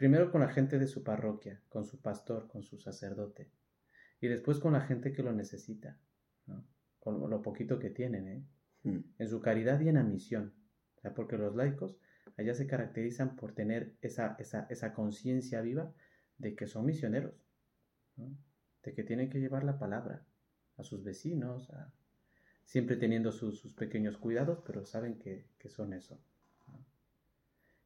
Primero 0.00 0.30
con 0.32 0.40
la 0.40 0.48
gente 0.48 0.78
de 0.78 0.86
su 0.86 1.04
parroquia, 1.04 1.60
con 1.68 1.84
su 1.84 2.00
pastor, 2.00 2.48
con 2.48 2.62
su 2.62 2.78
sacerdote, 2.78 3.50
y 4.18 4.28
después 4.28 4.58
con 4.58 4.72
la 4.72 4.80
gente 4.80 5.12
que 5.12 5.22
lo 5.22 5.34
necesita, 5.34 5.98
¿no? 6.46 6.64
Con 6.98 7.28
lo 7.28 7.42
poquito 7.42 7.78
que 7.78 7.90
tienen, 7.90 8.26
¿eh? 8.28 8.42
Hmm. 8.82 9.00
En 9.18 9.28
su 9.28 9.42
caridad 9.42 9.78
y 9.80 9.90
en 9.90 9.96
la 9.96 10.02
misión, 10.02 10.54
o 10.96 11.00
sea, 11.02 11.12
porque 11.12 11.36
los 11.36 11.54
laicos 11.54 11.98
allá 12.38 12.54
se 12.54 12.66
caracterizan 12.66 13.36
por 13.36 13.52
tener 13.52 13.94
esa, 14.00 14.36
esa, 14.38 14.66
esa 14.70 14.94
conciencia 14.94 15.60
viva 15.60 15.92
de 16.38 16.54
que 16.56 16.66
son 16.66 16.86
misioneros, 16.86 17.34
¿no? 18.16 18.34
de 18.82 18.94
que 18.94 19.02
tienen 19.04 19.28
que 19.28 19.38
llevar 19.38 19.64
la 19.64 19.78
palabra 19.78 20.24
a 20.78 20.82
sus 20.82 21.04
vecinos, 21.04 21.68
a- 21.72 21.92
siempre 22.64 22.96
teniendo 22.96 23.32
sus, 23.32 23.58
sus 23.60 23.74
pequeños 23.74 24.16
cuidados, 24.16 24.62
pero 24.64 24.86
saben 24.86 25.18
que, 25.18 25.44
que 25.58 25.68
son 25.68 25.92
eso. 25.92 26.18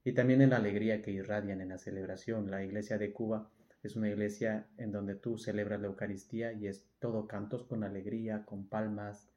Y 0.04 0.12
también 0.12 0.40
en 0.42 0.50
la 0.50 0.56
alegría 0.58 1.02
que 1.02 1.10
irradian 1.10 1.60
en 1.60 1.70
la 1.70 1.78
celebración. 1.78 2.48
La 2.50 2.62
iglesia 2.62 2.96
de 2.98 3.12
Cuba 3.12 3.50
es 3.82 3.96
una 3.96 4.08
iglesia 4.08 4.68
en 4.76 4.92
donde 4.92 5.16
tú 5.16 5.36
celebras 5.38 5.80
la 5.80 5.88
Eucaristía 5.88 6.52
y 6.52 6.68
es 6.68 6.86
todo 7.00 7.26
cantos 7.26 7.64
con 7.64 7.82
alegría, 7.82 8.44
con 8.44 8.68
palmas, 8.68 9.28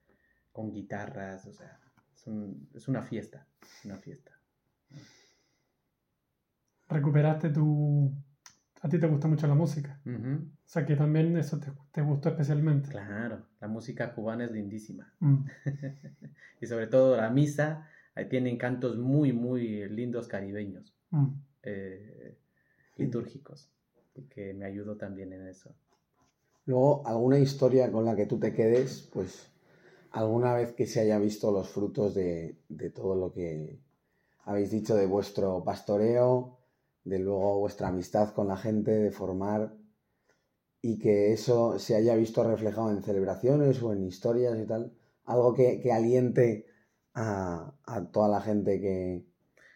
con 0.52 0.72
guitarras, 0.72 1.46
o 1.48 1.54
sea, 1.54 1.80
es, 2.16 2.28
un- 2.28 2.70
es 2.76 2.88
una 2.88 3.02
fiesta, 3.04 3.48
una 3.86 3.98
fiesta. 3.98 4.34
recuperaste 6.90 7.50
tu... 7.50 8.12
A 8.82 8.90
ti 8.90 9.00
te 9.00 9.08
gusta 9.08 9.28
mucho 9.28 9.48
la 9.48 9.56
música. 9.56 10.00
Ujú, 10.06 10.34
O 10.36 10.70
sea 10.70 10.86
que 10.86 10.96
también 10.96 11.36
eso 11.38 11.60
te, 11.60 11.72
te 11.92 12.02
gustó 12.02 12.30
especialmente. 12.30 12.90
Claro, 12.90 13.48
la 13.60 13.68
música 13.68 14.14
cubana 14.14 14.46
es 14.46 14.52
lindísima. 14.52 15.12
Mm. 15.20 15.46
y 16.62 16.68
sobre 16.68 16.88
todo 16.88 17.18
la 17.18 17.30
misa, 17.30 17.88
ahí 18.18 18.28
tienen 18.28 18.58
cantos 18.58 18.98
muy, 18.98 19.32
muy 19.32 19.88
lindos 19.90 20.28
caribeños, 20.28 20.96
Mm. 21.12 21.28
eh, 21.64 22.36
litúrgicos, 22.98 23.70
y 24.16 24.24
que 24.24 24.54
me 24.56 24.66
ayudó 24.66 24.98
también 24.98 25.32
en 25.34 25.48
eso. 25.48 25.76
Luego, 26.66 27.06
alguna 27.06 27.38
historia 27.40 27.92
con 27.92 28.06
la 28.06 28.16
que 28.16 28.26
tú 28.26 28.40
te 28.40 28.54
quedes, 28.54 29.08
pues 29.14 29.52
alguna 30.12 30.54
vez 30.56 30.74
que 30.74 30.88
se 30.88 31.00
haya 31.02 31.20
visto 31.20 31.52
los 31.52 31.70
frutos 31.70 32.16
de, 32.16 32.58
de 32.68 32.90
todo 32.90 33.16
lo 33.16 33.32
que 33.32 33.80
habéis 34.46 34.72
dicho 34.72 34.96
de 34.96 35.06
vuestro 35.06 35.64
pastoreo, 35.64 36.58
de 37.04 37.20
luego 37.20 37.60
vuestra 37.60 37.90
amistad 37.90 38.34
con 38.34 38.48
la 38.48 38.58
gente, 38.58 38.92
de 38.92 39.12
formar, 39.12 39.78
y 40.82 40.98
que 40.98 41.34
eso 41.34 41.78
se 41.78 41.96
haya 41.96 42.16
visto 42.16 42.44
reflejado 42.44 42.90
en 42.92 43.04
celebraciones 43.04 43.82
o 43.84 43.94
en 43.94 44.04
historias 44.06 44.58
y 44.60 44.66
tal, 44.66 44.92
algo 45.26 45.54
que, 45.54 45.80
que 45.80 45.92
aliente 45.92 46.66
a, 47.18 47.74
a 47.86 48.06
toda 48.12 48.30
la 48.30 48.42
gente 48.42 48.80
que, 48.80 49.26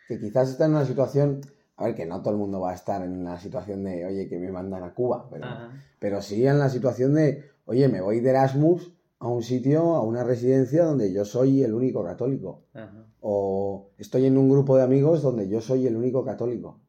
que 0.07 0.19
quizás 0.19 0.49
está 0.49 0.65
en 0.65 0.71
una 0.71 0.85
situación, 0.85 1.41
a 1.75 1.85
ver, 1.85 1.95
que 1.95 2.05
no 2.05 2.21
todo 2.21 2.33
el 2.33 2.39
mundo 2.39 2.59
va 2.59 2.71
a 2.71 2.75
estar 2.75 3.01
en 3.01 3.23
la 3.23 3.39
situación 3.39 3.83
de, 3.83 4.05
oye, 4.05 4.29
que 4.29 4.37
me 4.37 4.51
mandan 4.51 4.83
a 4.83 4.93
Cuba, 4.93 5.27
pero, 5.29 5.45
Ajá. 5.45 5.71
pero 5.99 6.21
sí 6.21 6.45
en 6.45 6.59
la 6.59 6.69
situación 6.69 7.15
de, 7.15 7.43
oye, 7.65 7.87
me 7.87 7.99
voy 7.99 8.19
de 8.19 8.29
Erasmus 8.29 8.93
a 9.17 9.27
un 9.27 9.41
sitio, 9.41 9.95
a 9.95 10.01
una 10.01 10.23
residencia 10.23 10.83
donde 10.83 11.11
yo 11.11 11.25
soy 11.25 11.63
el 11.63 11.73
único 11.73 12.03
católico. 12.03 12.65
Ajá. 12.73 13.07
O 13.21 13.89
estoy 13.97 14.25
en 14.25 14.37
un 14.37 14.49
grupo 14.49 14.77
de 14.77 14.83
amigos 14.83 15.23
donde 15.23 15.47
yo 15.47 15.61
soy 15.61 15.87
el 15.87 15.95
único 15.95 16.23
católico. 16.23 16.79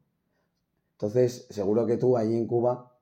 Entonces, 0.93 1.47
seguro 1.49 1.87
que 1.87 1.97
tú 1.97 2.15
allí 2.15 2.35
en 2.35 2.45
Cuba 2.45 2.95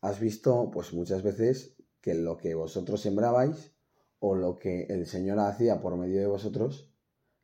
has 0.00 0.20
visto, 0.20 0.70
pues 0.72 0.94
muchas 0.94 1.22
veces, 1.22 1.76
que 2.00 2.14
lo 2.14 2.38
que 2.38 2.54
vosotros 2.54 3.02
sembrabais 3.02 3.72
o 4.20 4.34
lo 4.34 4.58
que 4.58 4.84
el 4.84 5.06
Señor 5.06 5.38
hacía 5.40 5.80
por 5.80 5.96
medio 5.96 6.20
de 6.20 6.26
vosotros 6.26 6.93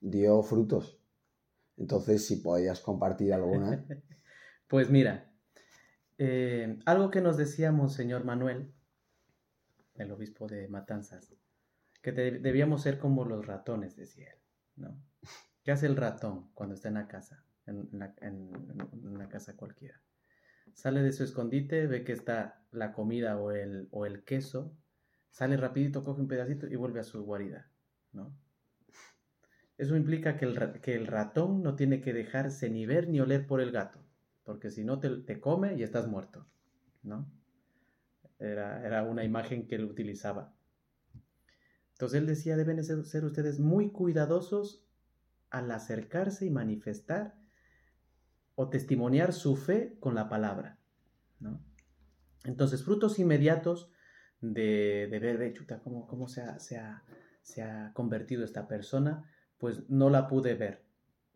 dio 0.01 0.43
frutos. 0.43 0.99
Entonces, 1.77 2.27
si 2.27 2.37
podías 2.37 2.81
compartir 2.81 3.33
alguna. 3.33 3.85
Pues 4.69 4.89
mira, 4.89 5.29
eh, 6.17 6.79
algo 6.87 7.11
que 7.11 7.21
nos 7.21 7.37
decía 7.37 7.73
Monseñor 7.73 8.25
Manuel, 8.25 8.73
el 9.97 10.13
obispo 10.13 10.47
de 10.47 10.69
Matanzas, 10.69 11.35
que 12.03 12.13
de- 12.13 12.39
debíamos 12.39 12.83
ser 12.83 12.99
como 12.99 13.25
los 13.25 13.47
ratones, 13.47 13.97
decía 13.97 14.31
él, 14.31 14.39
¿no? 14.77 15.03
¿Qué 15.65 15.73
hace 15.73 15.87
el 15.87 15.97
ratón 15.97 16.51
cuando 16.55 16.75
está 16.77 16.87
en 16.89 16.95
la 16.95 17.09
casa, 17.09 17.45
en, 17.67 17.89
la- 17.93 18.15
en- 18.21 18.53
en 18.93 19.09
una 19.09 19.29
casa 19.29 19.57
cualquiera? 19.57 20.01
Sale 20.73 21.03
de 21.03 21.13
su 21.13 21.25
escondite, 21.25 21.89
ve 21.89 22.05
que 22.05 22.13
está 22.13 22.65
la 22.71 22.93
comida 22.93 23.39
o 23.39 23.51
el, 23.51 23.89
o 23.91 24.07
el 24.07 24.23
queso, 24.25 24.73
sale 25.31 25.57
rapidito, 25.57 26.05
coge 26.05 26.21
un 26.21 26.29
pedacito 26.29 26.69
y 26.69 26.77
vuelve 26.77 27.01
a 27.01 27.05
su 27.05 27.25
guarida, 27.25 27.71
¿no? 28.13 28.33
Eso 29.81 29.97
implica 29.97 30.37
que 30.37 30.45
el, 30.45 30.81
que 30.83 30.95
el 30.95 31.07
ratón 31.07 31.63
no 31.63 31.75
tiene 31.75 32.03
que 32.03 32.13
dejarse 32.13 32.69
ni 32.69 32.85
ver 32.85 33.09
ni 33.09 33.19
oler 33.19 33.47
por 33.47 33.63
el 33.63 33.73
gato, 33.73 33.99
porque 34.45 34.71
si 34.71 34.85
no 34.85 35.01
te, 35.01 35.09
te 35.23 35.41
come 35.41 35.75
y 35.75 35.83
estás 35.83 36.07
muerto, 36.07 36.47
¿no? 37.03 37.33
Era, 38.39 38.87
era 38.87 39.05
una 39.05 39.25
imagen 39.25 39.67
que 39.67 39.77
él 39.77 39.87
utilizaba. 39.87 40.55
Entonces 41.93 42.21
él 42.21 42.27
decía, 42.27 42.59
deben 42.59 42.85
ser, 42.85 43.07
ser 43.07 43.25
ustedes 43.25 43.59
muy 43.59 43.91
cuidadosos 43.91 44.85
al 45.49 45.71
acercarse 45.71 46.45
y 46.45 46.51
manifestar 46.51 47.39
o 48.57 48.69
testimoniar 48.69 49.33
su 49.33 49.57
fe 49.57 49.97
con 49.99 50.15
la 50.15 50.29
palabra, 50.29 50.79
¿no? 51.39 51.59
Entonces, 52.45 52.85
frutos 52.85 53.19
inmediatos 53.19 53.91
de, 54.43 55.09
de 55.11 55.19
ver, 55.21 55.39
ve, 55.39 55.55
chuta, 55.55 55.81
cómo, 55.83 56.07
cómo 56.07 56.29
se, 56.29 56.43
ha, 56.43 56.59
se, 56.59 56.77
ha, 56.77 57.03
se 57.41 57.63
ha 57.63 57.95
convertido 57.95 58.45
esta 58.45 58.69
persona, 58.69 59.25
pues 59.61 59.89
no 59.89 60.11
la 60.11 60.27
pude 60.27 60.55
ver. 60.55 60.83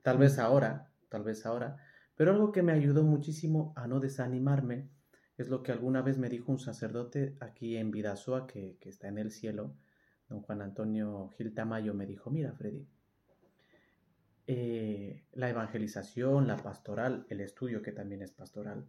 Tal 0.03 0.19
vez 0.19 0.39
ahora, 0.39 0.91
tal 1.09 1.23
vez 1.23 1.47
ahora, 1.47 1.77
pero 2.17 2.33
algo 2.33 2.51
que 2.51 2.63
me 2.63 2.73
ayudó 2.73 3.05
muchísimo 3.05 3.73
a 3.77 3.87
no 3.87 4.01
desanimarme 4.01 4.89
es 5.37 5.49
lo 5.49 5.63
que 5.63 5.73
alguna 5.73 6.03
vez 6.03 6.19
me 6.19 6.29
dijo 6.29 6.51
un 6.51 6.59
sacerdote 6.59 7.37
aquí 7.41 7.77
en 7.77 7.91
Vidasoa, 7.91 8.47
que, 8.47 8.79
que 8.81 8.89
está 8.89 9.09
en 9.09 9.19
el 9.19 9.31
cielo, 9.31 9.77
don 10.29 10.41
Juan 10.43 10.63
Antonio 10.63 11.29
Gil 11.37 11.55
Tamayo, 11.55 11.93
me 11.93 12.07
dijo, 12.07 12.31
mira, 12.31 12.53
Freddy, 12.53 12.89
eh, 14.47 15.25
la 15.33 15.51
evangelización, 15.51 16.47
la 16.47 16.57
pastoral, 16.57 17.27
el 17.29 17.41
estudio 17.41 17.83
que 17.83 17.93
también 17.93 18.23
es 18.23 18.31
pastoral, 18.31 18.87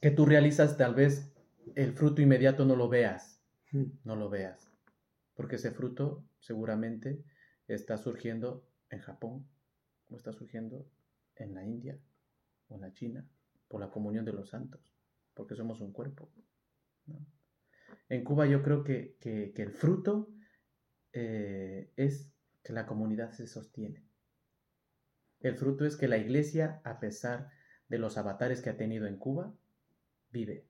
que 0.00 0.10
tú 0.10 0.24
realizas 0.24 0.76
tal 0.76 0.94
vez 0.94 1.32
el 1.74 1.92
fruto 1.92 2.22
inmediato 2.22 2.64
no 2.64 2.76
lo 2.76 2.88
veas, 2.88 3.42
no 4.04 4.16
lo 4.16 4.30
veas, 4.30 4.70
porque 5.34 5.56
ese 5.56 5.70
fruto 5.70 6.24
seguramente 6.38 7.24
está 7.68 7.96
surgiendo 7.98 8.66
en 8.90 9.00
Japón 9.00 9.46
o 10.08 10.16
está 10.16 10.32
surgiendo 10.32 10.86
en 11.36 11.54
la 11.54 11.64
India 11.64 11.98
o 12.68 12.76
en 12.76 12.82
la 12.82 12.92
China 12.92 13.28
por 13.68 13.80
la 13.80 13.90
comunión 13.90 14.24
de 14.24 14.32
los 14.32 14.50
santos, 14.50 14.94
porque 15.34 15.56
somos 15.56 15.80
un 15.80 15.92
cuerpo. 15.92 16.30
En 18.08 18.24
Cuba 18.24 18.46
yo 18.46 18.62
creo 18.62 18.82
que, 18.84 19.16
que- 19.20 19.52
el 19.56 19.72
fruto 19.72 20.28
eh, 21.12 21.92
es 21.96 22.32
que 22.62 22.72
la 22.72 22.86
comunidad 22.86 23.32
se 23.32 23.46
sostiene. 23.46 24.04
El 25.40 25.56
fruto 25.56 25.86
es 25.86 25.96
que 25.96 26.08
la 26.08 26.18
iglesia, 26.18 26.80
a 26.84 27.00
pesar 27.00 27.48
de 27.88 27.98
los 27.98 28.18
avatares 28.18 28.60
que 28.60 28.70
ha 28.70 28.76
tenido 28.76 29.06
en 29.06 29.16
Cuba, 29.16 29.54
vive. 30.30 30.66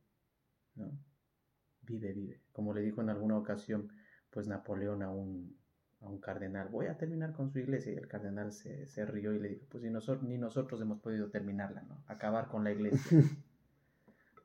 Vive, 1.83 2.13
vive. 2.13 2.43
Como 2.53 2.75
le 2.75 2.83
dijo 2.83 3.01
en 3.01 3.09
alguna 3.11 3.39
ocasión, 3.39 3.91
pues 4.31 4.47
Napoleón 4.47 5.03
a 5.03 5.11
un, 5.11 5.57
a 6.01 6.07
un 6.09 6.21
cardenal, 6.21 6.69
voy 6.69 6.87
a 6.87 6.97
terminar 6.99 7.33
con 7.33 7.51
su 7.51 7.59
iglesia. 7.59 7.93
Y 7.93 7.97
el 7.97 8.09
cardenal 8.09 8.53
se, 8.53 8.87
se 8.87 9.05
rió 9.07 9.33
y 9.33 9.39
le 9.39 9.49
dijo, 9.49 9.67
pues 9.71 9.83
ni, 9.83 9.91
noso- 9.91 10.21
ni 10.23 10.39
nosotros 10.39 10.81
hemos 10.81 11.01
podido 11.01 11.31
terminarla, 11.31 11.83
¿no? 11.83 12.05
Acabar 12.07 12.49
con 12.49 12.65
la 12.65 12.73
iglesia. 12.73 13.01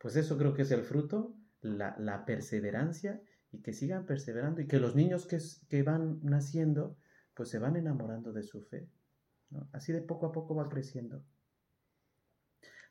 pues 0.02 0.16
eso 0.16 0.38
creo 0.38 0.54
que 0.54 0.64
es 0.64 0.72
el 0.72 0.84
fruto, 0.84 1.36
la, 1.62 1.96
la 2.00 2.26
perseverancia 2.26 3.22
y 3.52 3.62
que 3.62 3.74
sigan 3.74 4.06
perseverando 4.06 4.62
y 4.62 4.68
que 4.68 4.80
los 4.80 4.96
niños 4.96 5.28
que, 5.28 5.38
que 5.70 5.84
van 5.84 6.20
naciendo, 6.24 6.98
pues 7.34 7.50
se 7.50 7.60
van 7.60 7.76
enamorando 7.76 8.32
de 8.34 8.44
su 8.44 8.62
fe. 8.62 8.90
¿no? 9.50 9.68
Así 9.74 9.92
de 9.92 10.02
poco 10.02 10.28
a 10.28 10.32
poco 10.32 10.56
va 10.56 10.70
creciendo. 10.70 11.24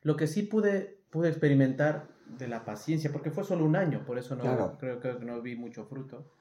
Lo 0.03 0.15
que 0.15 0.27
sí 0.27 0.43
pude, 0.43 1.03
pude 1.09 1.29
experimentar 1.29 2.07
de 2.37 2.47
la 2.47 2.63
paciencia, 2.65 3.11
porque 3.11 3.31
fue 3.31 3.43
solo 3.43 3.65
un 3.65 3.75
año, 3.75 4.05
por 4.05 4.17
eso 4.17 4.35
no 4.35 4.43
Claro. 4.43 4.77
creo, 4.79 4.99
creo 4.99 5.19
que 5.19 5.25
no 5.25 5.41
vi 5.41 5.55
mucho 5.55 5.85
fruto. 5.85 6.31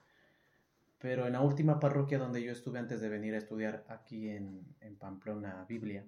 Pero 1.00 1.26
en 1.26 1.32
la 1.32 1.40
última 1.40 1.80
parroquia 1.80 2.18
donde 2.18 2.42
yo 2.42 2.52
estuve 2.52 2.78
antes 2.78 3.00
de 3.00 3.08
venir 3.08 3.34
a 3.34 3.38
estudiar 3.38 3.84
aquí 3.88 4.28
en, 4.28 4.76
en 4.80 4.96
Pamplona 4.96 5.64
Biblia, 5.66 6.06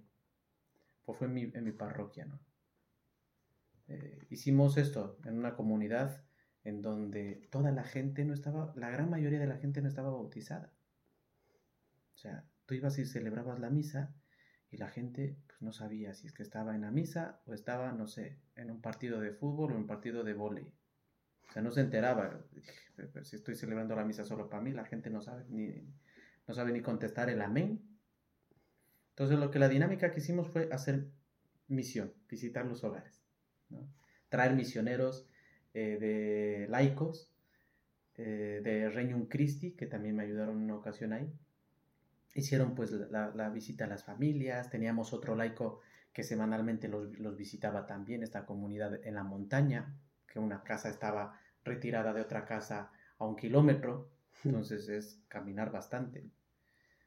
pues 1.04 1.18
fue 1.18 1.26
en 1.26 1.34
mi, 1.34 1.42
en 1.42 1.64
mi 1.64 1.72
parroquia, 1.72 2.26
¿no? 2.26 2.38
Eh, 3.88 4.26
hicimos 4.30 4.76
esto 4.76 5.18
en 5.24 5.38
una 5.38 5.54
comunidad 5.54 6.22
en 6.64 6.82
donde 6.82 7.48
toda 7.50 7.72
la 7.72 7.84
gente 7.84 8.24
no 8.24 8.34
estaba, 8.34 8.72
la 8.76 8.90
gran 8.90 9.10
mayoría 9.10 9.40
de 9.40 9.46
la 9.46 9.56
gente 9.56 9.82
no 9.82 9.88
estaba 9.88 10.10
bautizada. 10.10 10.72
O 12.14 12.18
sea, 12.18 12.44
tú 12.66 12.74
ibas 12.74 12.98
y 12.98 13.06
celebrabas 13.06 13.58
la 13.58 13.70
misa 13.70 14.14
y 14.70 14.76
la 14.76 14.88
gente 14.88 15.36
pues, 15.46 15.60
no 15.62 15.72
sabía 15.72 16.14
si 16.14 16.26
es 16.26 16.32
que 16.32 16.42
estaba 16.42 16.74
en 16.74 16.82
la 16.82 16.90
misa 16.90 17.40
o 17.46 17.54
estaba, 17.54 17.92
no 17.92 18.06
sé, 18.06 18.38
en 18.56 18.70
un 18.70 18.80
partido 18.80 19.20
de 19.20 19.32
fútbol 19.32 19.72
o 19.72 19.74
en 19.74 19.80
un 19.80 19.86
partido 19.86 20.22
de 20.22 20.34
vóley. 20.34 20.72
O 21.52 21.54
sea, 21.54 21.60
no 21.62 21.70
se 21.70 21.82
enteraba. 21.82 22.40
"Pero- 22.96 23.24
si 23.26 23.36
estoy 23.36 23.54
celebrando 23.56 23.94
la 23.94 24.06
misa 24.06 24.24
solo 24.24 24.48
para 24.48 24.62
mí, 24.62 24.72
la 24.72 24.86
gente 24.86 25.10
no 25.10 25.20
sabe 25.20 25.44
ni, 25.50 25.86
no 26.48 26.54
sabe 26.54 26.72
ni 26.72 26.80
contestar 26.80 27.28
el 27.28 27.42
amén. 27.42 27.82
Entonces, 29.10 29.38
lo 29.38 29.50
que 29.50 29.58
la 29.58 29.68
dinámica 29.68 30.10
que 30.10 30.20
hicimos 30.20 30.48
fue 30.48 30.70
hacer 30.72 31.08
misión, 31.68 32.14
visitar 32.26 32.64
los 32.64 32.84
hogares, 32.84 33.22
traer 34.30 34.54
misioneros 34.54 35.28
eh, 35.74 35.98
de 36.00 36.66
laicos, 36.70 37.30
eh, 38.14 38.62
de 38.64 38.88
Regnum 38.88 39.26
Christi, 39.28 39.72
que 39.72 39.84
también 39.84 40.16
me 40.16 40.22
ayudaron 40.22 40.56
en 40.56 40.64
una 40.64 40.76
ocasión 40.76 41.12
ahí. 41.12 41.30
Hicieron 42.34 42.74
pues 42.74 42.92
la, 42.92 43.30
la 43.34 43.50
visita 43.50 43.84
a 43.84 43.88
las 43.88 44.04
familias, 44.04 44.70
teníamos 44.70 45.12
otro 45.12 45.36
laico 45.36 45.80
que 46.14 46.22
semanalmente 46.22 46.88
los, 46.88 47.18
los 47.18 47.36
visitaba 47.36 47.84
también, 47.86 48.22
esta 48.22 48.46
comunidad 48.46 49.04
en 49.06 49.14
la 49.16 49.22
montaña, 49.22 49.94
que 50.26 50.38
una 50.38 50.62
casa 50.62 50.88
estaba 50.88 51.38
retirada 51.64 52.12
de 52.12 52.20
otra 52.20 52.44
casa 52.44 52.90
a 53.18 53.24
un 53.26 53.36
kilómetro, 53.36 54.10
entonces 54.44 54.88
es 54.88 55.20
caminar 55.28 55.70
bastante. 55.70 56.30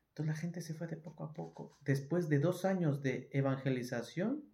Entonces 0.09 0.27
la 0.35 0.39
gente 0.39 0.61
se 0.61 0.73
fue 0.73 0.87
de 0.87 0.95
poco 0.97 1.23
a 1.25 1.33
poco. 1.33 1.77
Después 1.81 2.29
de 2.29 2.39
dos 2.39 2.63
años 2.65 3.01
de 3.01 3.29
evangelización, 3.33 4.45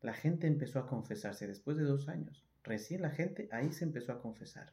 la 0.00 0.14
gente 0.14 0.46
empezó 0.46 0.78
a 0.78 0.86
confesarse. 0.86 1.46
Después 1.46 1.76
de 1.76 1.84
dos 1.84 2.08
años, 2.08 2.46
recién 2.62 3.02
la 3.02 3.10
gente 3.10 3.48
ahí 3.52 3.72
se 3.72 3.84
empezó 3.84 4.12
a 4.12 4.20
confesar. 4.20 4.72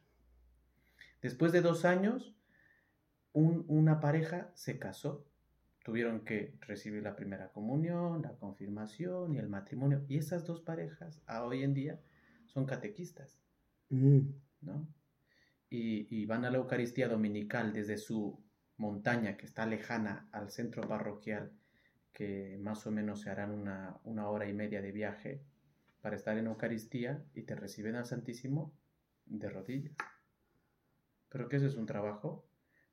Después 1.20 1.52
de 1.52 1.60
dos 1.60 1.84
años, 1.84 2.34
un- 3.32 3.64
una 3.68 4.00
pareja 4.00 4.50
se 4.54 4.78
casó. 4.78 5.26
Tuvieron 5.84 6.24
que 6.24 6.56
recibir 6.62 7.02
la 7.02 7.14
primera 7.14 7.52
comunión, 7.52 8.22
la 8.22 8.32
confirmación 8.36 9.34
y 9.34 9.38
el 9.38 9.48
matrimonio. 9.48 10.04
Y 10.08 10.18
esas 10.18 10.44
dos 10.46 10.60
parejas, 10.62 11.20
a 11.26 11.44
hoy 11.44 11.62
en 11.62 11.74
día, 11.74 12.00
son 12.46 12.66
catequistas. 12.66 13.38
Mm, 13.90 14.30
¿no? 14.60 14.88
Y, 15.68 16.24
van 16.26 16.44
a 16.44 16.50
la 16.50 16.58
Eucaristía 16.58 17.08
Dominical 17.08 17.72
desde 17.72 17.98
su 17.98 18.42
montaña 18.76 19.36
que 19.36 19.46
está 19.46 19.66
lejana 19.66 20.28
al 20.32 20.50
centro 20.50 20.88
parroquial, 20.88 21.52
que 22.12 22.56
más 22.60 22.86
o 22.86 22.90
menos 22.90 23.20
se 23.20 23.30
harán 23.30 23.50
una, 23.50 23.98
una 24.04 24.28
hora 24.28 24.48
y 24.48 24.54
media 24.54 24.80
de 24.80 24.92
viaje 24.92 25.42
para 26.00 26.16
estar 26.16 26.38
en 26.38 26.46
Eucaristía 26.46 27.24
y 27.34 27.42
te 27.42 27.56
reciben 27.56 27.96
al 27.96 28.06
Santísimo 28.06 28.72
de 29.26 29.50
rodillas. 29.50 29.96
Pero 31.28 31.48
que 31.48 31.56
eso 31.56 31.66
es 31.66 31.74
un 31.74 31.86
trabajo 31.86 32.46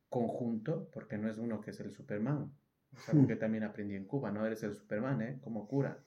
conjunto, 0.09 0.89
porque 0.91 1.17
no 1.17 1.29
es 1.29 1.37
uno 1.37 1.61
que 1.61 1.71
es 1.71 1.79
el 1.79 1.91
Superman. 1.91 2.53
Es 2.91 3.09
algo 3.09 3.25
que 3.25 3.35
también 3.35 3.63
aprendí 3.63 3.95
en 3.95 4.05
Cuba, 4.05 4.31
no 4.31 4.45
eres 4.45 4.61
el 4.63 4.75
Superman, 4.75 5.21
¿eh? 5.21 5.39
Como 5.41 5.67
cura. 5.67 6.03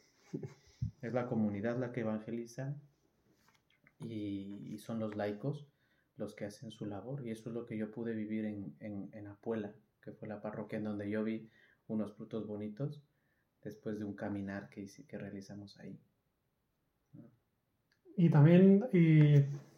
Es 1.02 1.12
la 1.12 1.26
comunidad 1.26 1.78
la 1.78 1.90
que 1.90 2.00
evangeliza 2.00 2.76
y, 4.00 4.74
y 4.74 4.78
son 4.78 5.00
los 5.00 5.16
laicos 5.16 5.68
los 6.16 6.34
que 6.34 6.46
hacen 6.46 6.70
su 6.70 6.86
labor. 6.86 7.26
Y 7.26 7.30
eso 7.30 7.50
es 7.50 7.54
lo 7.54 7.66
que 7.66 7.76
yo 7.76 7.90
pude 7.90 8.14
vivir 8.14 8.44
en, 8.44 8.74
en, 8.80 9.10
en 9.12 9.26
Apuela, 9.26 9.74
que 10.02 10.12
fue 10.12 10.28
la 10.28 10.40
parroquia 10.40 10.78
en 10.78 10.84
donde 10.84 11.10
yo 11.10 11.22
vi 11.24 11.50
unos 11.88 12.14
frutos 12.14 12.46
bonitos 12.46 13.02
después 13.62 13.98
de 13.98 14.04
un 14.04 14.14
caminar 14.14 14.68
que, 14.70 14.86
que 15.08 15.18
realizamos 15.18 15.78
ahí. 15.78 15.98
Y 18.16 18.30
también 18.30 18.84
y 18.92 19.34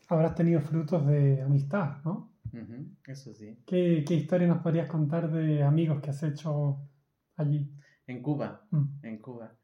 habrás 0.09 0.35
tenido 0.35 0.61
frutos 0.61 1.07
de 1.07 1.43
amistad, 1.43 2.03
¿no? 2.05 2.33
Eso 3.07 3.35
sí. 3.35 3.59
¿Qué, 3.67 4.05
qué 4.07 4.15
historia 4.15 4.47
nos 4.47 4.63
podrías 4.63 4.89
contar 4.89 5.31
de 5.31 5.63
amigos 5.63 6.01
que 6.01 6.11
has 6.11 6.23
hecho 6.23 6.79
allí? 7.37 7.71
En 8.07 8.23
Cuba, 8.23 8.67
Mm, 8.71 9.05
en 9.05 9.19
Cuba. 9.19 9.57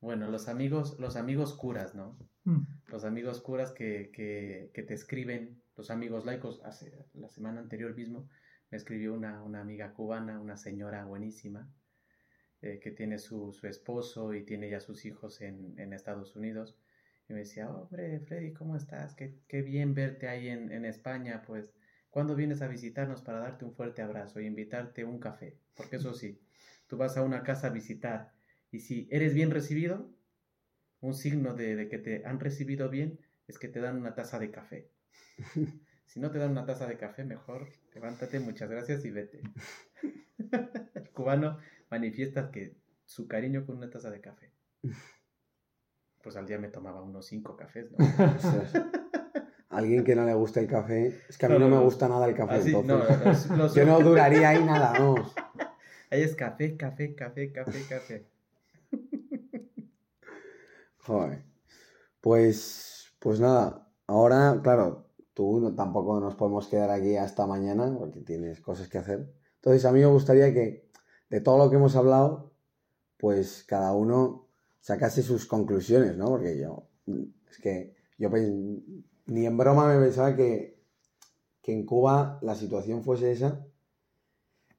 Bueno, 0.00 0.28
los 0.28 0.48
amigos, 0.48 0.98
los 0.98 1.16
amigos 1.16 1.54
curas, 1.54 1.94
¿no? 1.94 2.18
Mm, 2.44 2.60
Los 2.88 3.04
amigos 3.04 3.40
curas 3.40 3.72
que, 3.72 4.10
que, 4.12 4.82
te 4.82 4.94
escriben, 4.94 5.62
los 5.76 5.90
amigos 5.90 6.24
laicos, 6.24 6.60
hace 6.64 6.92
la 7.14 7.28
semana 7.28 7.60
anterior 7.60 7.94
mismo 7.94 8.28
me 8.70 8.78
escribió 8.78 9.14
una, 9.14 9.42
una 9.42 9.60
amiga 9.60 9.92
cubana, 9.92 10.40
una 10.40 10.56
señora 10.56 11.04
buenísima, 11.04 11.70
eh, 12.62 12.78
que 12.80 12.90
tiene 12.90 13.18
su, 13.18 13.52
su 13.52 13.66
esposo 13.66 14.34
y 14.34 14.44
tiene 14.44 14.70
ya 14.70 14.80
sus 14.80 15.04
hijos 15.04 15.40
en, 15.40 15.78
en 15.78 15.92
Estados 15.92 16.36
Unidos. 16.36 16.78
Y 17.28 17.34
me 17.34 17.40
decía, 17.40 17.70
hombre, 17.70 18.20
Freddy, 18.20 18.52
¿cómo 18.52 18.76
estás? 18.76 19.14
Qué, 19.14 19.38
qué 19.48 19.62
bien 19.62 19.94
verte 19.94 20.28
ahí 20.28 20.48
en, 20.48 20.72
en 20.72 20.84
España, 20.84 21.42
pues, 21.46 21.74
¿cuándo 22.10 22.34
vienes 22.34 22.62
a 22.62 22.68
visitarnos 22.68 23.22
para 23.22 23.40
darte 23.40 23.64
un 23.64 23.74
fuerte 23.74 24.02
abrazo 24.02 24.40
y 24.40 24.46
invitarte 24.46 25.04
un 25.04 25.18
café? 25.18 25.58
Porque 25.74 25.96
eso 25.96 26.14
sí, 26.14 26.40
tú 26.86 26.96
vas 26.96 27.16
a 27.16 27.22
una 27.22 27.42
casa 27.42 27.68
a 27.68 27.70
visitar 27.70 28.32
y 28.70 28.80
si 28.80 29.06
eres 29.10 29.34
bien 29.34 29.50
recibido, 29.50 30.10
un 31.02 31.14
signo 31.14 31.52
de, 31.54 31.76
de 31.76 31.88
que 31.88 31.98
te 31.98 32.24
han 32.24 32.40
recibido 32.40 32.88
bien 32.88 33.20
es 33.46 33.58
que 33.58 33.68
te 33.68 33.80
dan 33.80 33.98
una 33.98 34.14
taza 34.14 34.38
de 34.38 34.50
café. 34.50 34.88
Si 36.04 36.20
no 36.20 36.30
te 36.30 36.36
dan 36.38 36.50
una 36.50 36.66
taza 36.66 36.86
de 36.86 36.98
café, 36.98 37.24
mejor 37.24 37.68
levántate, 37.94 38.38
muchas 38.38 38.68
gracias 38.68 39.02
y 39.06 39.10
vete. 39.10 39.40
El 40.94 41.08
cubano 41.10 41.56
manifiesta 41.90 42.50
que 42.50 42.76
su 43.06 43.26
cariño 43.26 43.64
con 43.64 43.78
una 43.78 43.88
taza 43.88 44.10
de 44.10 44.20
café. 44.20 44.52
Pues 46.22 46.36
al 46.36 46.46
día 46.46 46.58
me 46.58 46.68
tomaba 46.68 47.00
unos 47.02 47.24
cinco 47.28 47.56
cafés, 47.56 47.90
¿no? 47.92 47.96
Alguien 49.70 50.04
que 50.04 50.14
no 50.14 50.26
le 50.26 50.34
gusta 50.34 50.60
el 50.60 50.66
café. 50.66 51.18
Es 51.30 51.38
que 51.38 51.46
a 51.46 51.48
mí 51.48 51.54
No, 51.54 51.60
no, 51.60 51.68
no, 51.70 51.76
me 51.78 51.84
gusta 51.84 52.06
nada 52.08 52.26
el 52.28 52.34
café. 52.34 52.56
Así, 52.56 52.72
no, 52.72 52.80
entonces. 52.80 53.46
los- 53.48 53.58
los- 53.58 53.74
Yo 53.74 53.86
no 53.86 53.98
duraría 54.00 54.50
ahí 54.50 54.62
nada, 54.62 54.92
vamos. 54.92 55.34
Ahí 56.10 56.20
es 56.20 56.34
café, 56.34 56.76
café, 56.76 57.14
café, 57.14 57.50
café, 57.52 57.78
café. 57.88 58.26
Joder. 61.06 61.44
Pues, 62.20 63.06
pues 63.20 63.40
nada, 63.40 63.88
ahora, 64.06 64.60
claro, 64.62 65.08
tú 65.34 65.60
no- 65.60 65.74
tampoco 65.74 66.20
nos 66.20 66.34
podemos 66.36 66.68
quedar 66.68 66.90
aquí 66.90 67.16
hasta 67.16 67.46
mañana 67.46 67.94
porque 67.98 68.20
tienes 68.22 68.60
cosas 68.60 68.88
que 68.88 68.98
hacer. 68.98 69.32
Entonces, 69.56 69.84
a 69.84 69.92
mí 69.92 70.00
me 70.00 70.06
gustaría 70.06 70.52
que 70.54 70.90
de 71.30 71.40
todo 71.40 71.58
lo 71.58 71.70
que 71.70 71.76
hemos 71.76 71.96
hablado, 71.96 72.52
pues 73.18 73.64
cada 73.64 73.94
uno 73.94 74.48
sacase 74.80 75.22
sus 75.22 75.46
conclusiones, 75.46 76.16
¿no? 76.16 76.26
Porque 76.26 76.58
yo, 76.58 76.88
es 77.50 77.58
que 77.58 77.94
yo 78.18 78.30
ni 79.26 79.46
en 79.46 79.56
broma 79.58 79.88
me 79.88 80.00
pensaba 80.04 80.36
que, 80.36 80.80
que 81.62 81.72
en 81.72 81.86
Cuba 81.86 82.38
la 82.42 82.54
situación 82.56 83.02
fuese 83.04 83.32
esa. 83.32 83.66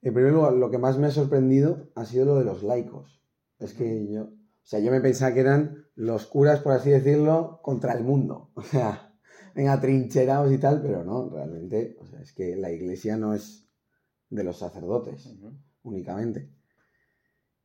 En 0.04 0.14
primer 0.14 0.34
lugar, 0.34 0.54
lo 0.54 0.70
que 0.70 0.78
más 0.78 1.00
me 1.00 1.08
ha 1.08 1.12
sorprendido 1.12 1.90
ha 1.96 2.06
sido 2.06 2.26
lo 2.26 2.36
de 2.38 2.46
los 2.46 2.62
laicos. 2.62 3.24
Es 3.58 3.74
que 3.74 4.08
yo, 4.08 4.30
o 4.64 4.66
sea, 4.66 4.80
yo 4.80 4.92
me 4.92 5.02
pensaba 5.02 5.34
que 5.34 5.42
eran 5.42 5.86
los 5.96 6.26
curas, 6.26 6.62
por 6.62 6.72
así 6.72 6.90
decirlo, 6.90 7.60
contra 7.62 7.94
el 7.94 8.04
mundo. 8.04 8.52
O 8.56 8.62
sea, 8.62 9.14
venga, 9.54 9.80
trincherados 9.80 10.52
y 10.52 10.58
tal, 10.58 10.82
pero 10.82 11.04
no, 11.04 11.30
realmente, 11.30 11.98
o 12.00 12.08
sea, 12.08 12.22
es 12.22 12.32
que 12.34 12.56
la 12.56 12.72
iglesia 12.72 13.18
no 13.18 13.34
es 13.34 13.68
de 14.30 14.44
los 14.44 14.58
sacerdotes 14.58 15.30
únicamente. 15.84 16.50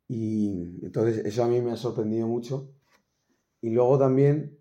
Y 0.09 0.85
entonces 0.85 1.25
eso 1.25 1.45
a 1.45 1.49
mí 1.49 1.61
me 1.61 1.71
ha 1.73 1.77
sorprendido 1.77 2.27
mucho. 2.27 2.75
Y 3.61 3.71
luego 3.71 3.99
también, 3.99 4.59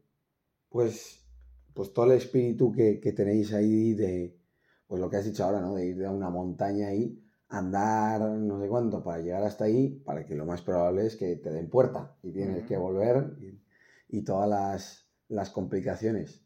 pues, 0.70 1.26
pues 1.74 1.92
todo 1.92 2.06
el 2.06 2.18
espíritu 2.18 2.72
que, 2.72 3.00
que 3.00 3.14
tenéis 3.14 3.52
ahí 3.54 3.94
de, 3.94 4.40
pues 4.86 5.02
lo 5.02 5.10
que 5.10 5.18
has 5.18 5.26
dicho 5.26 5.44
ahora, 5.44 5.60
¿no? 5.60 5.76
De 5.76 5.88
ir 5.88 6.06
a 6.06 6.12
una 6.12 6.30
montaña 6.30 6.88
ahí, 6.90 7.20
andar 7.50 8.22
no 8.22 8.60
sé 8.62 8.68
cuánto 8.68 9.04
para 9.04 9.22
llegar 9.22 9.44
hasta 9.44 9.66
ahí, 9.66 10.02
para 10.06 10.26
que 10.26 10.36
lo 10.36 10.46
más 10.46 10.62
probable 10.62 11.06
es 11.06 11.16
que 11.16 11.36
te 11.38 11.52
den 11.52 11.70
puerta 11.70 12.18
y 12.22 12.32
tienes 12.32 12.60
Ujú. 12.60 12.68
que 12.68 12.78
volver 12.78 13.38
y, 13.40 14.18
y 14.18 14.24
todas 14.24 14.50
las, 14.50 15.08
las 15.30 15.50
complicaciones. 15.50 16.46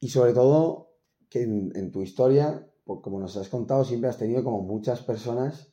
Y 0.00 0.08
sobre 0.08 0.32
todo 0.32 0.94
que 1.28 1.42
en, 1.42 1.72
en 1.76 1.90
tu 1.92 2.02
historia, 2.02 2.68
por 2.84 3.02
como 3.02 3.20
nos 3.20 3.36
has 3.36 3.48
contado, 3.48 3.84
siempre 3.84 4.10
has 4.10 4.18
tenido 4.18 4.42
como 4.44 4.62
muchas 4.62 5.02
personas 5.02 5.72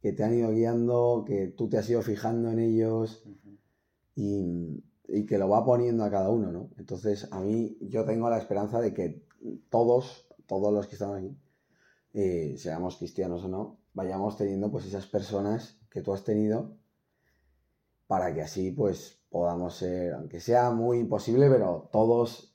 que 0.00 0.12
te 0.12 0.24
han 0.24 0.34
ido 0.34 0.50
guiando, 0.50 1.24
que 1.26 1.48
tú 1.48 1.68
te 1.68 1.78
has 1.78 1.88
ido 1.88 2.02
fijando 2.02 2.50
en 2.50 2.58
ellos 2.58 3.24
Ujú. 3.26 3.58
y, 4.16 4.84
y 5.08 5.26
que 5.26 5.38
lo 5.38 5.48
va 5.48 5.64
poniendo 5.64 6.04
a 6.04 6.10
cada 6.10 6.30
uno, 6.30 6.50
¿no? 6.50 6.70
Entonces, 6.76 7.28
a 7.32 7.40
mí, 7.40 7.78
yo 7.80 8.04
tengo 8.04 8.28
la 8.30 8.38
esperanza 8.38 8.80
de 8.80 8.94
que 8.94 9.24
todos, 9.70 10.28
todos 10.46 10.72
los 10.72 10.86
que 10.86 10.94
estamos 10.94 11.18
aquí, 11.18 11.36
eh, 12.14 12.54
seamos 12.58 12.96
cristianos 12.96 13.44
o 13.44 13.48
no, 13.48 13.78
vayamos 13.94 14.36
teniendo 14.36 14.70
pues 14.70 14.86
esas 14.86 15.06
personas 15.06 15.80
que 15.90 16.02
tú 16.02 16.12
has 16.12 16.24
tenido 16.24 16.76
para 18.06 18.34
que 18.34 18.42
así 18.42 18.70
pues 18.72 19.22
podamos 19.30 19.76
ser, 19.76 20.12
aunque 20.14 20.40
sea 20.40 20.70
muy 20.70 20.98
imposible, 20.98 21.48
pero 21.48 21.88
todos 21.92 22.54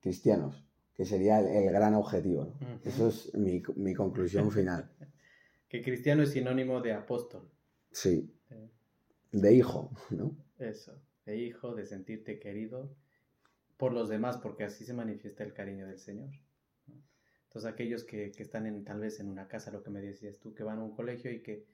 cristianos, 0.00 0.66
que 0.92 1.04
sería 1.04 1.40
el, 1.40 1.46
el 1.46 1.72
gran 1.72 1.94
objetivo. 1.94 2.52
Eso 2.84 3.08
es 3.08 3.34
mi, 3.34 3.62
mi 3.76 3.94
conclusión 3.94 4.50
final. 4.50 4.90
Que 5.68 5.82
cristiano 5.82 6.22
es 6.22 6.30
sinónimo 6.30 6.80
de 6.80 6.92
apóstol. 6.92 7.50
Sí, 7.90 8.32
Eh, 8.50 8.70
de 9.32 9.54
hijo, 9.54 9.90
¿no? 10.10 10.36
Eso, 10.56 10.92
de 11.26 11.36
hijo, 11.36 11.74
de 11.74 11.84
sentirte 11.84 12.38
querido 12.38 12.94
por 13.76 13.92
los 13.92 14.08
demás, 14.08 14.36
porque 14.36 14.62
así 14.62 14.84
se 14.84 14.92
manifiesta 14.94 15.42
el 15.42 15.52
cariño 15.52 15.88
del 15.88 15.98
Señor. 15.98 16.30
Entonces 17.54 17.72
aquellos 17.72 18.02
que, 18.02 18.32
que 18.32 18.42
están 18.42 18.66
en, 18.66 18.82
tal 18.82 18.98
vez 18.98 19.20
en 19.20 19.28
una 19.28 19.46
casa, 19.46 19.70
lo 19.70 19.84
que 19.84 19.90
me 19.90 20.00
decías 20.00 20.40
tú, 20.40 20.52
que 20.52 20.64
van 20.64 20.80
a 20.80 20.82
un 20.82 20.92
colegio 20.92 21.30
y 21.30 21.40
que, 21.40 21.64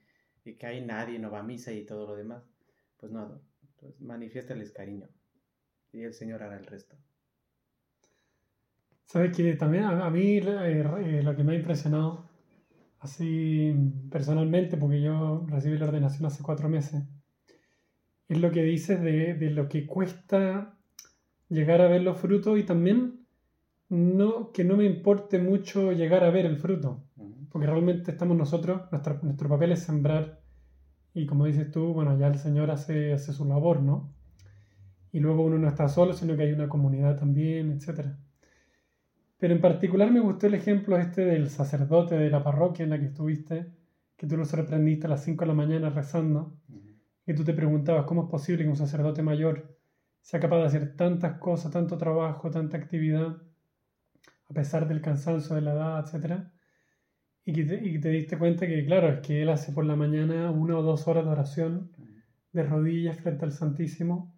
y 0.45 0.53
que 0.53 0.67
hay 0.67 0.85
nadie, 0.85 1.17
no 1.17 1.31
va 1.31 1.39
a 1.39 1.43
misa 1.43 1.71
y 1.71 1.87
todo 1.87 2.05
lo 2.05 2.15
demás, 2.15 2.43
pues 2.97 3.11
no, 3.11 3.41
pues 3.77 3.99
manifiéstales 3.99 4.71
cariño 4.71 5.09
y 5.91 6.03
el 6.03 6.13
Señor 6.13 6.43
hará 6.43 6.55
el 6.59 6.67
resto. 6.67 6.95
Sabes 9.05 9.35
que 9.35 9.55
también 9.55 9.85
a, 9.85 10.05
a 10.05 10.11
mí 10.11 10.37
eh, 10.37 10.43
eh, 10.99 11.23
lo 11.23 11.35
que 11.35 11.43
me 11.43 11.53
ha 11.53 11.55
impresionado, 11.55 12.29
así 12.99 13.73
personalmente, 14.11 14.77
porque 14.77 15.01
yo 15.01 15.47
recibí 15.47 15.79
la 15.79 15.87
ordenación 15.87 16.27
hace 16.27 16.43
cuatro 16.43 16.69
meses, 16.69 17.01
es 18.27 18.39
lo 18.39 18.51
que 18.51 18.61
dices 18.61 19.01
de, 19.01 19.33
de 19.33 19.49
lo 19.49 19.67
que 19.67 19.87
cuesta 19.87 20.77
llegar 21.49 21.81
a 21.81 21.87
ver 21.87 22.03
los 22.03 22.19
frutos 22.19 22.59
y 22.59 22.63
también 22.65 23.20
no, 23.91 24.51
que 24.53 24.63
no 24.63 24.75
me 24.77 24.85
importe 24.85 25.37
mucho 25.37 25.91
llegar 25.91 26.23
a 26.23 26.31
ver 26.31 26.47
el 26.47 26.57
fruto, 26.57 27.03
porque 27.51 27.67
realmente 27.67 28.09
estamos 28.11 28.35
nosotros, 28.37 28.89
nuestra- 28.91 29.19
nuestro 29.21 29.49
papel 29.49 29.73
es 29.73 29.81
sembrar 29.83 30.41
y 31.13 31.25
como 31.27 31.45
dices 31.45 31.71
tú, 31.71 31.93
bueno, 31.93 32.17
ya 32.17 32.27
el 32.27 32.39
Señor 32.39 32.71
hace, 32.71 33.13
hace 33.13 33.33
su 33.33 33.45
labor, 33.45 33.81
¿no? 33.81 34.13
Y 35.11 35.19
luego 35.19 35.43
uno 35.43 35.59
no 35.59 35.67
está 35.67 35.87
solo, 35.87 36.13
sino 36.13 36.35
que 36.35 36.43
hay 36.43 36.53
una 36.53 36.69
comunidad 36.69 37.17
también, 37.17 37.71
etcétera. 37.71 38.17
Pero 39.39 39.53
en 39.53 39.59
particular 39.61 40.09
me 40.11 40.21
gustó 40.21 40.47
el 40.47 40.53
ejemplo 40.53 40.97
este 40.97 41.25
del 41.25 41.49
sacerdote 41.49 42.15
de 42.15 42.29
la 42.29 42.43
parroquia 42.43 42.83
en 42.83 42.91
la 42.91 42.99
que 42.99 43.07
estuviste, 43.07 43.73
que 44.15 44.27
tú 44.27 44.37
lo 44.37 44.45
sorprendiste 44.45 45.07
a 45.07 45.09
las 45.09 45.23
5 45.23 45.43
de 45.43 45.47
la 45.49 45.53
mañana 45.53 45.89
rezando, 45.89 46.55
y 47.25 47.33
tú 47.33 47.43
te 47.43 47.53
preguntabas 47.53 48.05
cómo 48.05 48.23
es 48.23 48.29
posible 48.29 48.63
que 48.63 48.69
un 48.69 48.77
sacerdote 48.77 49.23
mayor 49.23 49.77
sea 50.21 50.39
capaz 50.39 50.59
de 50.59 50.65
hacer 50.65 50.95
tantas 50.95 51.39
cosas, 51.39 51.71
tanto 51.71 51.97
trabajo, 51.97 52.51
tanta 52.51 52.77
actividad, 52.77 53.41
a 54.51 54.53
pesar 54.53 54.87
del 54.87 55.01
cansancio 55.01 55.55
de 55.55 55.61
la 55.61 55.73
edad, 55.73 56.05
etc. 56.05 56.43
Y 57.43 57.53
que 57.53 57.63
te, 57.63 57.83
y 57.83 57.99
te 57.99 58.09
diste 58.09 58.37
cuenta 58.37 58.67
que, 58.67 58.85
claro, 58.85 59.09
es 59.09 59.19
que 59.21 59.41
él 59.41 59.49
hace 59.49 59.71
por 59.71 59.85
la 59.85 59.95
mañana 59.95 60.51
una 60.51 60.77
o 60.77 60.83
dos 60.83 61.07
horas 61.07 61.25
de 61.25 61.31
oración 61.31 61.91
de 62.51 62.63
rodillas 62.63 63.17
frente 63.17 63.45
al 63.45 63.51
Santísimo. 63.51 64.37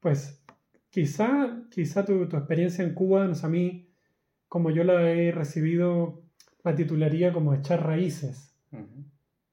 Pues 0.00 0.44
quizá, 0.90 1.64
quizá 1.70 2.04
tu, 2.04 2.28
tu 2.28 2.36
experiencia 2.36 2.84
en 2.84 2.94
Cuba, 2.94 3.26
no 3.26 3.34
sé, 3.34 3.46
a 3.46 3.48
mí, 3.48 3.90
como 4.48 4.70
yo 4.70 4.84
la 4.84 5.10
he 5.10 5.32
recibido, 5.32 6.22
la 6.62 6.74
titularía 6.74 7.32
como 7.32 7.54
echar 7.54 7.84
raíces 7.84 8.56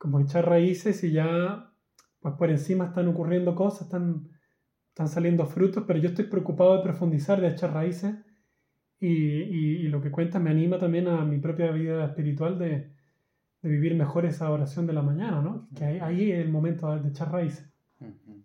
como 0.03 0.20
echar 0.20 0.45
raíces 0.49 1.01
y 1.05 1.14
ya 1.14 1.72
pues 2.20 2.36
por 2.36 2.49
encima 2.49 2.88
están 2.88 3.07
ocurriendo 3.07 3.55
cosas, 3.55 3.84
están, 3.84 4.28
están 4.89 5.07
saliendo 5.07 5.45
frutos, 5.45 5.86
pero 5.88 5.97
yo 5.97 6.09
estoy 6.09 6.26
preocupado 6.26 6.76
de 6.76 6.84
profundizar, 6.84 7.39
de 7.39 7.47
echar 7.47 7.74
raíces 7.74 8.14
y, 9.08 9.86
y- 9.86 9.88
lo 9.89 10.01
que 10.01 10.12
cuentas 10.12 10.41
me 10.41 10.49
anima 10.49 10.78
también 10.80 11.08
a 11.08 11.24
mi 11.26 11.38
propia 11.39 11.72
vida 11.72 12.06
espiritual 12.06 12.58
de, 12.58 12.89
de 13.62 13.70
vivir 13.70 13.95
mejor 13.95 14.26
esa 14.26 14.49
oración 14.51 14.88
de 14.88 14.93
la 14.93 15.01
mañana, 15.01 15.41
¿no? 15.41 15.68
Que 15.76 15.86
ahí, 15.86 15.99
ahí 15.99 16.32
es 16.32 16.39
el 16.39 16.49
momento 16.49 16.89
de 16.99 17.10
echar. 17.10 17.30
Ujú. 17.99 18.43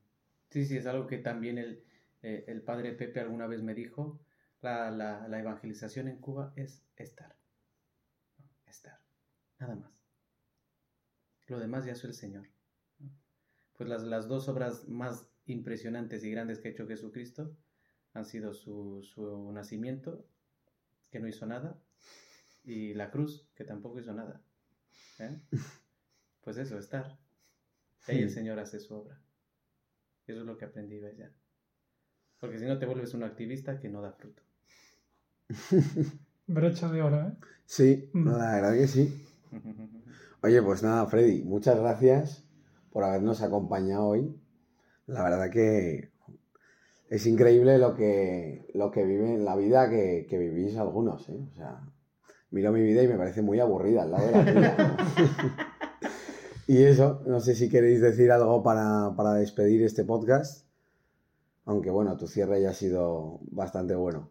Sí, 0.51 0.65
sí, 0.65 0.77
es 0.77 0.87
algo 0.87 1.07
que 1.07 1.19
también 1.19 1.59
el, 1.59 1.83
eh, 2.23 2.45
el 2.49 2.63
padre 2.63 2.93
Pepe 2.93 3.21
alguna 3.21 3.47
vez 3.47 3.63
me 3.63 3.75
dijo, 3.75 4.21
la, 4.63 4.91
la- 4.91 5.29
la 5.29 5.39
evangelización 5.41 6.09
en 6.09 6.17
Cuba 6.19 6.53
es 6.57 6.83
estar. 6.97 7.37
Estar. 8.67 8.99
Nada 9.61 9.77
más. 9.77 10.05
lo 11.49 11.59
demás 11.59 11.85
ya 11.87 11.93
es 11.93 12.05
el 12.05 12.15
Señor. 12.15 12.47
Pues 13.77 13.89
las, 13.89 14.03
las 14.03 14.29
dos 14.29 14.49
obras 14.49 14.89
más 14.89 15.29
impresionantes 15.47 16.25
y 16.25 16.31
grandes 16.31 16.59
que 16.59 16.69
ha 16.69 16.71
hecho 16.73 16.87
Jesucristo 16.87 17.53
han 18.13 18.25
sido 18.25 18.53
su, 18.53 19.03
su 19.03 19.51
nacimiento, 19.53 20.27
que 21.11 21.21
no 21.21 21.29
hizo 21.29 21.47
nada, 21.47 21.79
y 22.65 22.95
la 22.95 23.11
cruz, 23.11 23.49
que 23.55 23.65
tampoco 23.65 23.99
hizo 24.01 24.13
nada. 24.15 24.41
¿eh? 25.19 25.41
Pues 26.43 26.57
eso, 26.57 26.79
estar. 26.79 27.19
Ahí 28.07 28.23
el 28.23 28.31
Señor 28.31 28.59
hace 28.59 28.81
su 28.81 28.95
obra. 28.95 29.21
Eso 30.27 30.41
es 30.41 30.47
lo 30.47 30.57
que 30.57 30.65
aprendí 30.65 30.99
ya. 30.99 31.31
Porque 32.41 32.59
si 32.59 32.65
no 32.65 32.79
te 32.79 32.87
vuelves 32.87 33.13
un 33.13 33.23
activista 33.23 33.79
que 33.79 33.91
no 33.91 34.01
da 34.01 34.13
fruto. 34.13 34.43
Brecha 36.47 36.89
de 36.91 37.03
oro, 37.03 37.21
¿eh? 37.29 37.33
Sí, 37.67 38.09
Mm. 38.15 38.25
no, 38.25 38.39
la 38.39 38.53
verdad 38.55 38.73
que 38.75 38.87
sí. 38.89 39.27
Oye, 40.43 40.63
pues 40.63 40.83
nada, 40.83 41.07
Freddy, 41.07 41.43
muchas 41.43 41.79
gracias 41.79 42.45
por 42.91 43.05
habernos 43.05 43.43
acompañado 43.43 44.07
hoy. 44.07 44.41
La 45.07 45.23
verdad 45.25 45.51
que 45.51 46.11
es 47.11 47.27
increíble 47.27 47.79
lo 47.79 47.95
que, 47.95 48.67
lo 48.75 48.91
que 48.91 49.05
vive 49.05 49.39
la 49.39 49.57
vida 49.57 49.89
que, 49.89 50.27
que 50.29 50.39
vivís 50.39 50.77
algunos, 50.77 51.29
¿eh? 51.29 51.41
O 51.53 51.55
sea, 51.55 51.81
miro 52.51 52.71
mi 52.73 52.83
vida 52.83 53.03
y 53.03 53.09
me 53.09 53.17
parece 53.17 53.41
muy 53.41 53.61
aburrida 53.61 54.03
al 54.03 54.11
lado 54.11 54.27
de 54.27 54.33
la 54.33 54.53
tuya. 54.53 54.97
y 56.67 56.83
eso, 56.83 57.23
no 57.27 57.41
sé 57.41 57.55
si 57.55 57.71
queréis 57.71 58.03
decir 58.03 58.31
algo 58.31 58.63
para, 58.63 59.15
para 59.17 59.35
despedir 59.35 59.83
este 59.83 60.05
podcast. 60.05 60.67
Aunque 61.65 61.91
bueno, 61.91 62.17
tu 62.17 62.27
cierre 62.27 62.61
ya 62.61 62.71
ha 62.71 62.75
sido 62.75 63.41
bastante 63.51 63.95
bueno. 63.95 64.31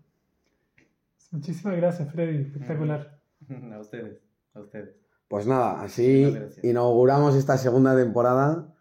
Muchísimas 1.32 1.78
gracias, 1.78 2.12
Freddy. 2.12 2.44
Espectacular. 2.44 3.20
a 3.74 3.80
ustedes, 3.80 4.22
a 4.54 4.62
ustedes. 4.62 4.96
Pues 5.28 5.46
nada, 5.46 5.82
así 5.82 6.34
inauguramos 6.64 7.36
esta 7.36 7.58
segunda 7.58 7.96
temporada. 7.96 8.74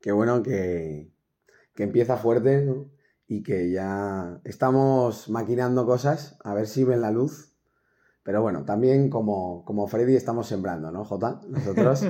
Que 0.00 0.10
bueno, 0.10 0.42
que, 0.42 1.12
que 1.74 1.82
empieza 1.84 2.16
fuerte, 2.16 2.64
¿no? 2.64 2.91
Y 3.32 3.42
que 3.42 3.70
ya 3.70 4.42
estamos 4.44 5.30
maquinando 5.30 5.86
cosas, 5.86 6.36
a 6.44 6.52
ver 6.52 6.66
si 6.66 6.84
ven 6.84 7.00
la 7.00 7.10
luz. 7.10 7.54
Pero 8.24 8.42
bueno, 8.42 8.66
también 8.66 9.08
como, 9.08 9.64
como 9.64 9.86
Freddy 9.86 10.16
estamos 10.16 10.46
sembrando, 10.46 10.92
¿no, 10.92 11.06
Jota? 11.06 11.40
Nosotros. 11.48 12.04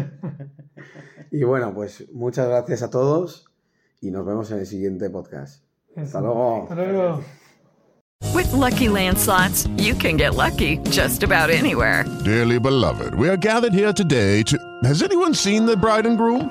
y 1.31 1.45
bueno, 1.45 1.73
pues 1.75 2.13
muchas 2.13 2.49
gracias 2.49 2.83
a 2.83 2.91
todos 2.91 3.47
y 4.01 4.11
nos 4.11 4.27
vemos 4.27 4.51
en 4.51 4.59
el 4.59 4.67
siguiente 4.67 5.11
podcast. 5.11 5.63
Hasta 5.97 6.21
luego. 6.21 6.63
Hasta 6.65 6.75
luego. 6.75 7.21
With 8.35 8.53
Lucky 8.53 8.89
Land 8.89 9.17
slots, 9.17 9.69
you 9.77 9.95
can 9.95 10.17
get 10.17 10.35
lucky 10.35 10.79
just 10.91 11.23
about 11.23 11.51
anywhere. 11.51 12.05
Dearly 12.25 12.59
beloved, 12.59 13.15
we 13.15 13.29
are 13.29 13.37
gathered 13.37 13.75
here 13.75 13.93
today 13.93 14.43
to. 14.43 14.59
Has 14.83 15.05
anyone 15.05 15.35
seen 15.35 15.67
the 15.67 15.77
bride 15.77 16.05
and 16.05 16.19
groom? 16.19 16.51